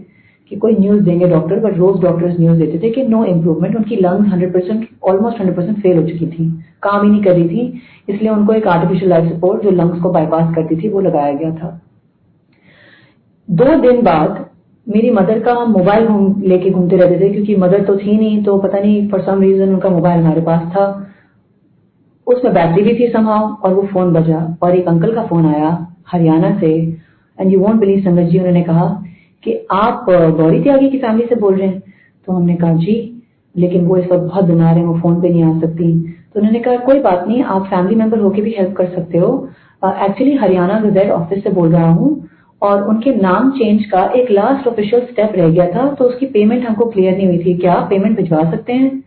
कि 0.50 0.56
कोई 0.56 0.76
न्यूज़ 0.80 1.02
देंगे 1.02 1.28
डॉक्टर 1.28 1.60
बट 1.60 1.76
रोज 1.78 2.00
डॉक्टर्स 2.02 2.40
न्यूज़ 2.40 2.58
देते 2.58 2.78
थे 2.78 2.90
कि 2.90 3.02
नो 3.02 3.24
इम्प्रूवमेंट 3.24 3.76
उनकी 3.76 3.96
lungs 3.96 4.32
100 4.32 4.52
percent 4.54 4.88
almost 5.04 5.38
100 5.38 5.54
percent 5.56 5.78
fail 5.78 5.98
हो 5.98 6.08
चुकी 6.08 6.26
थी। 6.26 6.48
काम 6.82 7.02
ही 7.02 7.10
नहीं 7.10 7.22
कर 7.22 7.32
रही 7.32 7.48
थी। 7.48 7.80
इसलिए 8.08 8.30
उनको 8.30 8.52
एक 8.52 8.66
आर्टिफिशियल 8.66 9.10
लाइफ 9.10 9.32
सपोर्ट 9.32 9.62
जो 9.62 9.70
लंग्स 9.70 10.00
को 10.00 10.10
बाईपास 10.10 10.54
करती 10.54 10.76
थी, 10.76 10.88
वो 10.88 11.00
लगाया 11.00 11.32
गया 11.32 11.50
था। 11.50 11.80
दो 13.48 13.76
दिन 13.80 14.02
बाद 14.02 14.44
मेरी 14.86 15.10
मदर 15.10 15.38
का 15.40 15.52
हम 15.52 15.70
मोबाइल 15.72 16.06
लेके 16.48 16.70
घूमते 16.70 16.96
रहते 16.96 17.20
थे, 17.20 17.32
क्योंकि 17.32 17.56
मदर 17.56 17.84
तो 17.84 17.96
थी 17.96 18.16
नहीं 18.18 18.42
तो 18.44 18.58
पता 18.58 18.78
नहीं 18.78 19.08
फॉर 19.08 19.20
सम 19.20 19.40
रीजन 19.42 19.68
उनका 19.68 19.88
मोबाइल 19.90 20.20
हमारे 20.20 20.40
पास 20.40 20.62
था। 20.72 20.86
उसमें 22.26 22.52
बैटरी 22.54 22.82
भी 22.82 22.94
थी 23.00 23.08
संभाव 23.08 23.56
और 23.64 23.74
वो 23.74 23.82
फ़ोन 23.92 24.12
बजा 24.12 24.38
और 24.62 24.76
एक 24.76 24.88
अंकल 24.88 25.14
का 25.14 25.22
फ़ोन 25.26 25.46
आया 25.46 25.70
हरियाणा 26.12 26.58
से 26.60 26.72
एंड 27.38 27.52
यू 27.52 27.60
वॉन्ट 27.60 27.80
बिलीव 27.80 28.00
संगत 28.04 28.30
जी, 28.30 28.38
उन्होंने 28.38 28.62
कहा 28.62 28.86
कि 29.44 29.58
आप 29.72 30.06
गौरी 30.10 30.62
त्यागी 30.62 30.88
की 30.90 30.98
फैमिली 30.98 31.26
से 31.28 31.34
बोल 31.34 31.54
रहे 31.54 31.68
हैं। 31.68 31.82
तो 32.28 32.32
हमने 32.32 32.54
कहा, 32.54 32.72
जी, 32.74 33.22
लेकिन 33.54 33.84
वो 33.86 33.96
इस 33.96 34.04
वक्त 34.04 34.22
बहुत 34.22 34.44
बीमार 34.44 34.76
है, 34.76 34.84
वो 34.84 34.98
फ़ोन 35.00 35.20
पे 35.22 35.28
नहीं 35.28 35.44
आ 35.44 35.58
सकती। 35.60 35.92
तो 36.34 36.40
उन्होंने 36.40 36.60
कहा, 36.60 36.76
कोई 36.76 37.00
बात 37.00 37.26
नहीं, 37.28 37.42
आप 37.44 37.66
फैमिली 37.66 37.96
मेंबर 37.96 38.18
होके 38.18 38.42
भी 38.42 38.54
हेल्प 38.58 38.76
कर 38.76 38.86
सकते 38.86 39.18
हो। 39.18 39.32
एक्चुअली 39.82 40.34
हरियाणा 40.36 40.78
गजेट 40.80 41.10
ऑफ़िस 41.10 41.42
से 41.44 41.50
बोल 41.50 41.72
रहा 41.72 41.90
हूँ 41.90 42.28
और 42.62 42.82
उनके 42.88 43.14
नाम 43.14 43.50
चेंज 43.50 43.84
का 43.84 44.04
एक 44.16 44.30
लास्ट 44.30 44.68
ऑफिशियल 44.68 45.02
स्टेप 45.06 45.32
रह 45.36 45.48
गया 45.48 45.66
था 45.70 45.88
तो 45.94 46.04
उसकी 46.04 46.26
पेमेंट 46.26 46.66
हमको 46.66 46.84
क्लियर 46.90 47.16
नहीं 47.16 47.26
हुई 47.26 47.38
थी। 47.38 47.54
क्या 47.58 47.74
पेमेंट 47.90 48.16
भिजवा 48.16 48.50
सकते 48.50 48.72
हैं? 48.72 49.03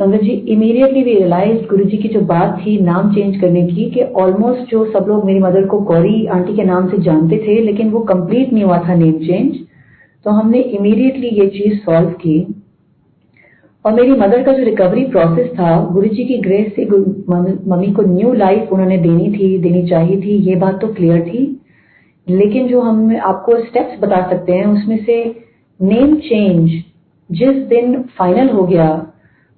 संगत 0.00 0.20
जी 0.20 0.30
इमीडिएटली 0.52 1.02
वी 1.02 1.14
रियलाइज़ 1.14 1.66
गुरु 1.70 1.84
जी 1.84 1.96
की 1.96 2.08
जो 2.08 2.20
बात 2.22 2.56
थी, 2.60 2.78
नाम 2.80 3.12
चेंज 3.14 3.40
करने 3.40 3.66
की, 3.66 3.84
कि 3.90 4.02
ऑलमोस्ट 4.02 4.70
जो 4.70 4.84
सब 4.92 5.04
लोग 5.08 5.24
मेरी 5.24 5.38
मदर 5.38 5.66
को 5.66 5.78
गौरी 5.80 6.24
आंटी 6.28 6.56
के 6.56 6.64
नाम 6.64 6.88
से 6.90 6.98
जानते 7.02 7.38
थे, 7.38 7.58
लेकिन 7.60 7.90
वो 7.90 8.00
कंप्लीट 8.04 8.52
नहीं 8.52 8.64
हुआ 8.64 8.78
था 8.88 8.94
नेम 8.94 9.12
चेंज 9.20 9.58
तो 10.26 10.30
हमने 10.30 10.60
इमीडिएटली 10.60 11.28
ये 11.40 11.46
चीज़ 11.48 11.74
सॉल्व 11.76 12.08
की। 12.18 12.40
और 13.84 13.92
मेरी 13.92 14.12
मदर 14.12 14.42
का 14.42 14.52
जो 14.52 14.64
रिकवरी 14.64 15.04
प्रोसेस 15.06 15.50
था 15.58 15.70
गुरु 15.92 16.08
जी 16.08 16.24
की 16.24 16.38
ग्रेस 16.40 16.72
से 16.76 16.84
मम्मी 16.86 17.92
को 17.92 18.02
न्यू 18.08 18.32
लाइफ 18.34 18.72
उन्होंने 18.72 18.98
देनी 18.98 19.30
थी, 19.32 19.58
देनी 19.58 19.86
चाहिए 19.88 20.20
थी, 20.20 20.36
ये 20.40 20.56
बात 20.56 20.80
तो 20.80 20.92
क्लियर 20.94 21.22
थी। 21.22 21.44
लेकिन 22.26 22.68
जो 22.68 22.80
हम 22.80 23.16
आपको 23.24 23.58
स्टेप्स 23.60 24.00
बता 24.02 24.26
सकते 24.30 24.52
हैं, 24.52 24.66
उसमें 24.66 24.98
से 25.04 25.24
नेम 25.80 26.14
चेंज 26.24 26.70
जिस 27.30 27.64
दिन 27.68 28.02
फाइनल 28.18 28.48
हो 28.50 28.62
गया 28.64 28.90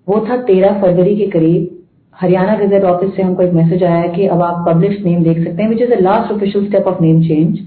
वो 0.09 0.26
था 0.28 0.36
तेरह 0.36 0.80
फरवरी 0.82 1.16
के 1.16 1.26
करीब। 1.26 1.70
हरियाणा 2.16 2.55
गजेट 2.57 2.84
ऑफ़िस 2.84 3.14
से 3.16 3.22
हमको 3.22 3.42
एक 3.42 3.52
मैसेज 3.52 3.82
आया 3.84 4.07
कि 4.07 4.26
अब 4.26 4.42
आप 4.42 4.64
पब्लिश 4.68 5.00
नेम 5.05 5.22
देख 5.24 5.38
सकते 5.38 5.62
हैं 5.62 5.68
which 5.70 5.82
is 5.82 5.90
the 5.90 6.00
last 6.00 6.32
official 6.32 6.66
step 6.66 6.86
of 6.86 7.00
name 7.02 7.22
change 7.22 7.59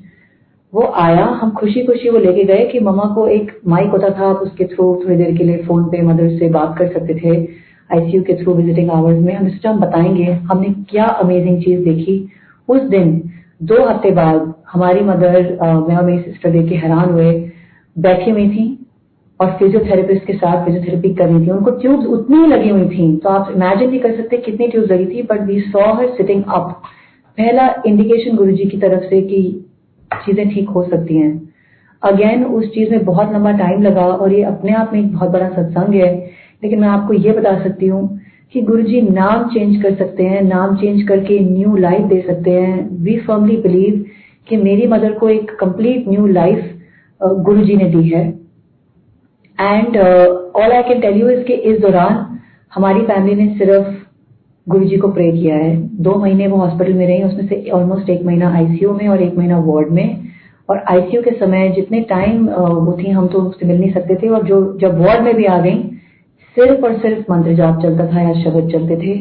वो 0.73 0.83
आया, 0.95 1.25
हम 1.25 1.51
खुशी 1.51 1.83
खुशी 1.83 2.09
वो 2.09 2.19
लेके 2.19 2.43
गए 2.43 2.65
कि 2.65 2.79
मम्मा 2.79 3.03
को 3.15 3.27
एक 3.27 3.51
माइक 3.67 3.88
होता 3.88 4.09
था, 4.09 4.29
आप 4.29 4.35
उसके 4.35 4.65
थ्रू 4.65 5.03
थोड़ी 5.05 5.15
देर 5.15 5.38
के 5.38 5.43
लिए 5.43 5.57
फ़ोन 5.57 5.83
पे 5.83 6.01
मदर 6.01 6.29
से 6.29 6.49
बात 6.49 6.75
कर 6.77 6.88
सकते 6.88 7.15
थे। 7.15 7.35
आईसीयू 7.89 8.21
के 8.23 8.33
थ्रू 8.33 8.53
विजिटिंग 8.53 8.89
आवर्स 8.91 9.19
में 9.19 9.33
हमने 9.33 9.49
सोचा, 9.49 9.69
हम 9.69 9.79
बताएँगे, 9.79 10.23
हमने 10.23 10.69
क्या 10.89 11.05
अमेजिंग 11.05 11.61
चीज़ 11.61 11.83
देखी। 11.83 12.29
उस 12.69 12.81
दिन, 12.81 13.29
दो 13.63 13.83
हफ़्ते 13.85 14.11
बाद, 14.11 14.53
हमारी 14.71 14.99
मदर 14.99 15.41
मैं 15.61 15.95
और 15.95 16.03
मेरी 16.05 16.21
सिस्टर 16.23 16.51
देख 16.51 16.69
के 16.69 16.75
हैरान 16.75 17.09
हुए। 17.09 17.31
बैठी 17.95 18.31
हुई 18.31 18.49
थी 18.49 18.86
और 19.39 19.51
फिजियोथेरेपिस्ट 19.59 20.25
के 20.25 20.33
साथ 20.33 20.65
फिजियोथेरेपी 20.65 21.13
कर 21.15 21.27
रही 21.27 21.45
थी। 21.45 21.51
उनको 21.51 21.71
ट्यूब्स 21.71 22.05
उतनी 22.07 22.38
ही 22.38 22.47
लगी 22.47 22.69
हुई 22.69 22.85
थी 22.89 23.15
तो 23.17 23.29
आप 23.29 23.51
इमेजिन 23.55 23.89
नहीं 23.89 23.99
कर 23.99 24.15
सकते 24.15 24.38
कितनी 24.39 24.67
ट्यूब्स 24.67 24.91
लगी 24.91 25.05
थी 25.07 25.21
but 25.23 25.41
we 25.47 25.59
saw 25.61 25.93
her 25.93 26.07
sitting 26.17 26.43
up 26.49 26.81
पहला 27.38 27.67
इंडिकेशन 27.88 28.35
गुरु 28.38 28.51
जी 28.51 28.65
की 28.65 28.77
तरफ़ 28.77 29.03
से 29.09 29.21
कि 29.21 29.41
चीज़ें 30.11 30.49
ठीक 30.49 30.69
हो 30.69 30.83
सकती 30.83 31.17
हैं। 31.17 31.31
अगेन 32.01 32.43
उस 32.45 32.65
चीज़ 32.73 32.91
में 32.91 33.03
बहुत 33.05 33.33
लंबा 33.33 33.51
टाइम 33.57 33.81
लगा 33.81 34.05
और 34.05 34.33
ये 34.33 34.43
अपने 34.45 34.73
आप 34.73 34.93
में 34.93 34.99
एक 34.99 35.11
बहुत 35.13 35.29
बड़ा 35.29 35.49
सत्संग 35.49 35.93
है। 35.95 36.13
लेकिन 36.63 36.79
मैं 36.79 36.88
आपको 36.88 37.13
ये 37.15 37.31
बता 37.31 37.53
सकती 37.63 37.88
हूँ 37.88 38.19
कि 38.53 38.61
गुरु 38.61 38.83
जी 38.83 39.01
नाम 39.01 39.43
चेंज 39.49 39.81
कर 39.83 39.95
सकते 39.95 40.23
हैं, 40.23 40.41
नाम 40.41 40.75
चेंज 40.75 41.01
करके 41.07 41.39
न्यू 41.39 41.75
लाइफ 41.77 42.05
दे 42.05 42.21
सकते 42.27 42.51
हैं। 42.51 43.03
वी 43.03 43.17
फर्मली 43.19 43.57
बिलीव 43.57 44.03
कि 44.47 44.57
मेरी 44.57 44.88
मदर 44.88 45.11
को 45.13 45.29
एक 45.29 45.51
कंप्लीट 45.59 46.07
न्यू 46.07 46.27
लाइफ 46.27 46.73
गुरु 47.21 47.63
जी 47.63 47.75
ने 47.75 47.89
दी 47.89 48.07
है। 48.09 48.25
And 49.60 49.97
all 49.97 50.72
I 50.72 50.84
can 50.84 50.99
tell 51.01 51.22
you 51.22 51.30
इसके 51.30 51.53
इस 51.53 51.80
दौरान 51.82 52.26
हमारी 52.74 53.01
फैमिली 53.01 53.36
ने 53.36 53.53
सिर्फ़ 53.58 53.88
गुरु 54.68 54.86
जी 54.86 54.97
को 54.97 55.08
प्रे 55.08 55.32
किया 55.32 55.55
है। 55.55 55.76
दो 56.01 56.16
महीने 56.16 56.47
वो 56.47 56.58
हॉस्पिटल 56.58 56.93
में 56.93 57.05
रही, 57.08 57.24
उसमें 57.24 57.47
से 57.47 57.70
ऑलमोस्ट 57.70 58.10
एक 58.10 58.24
महीना 58.26 58.53
आईसीयू 58.55 58.93
में 58.93 59.08
और 59.08 59.22
एक 59.22 59.38
महीना 59.38 59.60
वार्ड 59.60 59.89
में। 59.89 60.28
और 60.70 60.82
आईसीयू 60.91 61.22
के 61.22 61.32
समय 61.32 61.70
जितने 61.70 62.01
टाइम 62.01 62.47
वो 62.47 62.97
थी, 62.99 63.10
हम 63.10 63.28
तो 63.28 63.41
उससे 63.41 63.66
मिल 63.66 63.80
नहीं 63.80 63.91
सकते 63.93 64.16
थे। 64.16 64.30
और 64.30 64.43
जो, 64.43 64.78
जब 64.78 64.99
वार्ड 65.01 65.24
में 65.24 65.36
भी 65.36 65.45
आ 65.45 65.60
गई, 65.60 65.78
सिर्फ़ 66.58 66.86
और 66.86 66.97
सिर्फ़ 66.97 67.32
मंत्र 67.32 67.53
जाप 67.53 67.82
चलता 67.84 68.08
था 68.08 68.22
या 68.22 68.34
शब्द 68.34 68.72
चलते 68.72 68.97
थे। 68.97 69.20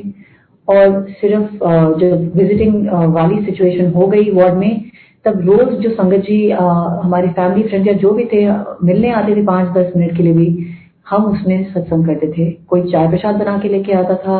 और 0.68 1.06
सिर्फ़ 1.10 1.52
जब 2.00 2.32
विजिटिंग 2.36 2.88
वाली 3.14 3.44
सिचुएशन 3.44 3.90
हो 3.90 4.06
गई 4.06 4.30
वार्ड 4.30 4.54
में 4.54 4.84
तब 5.26 5.40
रोज 5.40 5.72
जो 5.80 5.90
संगत 5.90 6.24
जी 6.24 6.38
हमारी 6.50 7.28
फैमिली 7.28 7.62
फ्रेंड 7.68 7.86
या 7.88 7.92
जो 8.02 8.10
भी 8.10 8.24
थे 8.32 8.46
मिलने 8.86 9.10
आते 9.12 9.34
थे 9.36 9.44
पाँच 9.44 9.72
दस 9.76 9.92
मिनट 9.96 10.16
के 10.16 10.22
लिए 10.22 10.32
भी 10.32 10.66
हम 11.10 11.24
उसमें 11.24 11.64
सत्संग 11.72 12.06
करते 12.06 12.32
थे। 12.32 12.50
कोई 12.68 12.82
चाय 12.92 13.08
प्रसाद 13.08 13.34
बना 13.34 13.58
के 13.58 13.68
लेके 13.68 13.92
आता 13.92 14.14
था 14.16 14.38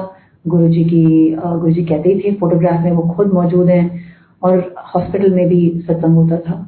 गुरु 0.49 0.68
जी 0.68 0.84
की 0.84 1.05
गुरु 1.37 1.72
जी 1.72 1.84
कहते 1.84 2.12
ही 2.12 2.20
थे 2.20 2.34
फोटोग्राफ 2.37 2.84
में 2.84 2.93
वो 2.93 3.03
खुद 3.16 3.32
मौजूद 3.32 3.68
हैं 3.68 3.84
और 4.43 4.74
हॉस्पिटल 4.95 5.34
में 5.34 5.47
भी 5.49 5.61
सत्संग 5.87 6.16
होता 6.16 6.37
था। 6.39 6.62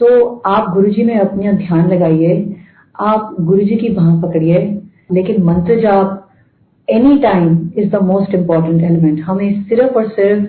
सो 0.00 0.06
so, 0.06 0.40
आप 0.46 0.72
गुरु 0.74 0.90
जी 0.90 1.02
में 1.02 1.14
अपना 1.20 1.52
ध्यान 1.52 1.88
लगाइए 1.88 2.56
आप 3.00 3.36
गुरु 3.40 3.64
जी 3.64 3.76
की 3.76 3.88
बाह 3.88 4.20
पकड़िए 4.20 4.58
लेकिन 5.12 5.42
मंत्र 5.44 5.80
जाप 5.80 6.28
any 6.88 7.18
time 7.18 7.58
is 7.78 7.90
the 7.90 8.02
most 8.02 8.34
important 8.34 8.82
element 8.82 9.20
हमें 9.20 9.62
सिर्फ़ 9.64 9.98
और 9.98 10.08
सिर्फ़ 10.10 10.46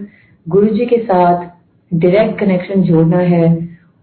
गुरु 0.47 0.67
जी 0.67 0.85
के 0.85 0.97
साथ 0.97 1.49
डायरेक्ट 1.91 2.39
कनेक्शन 2.39 2.81
जोड़ना 2.81 3.17
है 3.17 3.47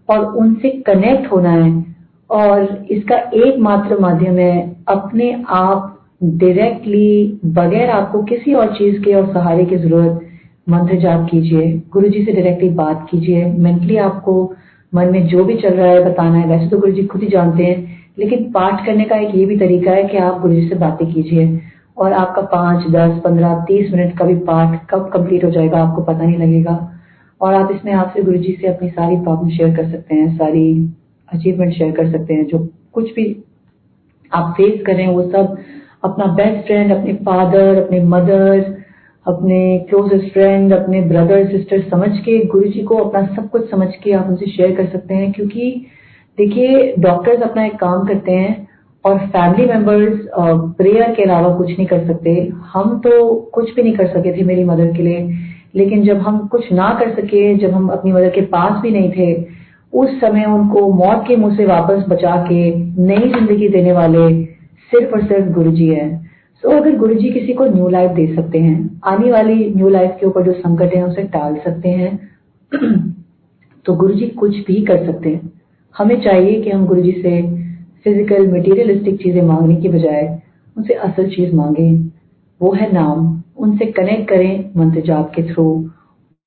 और 0.09 0.25
उनसे 0.37 0.69
कनेक्ट 0.87 1.31
होना 1.31 1.51
है 1.51 1.85
और 2.29 2.85
इसका 2.91 3.15
एकमात्र 3.15 3.97
माध्यम 3.99 4.37
है 4.37 4.75
अपने 4.87 5.31
आप 5.49 5.95
डायरेक्टली 6.23 7.39
बगैर 7.55 7.89
आपको 7.89 8.21
किसी 8.23 8.53
और 8.53 8.73
चीज़ 8.77 9.01
के 9.03 9.13
और 9.13 9.31
सहारे 9.33 9.65
की 9.65 9.77
ज़रूरत, 9.77 10.19
मंत्र 10.69 10.95
जाप 10.99 11.27
कीजिए 11.31 11.71
गुरु 11.93 12.07
जी 12.07 12.23
से 12.25 12.31
डायरेक्टली 12.31 12.69
बात 12.69 13.07
कीजिए। 13.11 13.45
मेंटली 13.45 13.97
आपको 13.97 14.33
मन 14.93 15.11
में 15.11 15.27
जो 15.27 15.43
भी 15.43 15.55
चल 15.55 15.73
रहा 15.73 15.87
है 15.87 16.03
बताना 16.05 16.37
है, 16.37 16.47
वैसे 16.47 16.69
तो 16.69 16.77
गुरु 16.77 16.91
जी 16.91 17.03
खुद 17.03 17.23
ही 17.23 17.27
जानते 17.27 17.63
हैं, 17.63 17.97
लेकिन 18.19 18.51
पाठ 18.51 18.85
करने 18.85 19.03
का 19.03 19.15
एक 19.17 19.35
ये 19.35 19.45
भी 19.45 19.57
तरीका 19.57 19.91
है 19.91 20.03
कि 20.03 20.17
आप 20.17 20.39
गुरु 20.41 20.53
जी 20.53 20.67
से 20.69 20.75
बातें 20.75 21.05
कीजिए 21.13 21.59
और 21.97 22.13
आपका 22.13 22.41
पाँच, 22.53 22.87
दस, 22.91 23.19
पंद्रह, 23.23 23.53
तीस 23.67 23.91
मिनट 23.93 24.17
का 24.17 24.25
भी 24.25 24.35
पाठ 24.45 24.79
कब 24.89 25.09
कंप्लीट 25.13 25.43
हो 25.43 25.49
जाएगा 25.51 25.83
आपको 25.83 26.01
पता 26.01 26.25
नहीं 26.25 26.37
लगेगा। 26.37 26.77
और 27.41 27.53
आप 27.53 27.71
इसमें 27.71 27.91
आपसे 27.93 28.21
गुरु 28.23 28.37
जी 28.37 28.57
से 28.61 28.67
अपनी 28.67 28.89
सारी 28.89 29.15
प्रॉब्लम 29.17 29.49
शेयर 29.49 29.75
कर 29.75 29.91
सकते 29.91 30.15
हैं, 30.15 30.37
सारी 30.37 30.93
अचीवमेंट 31.29 31.73
शेयर 31.73 31.91
कर 31.91 32.11
सकते 32.11 32.33
हैं, 32.33 32.45
जो 32.45 32.67
कुछ 32.93 33.13
भी 33.15 33.35
आप 34.31 34.53
फेस 34.57 34.81
कर 34.85 35.05
वो 35.07 35.21
सब 35.23 35.57
अपना 36.03 36.25
बेस्ट 36.33 36.65
फ्रेंड 36.67 36.91
अपने 36.91 37.13
फादर 37.25 37.83
अपने 37.83 37.99
मदर 38.05 38.77
अपने 39.25 39.57
क्लोजेस्ट 39.89 40.33
फ्रेंड 40.33 40.73
अपने 40.73 41.01
ब्रदर 41.01 41.47
सिस्टर 41.47 41.81
समझ 41.89 42.09
के 42.19 42.37
गुरु 42.45 42.69
जी 42.69 42.81
को 42.83 42.95
अपना 42.97 43.25
सब 43.35 43.49
कुछ 43.49 43.69
समझ 43.71 43.87
के 44.03 44.11
आप 44.11 44.27
उनसे 44.29 44.45
शेयर 44.47 44.75
कर 44.75 44.85
सकते 44.89 45.13
हैं, 45.13 45.31
क्योंकि 45.31 45.85
देखिए 46.37 46.93
डॉक्टर्स 46.99 47.41
अपना 47.41 47.65
एक 47.65 47.75
काम 47.79 48.05
करते 48.07 48.31
हैं 48.31 48.67
और 49.05 49.17
फैमिली 49.27 49.65
मेंबर्स 49.65 50.19
प्रेयर 50.77 51.13
के 51.15 51.23
अलावा 51.23 51.53
कुछ 51.57 51.69
नहीं 51.69 51.85
कर 51.87 52.05
सकते। 52.07 52.31
हम 52.73 52.97
तो 52.99 53.35
कुछ 53.53 53.73
भी 53.75 53.83
नहीं 53.83 53.93
कर 53.93 54.07
सके 54.07 54.37
थे 54.37 54.45
मेरी 54.45 54.63
मदर 54.63 54.91
के 54.93 55.03
लिए। 55.03 55.19
लेकिन 55.75 56.03
जब 56.03 56.17
हम 56.17 56.37
कुछ 56.47 56.71
ना 56.73 56.89
कर 56.99 57.13
सके, 57.15 57.55
जब 57.55 57.71
हम 57.71 57.87
अपनी 57.87 58.11
मदर 58.11 58.29
के 58.29 58.41
पास 58.41 58.81
भी 58.81 58.91
नहीं 58.91 59.11
थे, 59.11 59.33
उस 59.93 60.09
समय 60.21 60.45
उनको 60.45 60.87
मौत 60.93 61.23
के 61.27 61.35
मुँह 61.35 61.55
से 61.55 61.65
वापस 61.65 62.03
बचा 62.09 62.35
के 62.47 62.75
नई 63.03 63.29
ज़िंदगी 63.29 63.67
देने 63.69 63.91
वाले 63.91 64.43
सिर्फ़ 64.91 65.13
और 65.13 65.23
सिर्फ़ 65.23 65.49
गुरु 65.53 65.71
जी 65.71 65.87
है। 65.87 66.07
सो 66.63 66.69
अगर 66.69 66.95
गुरु 66.97 67.13
जी 67.13 67.29
किसी 67.29 67.53
को 67.53 67.65
न्यू 67.65 67.89
लाइफ 67.89 68.11
दे 68.11 68.25
सकते 68.35 68.59
हैं, 68.59 69.01
आने 69.05 69.31
वाली 69.31 69.73
न्यू 69.75 69.89
लाइफ 69.89 70.17
के 70.19 70.25
ऊपर 70.25 70.43
जो 70.43 70.53
संकट 70.53 70.95
है, 70.95 71.03
उसे 71.03 71.23
टाल 71.23 71.55
सकते 71.55 71.89
हैं 71.89 72.17
तो 73.85 73.93
गुरु 73.93 74.13
जी 74.13 74.27
कुछ 74.27 74.55
भी 74.57 74.81
कर 74.85 75.05
सकते 75.05 75.29
हैं। 75.29 75.51
हमें 75.95 76.19
चाहिए 76.21 76.61
कि 76.61 76.69
हम 76.69 76.85
गुरु 76.85 77.01
जी 77.01 77.11
से 77.11 77.41
फ़िज़िकल 78.03 78.47
मटेरियलिस्टिक 78.47 79.21
चीज़ें 79.21 79.41
मांगने 79.41 79.75
की 79.75 79.89
बजाय 79.89 80.41
उनसे 80.77 80.93
असल 80.93 81.29
चीज़ 81.29 81.55
मांगे। 81.55 81.93
वो 82.61 82.73
है 82.73 82.91
नाम। 82.93 83.43
उनसे 83.59 83.85
कनेक्ट 83.85 84.29
करें 84.29 84.69
मंत्र 84.77 85.01
जाप 85.01 85.31
के 85.35 85.43
थ्रू 85.43 85.89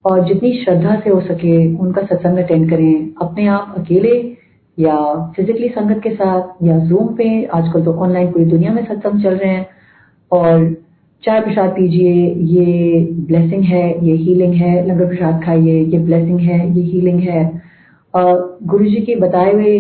और 0.05 0.25
जितनी 0.29 0.53
श्रद्धा 0.65 1.01
से 1.05 1.11
हो 1.11 1.21
सके 1.21 1.75
उनका 1.77 2.03
सत्संग 2.03 2.39
अटेंड 2.39 2.71
करें। 2.71 3.15
अपने 3.23 3.47
आप 3.47 3.75
अकेले 3.79 4.37
या 4.79 4.97
फिजिकली 5.37 5.69
संगत 5.69 6.01
के 6.03 6.11
साथ 6.11 6.65
या 6.65 6.79
जूम 6.79 7.09
पे, 7.09 7.45
आजकल 7.45 7.85
तो 7.85 7.93
ऑनलाइन 7.93 8.33
पूरी 8.33 8.45
दुनिया 8.45 8.73
में 8.73 8.85
सत्संग 8.85 9.23
चल 9.23 9.35
रहे 9.35 9.51
हैं। 9.51 9.67
और 10.33 10.77
चाय 11.25 11.41
प्रसाद 11.41 11.71
पीजिए, 11.71 12.35
ये 12.35 13.01
ब्लेसिंग 13.27 13.63
है, 13.63 14.07
ये 14.07 14.15
हीलिंग 14.15 14.55
है, 14.55 14.89
लंगर 14.89 15.07
प्रसाद 15.07 15.45
खाइए, 15.45 15.81
ये 15.85 15.99
ब्लेसिंग 15.99 16.41
है, 16.41 16.75
ये 16.77 16.83
हीलिंग 16.83 17.21
है। 17.21 17.63
और 18.15 18.59
गुरु 18.63 18.85
जी 18.85 19.01
के 19.01 19.17
बताए 19.17 19.53
हुए 19.53 19.79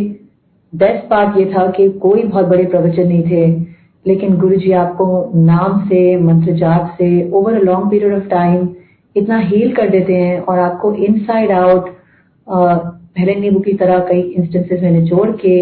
बेस्ट 0.74 1.08
पार्ट 1.08 1.38
ये 1.38 1.44
था 1.44 1.66
कि 1.70 1.88
कोई 1.88 2.22
बहुत 2.22 2.46
बड़े 2.46 2.64
प्रवचन 2.64 3.08
नहीं 3.08 3.22
थे। 3.22 3.71
लेकिन 4.06 4.36
गुरु 4.36 4.56
जी 4.56 4.72
आपको 4.72 5.32
नाम 5.34 5.84
से 5.88 6.16
मंत्र 6.16 6.52
जाप 6.52 6.94
से 6.98 7.30
over 7.30 7.54
a 7.54 7.62
long 7.62 7.90
period 7.90 8.14
of 8.14 8.28
time 8.28 8.68
इतना 9.16 9.38
हील 9.38 9.72
कर 9.72 9.88
देते 9.88 10.14
हैं 10.14 10.40
और 10.40 10.58
आपको 10.58 10.92
इनसाइड 10.94 11.52
आउट 11.52 11.88
पहले 12.48 13.34
नींबू 13.34 13.60
की 13.60 13.72
तरह 13.72 13.98
कई 13.98 14.20
इंस्टेंसेस 14.20 14.82
में 14.82 14.90
निचोड़ 14.90 15.30
के 15.36 15.56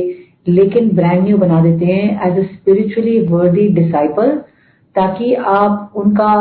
लेकिन 0.49 0.91
ब्रांड 0.97 1.23
न्यू 1.25 1.39
बना 1.39 1.61
देते 1.63 1.87
हैं 1.87 2.31
as 2.31 2.39
a 2.39 2.43
spiritually 2.43 3.19
worthy 3.27 3.69
disciple 3.69 4.37
ताकि 4.97 5.35
आप 5.35 5.93
उनका 5.97 6.33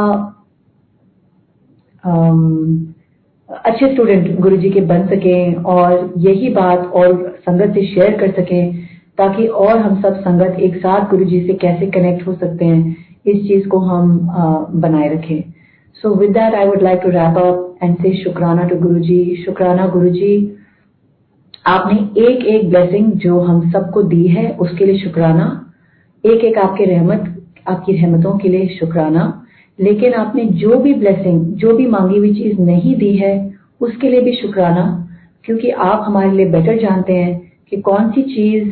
अच्छे 3.50 3.94
स्टूडेंट 3.94 4.40
गुरु 4.40 4.58
जी 4.58 4.70
के 4.70 4.82
बन 4.82 5.08
सकें 5.08 5.56
और 5.74 6.14
यही 6.18 6.50
बात 6.50 6.92
और 6.96 7.14
संगत 7.40 7.74
से 7.74 7.86
शेयर 7.86 8.18
कर 8.18 8.32
सकें। 8.32 8.79
ताकि 9.20 9.48
और 9.48 9.78
हम 9.78 10.02
सब 10.02 10.20
संगत 10.20 10.60
एक 10.60 10.76
साथ 10.76 11.10
गुरु 11.10 11.26
जी 11.26 11.40
से 11.48 11.54
कैसे 11.54 11.86
कनेक्ट 11.86 12.28
हो 12.28 12.34
सकते 12.34 12.66
हैं, 12.66 12.96
इस 13.26 13.48
चीज़ 13.48 13.68
को 13.68 13.78
हम 13.80 14.20
बनाए 14.76 15.10
रखें। 15.10 15.42
So 16.02 16.14
with 16.16 16.30
that 16.30 16.54
I 16.56 16.66
would 16.66 16.82
like 16.82 17.00
to 17.04 17.10
wrap 17.10 17.38
up 17.38 17.78
and 17.84 17.96
say 17.98 18.14
शुक्राना 18.18 18.64
टू 18.64 18.76
गुरु 18.76 19.00
जी। 19.00 19.44
शुक्राना 19.46 19.88
गुरु 19.88 20.10
जी, 20.10 20.56
आपने 21.68 22.22
एक 22.22 22.46
एक 22.46 22.70
ब्लेसिंग 22.70 23.12
जो 23.14 23.40
हम 23.40 23.70
सबको 23.72 24.04
दी 24.04 24.28
है, 24.28 24.50
उसके 24.60 24.86
लिए 24.86 24.98
शुक्राना। 24.98 25.48
एक 26.26 26.44
एक 26.46 26.58
आपके 26.58 26.86
रहमत, 26.86 27.44
आपकी 27.68 27.94
रहमतों 27.94 28.38
के 28.38 28.50
लिए 28.50 28.68
शुक्राना। 28.80 29.46
लेकिन 29.80 30.14
आपने 30.14 30.46
जो 30.62 30.80
भी 30.80 30.94
ब्लेसिंग 30.94 31.46
जो 31.56 31.76
भी 31.78 31.86
मांगी 31.88 32.18
हुई 32.18 32.34
चीज़ 32.34 32.62
नहीं 32.62 32.96
दी 32.96 33.16
है, 33.16 33.54
उसके 33.82 34.10
लिए 34.10 34.22
भी 34.22 34.34
शुक्राना। 34.34 35.08
क्योंकि 35.44 35.70
आप 35.70 36.04
हमारे 36.08 36.32
लिए 36.32 36.46
बेटर 36.46 36.78
जानते 36.78 37.14
हैं 37.14 37.52
कि 37.70 37.78
कौन 37.82 38.10
सी 38.12 38.22
चीज़ 38.22 38.70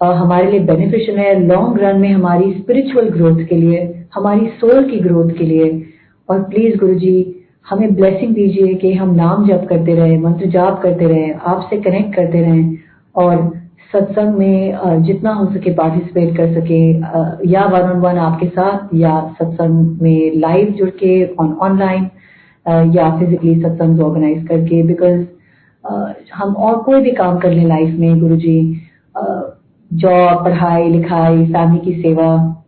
हमारे 0.00 0.50
लिए 0.50 0.60
बेनिफिशियल 0.66 1.18
है 1.18 1.34
लॉन्ग 1.40 1.78
रन 1.80 2.00
में 2.00 2.08
हमारी 2.08 2.52
स्पिरिचुअल 2.52 3.08
ग्रोथ 3.10 3.44
के 3.48 3.56
लिए, 3.56 4.06
हमारी 4.14 4.46
सोल 4.60 4.82
की 4.90 4.98
ग्रोथ 5.00 5.30
के 5.38 5.44
लिए। 5.44 5.70
और 6.28 6.42
प्लीज़ 6.42 6.76
गुरु 6.78 6.94
जी 6.94 7.32
हमें 7.66 7.94
ब्लेसिंग 7.94 8.34
दीजिए 8.34 8.74
कि 8.74 8.92
हम 8.94 9.14
नाम 9.14 9.46
जप 9.46 9.66
करते 9.68 9.94
रहे, 9.94 10.18
मंत्र 10.18 10.46
जाप 10.50 10.80
करते 10.82 11.06
रहे, 11.06 11.30
आपसे 11.30 11.76
कनेक्ट 11.80 12.14
करते 12.16 12.40
रहें 12.40 12.76
और 13.14 13.52
सत्संग 13.92 14.34
में 14.34 15.02
जितना 15.02 15.32
हो 15.32 15.44
सके 15.52 15.72
पार्टिसिपेट 15.74 16.36
कर 16.36 16.52
सके 16.54 16.80
या 17.50 17.64
वन 17.64 17.82
ऑन 17.82 18.00
वन 18.00 18.18
आपके 18.18 18.46
साथ, 18.48 18.94
या 18.94 19.20
सत्संग 19.38 20.00
में 20.02 20.36
लाइव 20.36 20.70
जुड़ 20.78 20.90
के 21.02 21.24
ऑन 21.34 21.52
ऑनलाइन 21.62 22.08
या 22.96 23.10
फिजिकली 23.18 23.54
सत्संग 23.62 24.00
ऑर्गेनाइज 24.00 24.46
करके 24.48 24.82
बिकॉज़ 24.82 25.20
हम 26.34 26.54
और 26.56 26.82
कोई 26.82 27.00
भी 27.00 27.10
काम 27.14 27.38
कर 27.38 27.52
लें 27.52 27.66
लाइफ 27.66 27.98
में 27.98 28.20
गुरु 28.20 28.36
जी 28.36 28.58
जॉब, 29.92 30.44
पढ़ाई, 30.44 30.88
लिखाई, 30.88 31.46
फैमिली 31.46 31.80
की 31.80 32.02
सेवा, 32.02 32.62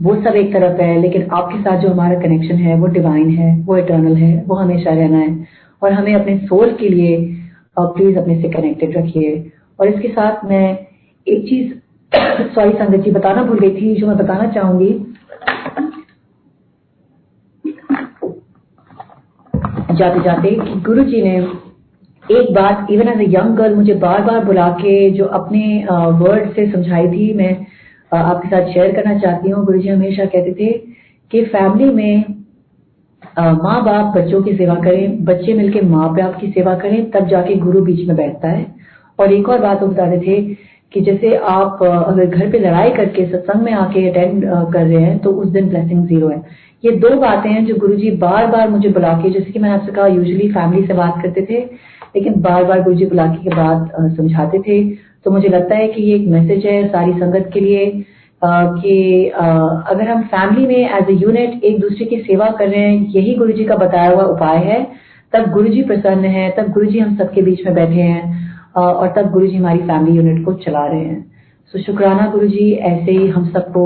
वो 0.00 0.14
सब 0.14 0.36
एक 0.36 0.52
तरफ़ 0.52 0.80
है, 0.80 1.00
लेकिन 1.00 1.28
आपके 1.32 1.60
साथ 1.60 1.78
जो 1.78 1.88
हमारा 1.88 2.20
कनेक्शन 2.20 2.54
है, 2.54 2.74
वो 2.74 2.86
डिवाइन 2.86 3.30
है, 3.30 3.60
वो 3.60 3.76
इटर्नल 3.76 4.16
है, 4.16 4.44
वो 4.44 4.54
हमेशा 4.54 4.90
रहना 4.90 5.18
है। 5.18 5.46
और 5.82 5.92
हमें 5.92 6.14
अपने 6.14 6.38
सोल 6.38 6.76
के 6.80 6.88
लिए 6.88 7.36
प्लीज़ 7.78 8.18
अपने 8.18 8.42
से 8.42 8.48
कनेक्टेड 8.48 8.96
रखिए। 8.96 9.52
और 9.80 9.88
इसके 9.88 10.08
साथ 10.08 10.44
मैं 10.44 10.78
एक 11.28 11.48
चीज़ 11.48 11.74
सॉरी 12.54 12.72
संगत 12.78 12.96
जी, 12.96 13.10
बताना 13.10 13.42
भूल 13.42 13.58
गई 13.58 13.70
थी, 13.70 13.94
जो 13.94 14.06
मैं 14.06 14.16
बताना 14.16 14.46
चाहूँगी। 14.46 15.14
जाते 19.94 20.20
जाते 20.20 20.50
कि 20.50 20.80
गुरु 20.80 21.04
जी 21.04 21.22
ने 21.22 21.67
एक 22.30 22.52
बात 22.54 22.90
even 22.92 23.08
as 23.08 23.20
a 23.20 23.26
young 23.30 23.56
girl 23.56 23.74
मुझे 23.74 23.94
बार 23.96 24.22
बार 24.22 24.44
बुला 24.44 24.68
के 24.80 25.10
जो 25.10 25.24
अपने 25.34 25.60
वर्ड 26.18 26.50
से 26.54 26.70
समझाई 26.72 27.06
थी, 27.08 27.32
मैं 27.34 27.66
आपके 28.12 28.48
साथ 28.48 28.72
शेयर 28.72 28.92
करना 28.94 29.18
चाहती 29.18 29.50
हूँ। 29.50 29.64
गुरु 29.66 29.78
जी 29.78 29.88
हमेशा 29.88 30.24
कहते 30.26 30.52
थे 30.54 30.72
कि 31.32 31.44
फैमिली 31.46 31.90
में 31.92 32.24
माँ 33.38 33.82
बाप 33.84 34.16
बच्चों 34.16 34.42
की 34.42 34.56
सेवा 34.56 34.74
करें, 34.76 35.24
बच्चे 35.24 35.54
मिलके 35.54 35.80
माँ 35.86 36.12
बाप 36.14 36.38
की 36.40 36.50
सेवा 36.50 36.74
करें, 36.76 37.10
तब 37.10 37.28
जाके 37.28 37.54
गुरु 37.56 37.80
बीच 37.84 38.06
में 38.08 38.16
बैठता 38.16 38.48
है। 38.48 38.66
और 39.18 39.32
एक 39.32 39.48
और 39.48 39.60
बात 39.60 39.82
वो 39.82 39.88
बताते 39.88 40.18
थे 40.20 40.40
कि 40.94 41.00
जैसे 41.02 41.34
आप 41.48 41.82
अगर 41.82 42.26
घर 42.26 42.50
पे 42.50 42.58
लड़ाई 42.58 42.90
करके 42.92 43.26
सत्संग 43.26 43.62
में 43.62 43.72
आके 43.74 44.08
अटेंड 44.08 44.44
कर 44.72 44.84
रहे 44.84 45.02
हैं 45.02 45.18
तो 45.18 45.30
उस 45.32 45.48
दिन 45.50 45.68
ब्लेसिंग 45.68 46.06
ज़ीरो 46.06 46.28
है। 46.28 46.42
ये 46.84 46.90
दो 46.98 47.16
बातें 47.20 47.50
हैं 47.50 47.64
जो 47.66 47.74
गुरुजी 47.76 48.10
बार 48.18 48.46
बार 48.46 48.68
मुझे 48.70 48.88
बुला 48.88 49.12
के, 49.22 49.30
जैसे 49.30 49.50
कि 49.52 49.58
मैंने 49.58 49.74
आपसे 49.74 49.92
कहा 49.92 50.06
यूजुअली 50.08 50.48
फैमिली 50.52 50.86
से 50.86 50.94
बात 50.94 51.22
करते 51.22 51.46
थे 51.50 51.60
लेकिन 52.16 52.40
बार 52.42 52.64
बार 52.64 52.82
गुरुजी 52.82 53.06
बुला 53.06 53.26
के 53.26 53.54
बाद 53.56 54.14
समझाते 54.16 54.58
थे। 54.58 54.82
तो 55.24 55.30
मुझे 55.30 55.48
लगता 55.48 55.76
है 55.76 55.88
कि 55.88 56.02
ये 56.02 56.14
एक 56.16 56.28
मैसेज 56.28 56.66
है 56.66 56.86
सारी 56.88 57.12
संगत 57.12 57.50
के 57.54 57.60
लिए 57.60 57.86
कि 58.42 59.24
अगर 59.26 60.08
हम 60.08 60.22
फैमिली 60.24 60.66
में 60.66 60.98
एज 60.98 61.10
ए 61.10 61.14
यूनिट 61.14 61.64
एक 61.64 61.80
दूसरे 61.80 62.04
की 62.06 62.16
सेवा 62.18 62.48
कर 62.50 62.68
रहे 62.68 62.80
हैं, 62.80 63.06
यही 63.06 63.34
गुरु 63.34 63.52
जी 63.52 63.64
का 63.64 63.76
बताया 63.76 64.10
हुआ 64.10 64.24
उपाय 64.24 64.58
है। 64.64 64.86
तब 65.32 65.50
गुरु 65.52 65.68
जी 65.68 65.82
प्रसन्न 65.82 66.24
है, 66.26 66.50
तब 66.50 66.70
गुरु 66.72 66.86
जी 66.86 66.98
हम 66.98 67.16
सबके 67.16 67.42
बीच 67.42 67.64
में 67.66 67.74
बैठे 67.74 68.00
हैं 68.02 68.72
और 68.74 69.12
तब 69.16 69.30
गुरु 69.30 69.46
जी 69.46 69.56
हमारी 69.56 69.78
फैमिली 69.80 70.16
यूनिट 70.16 70.44
को 70.44 70.52
चला 70.54 70.86
रहे 70.86 71.00
हैं। 71.00 71.24
सो 71.74 71.82
शुक्राना 71.82 72.26
गुरु 72.30 72.46
जी 72.48 72.70
ऐसे 72.72 73.12
ही 73.12 73.26
हम 73.28 73.48
सबको 73.48 73.84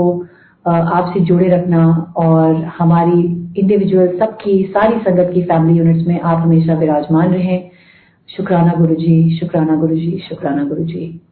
आपसे 0.65 1.19
जुड़े 1.21 1.47
रखना 1.49 2.13
और 2.17 2.55
हमारी 2.77 3.21
इंडिविजुअल 3.57 4.07
सबकी, 4.19 4.63
सारी 4.65 4.99
संगत 4.99 5.31
की 5.33 5.41
फैमिली 5.43 5.77
यूनिट्स 5.79 6.07
में 6.07 6.19
आप 6.19 6.37
हमेशा 6.37 6.73
विराजमान 6.75 7.33
रहें। 7.33 7.69
शुक्राना 8.37 8.73
गुरु 8.73 8.95
जी 8.95 9.39
शुक्राना 9.39 9.75
गुरु 9.75 9.95
जी 9.95 10.19
शुक्राना 10.29 10.63
गुरु 10.63 10.83
जी 10.83 11.23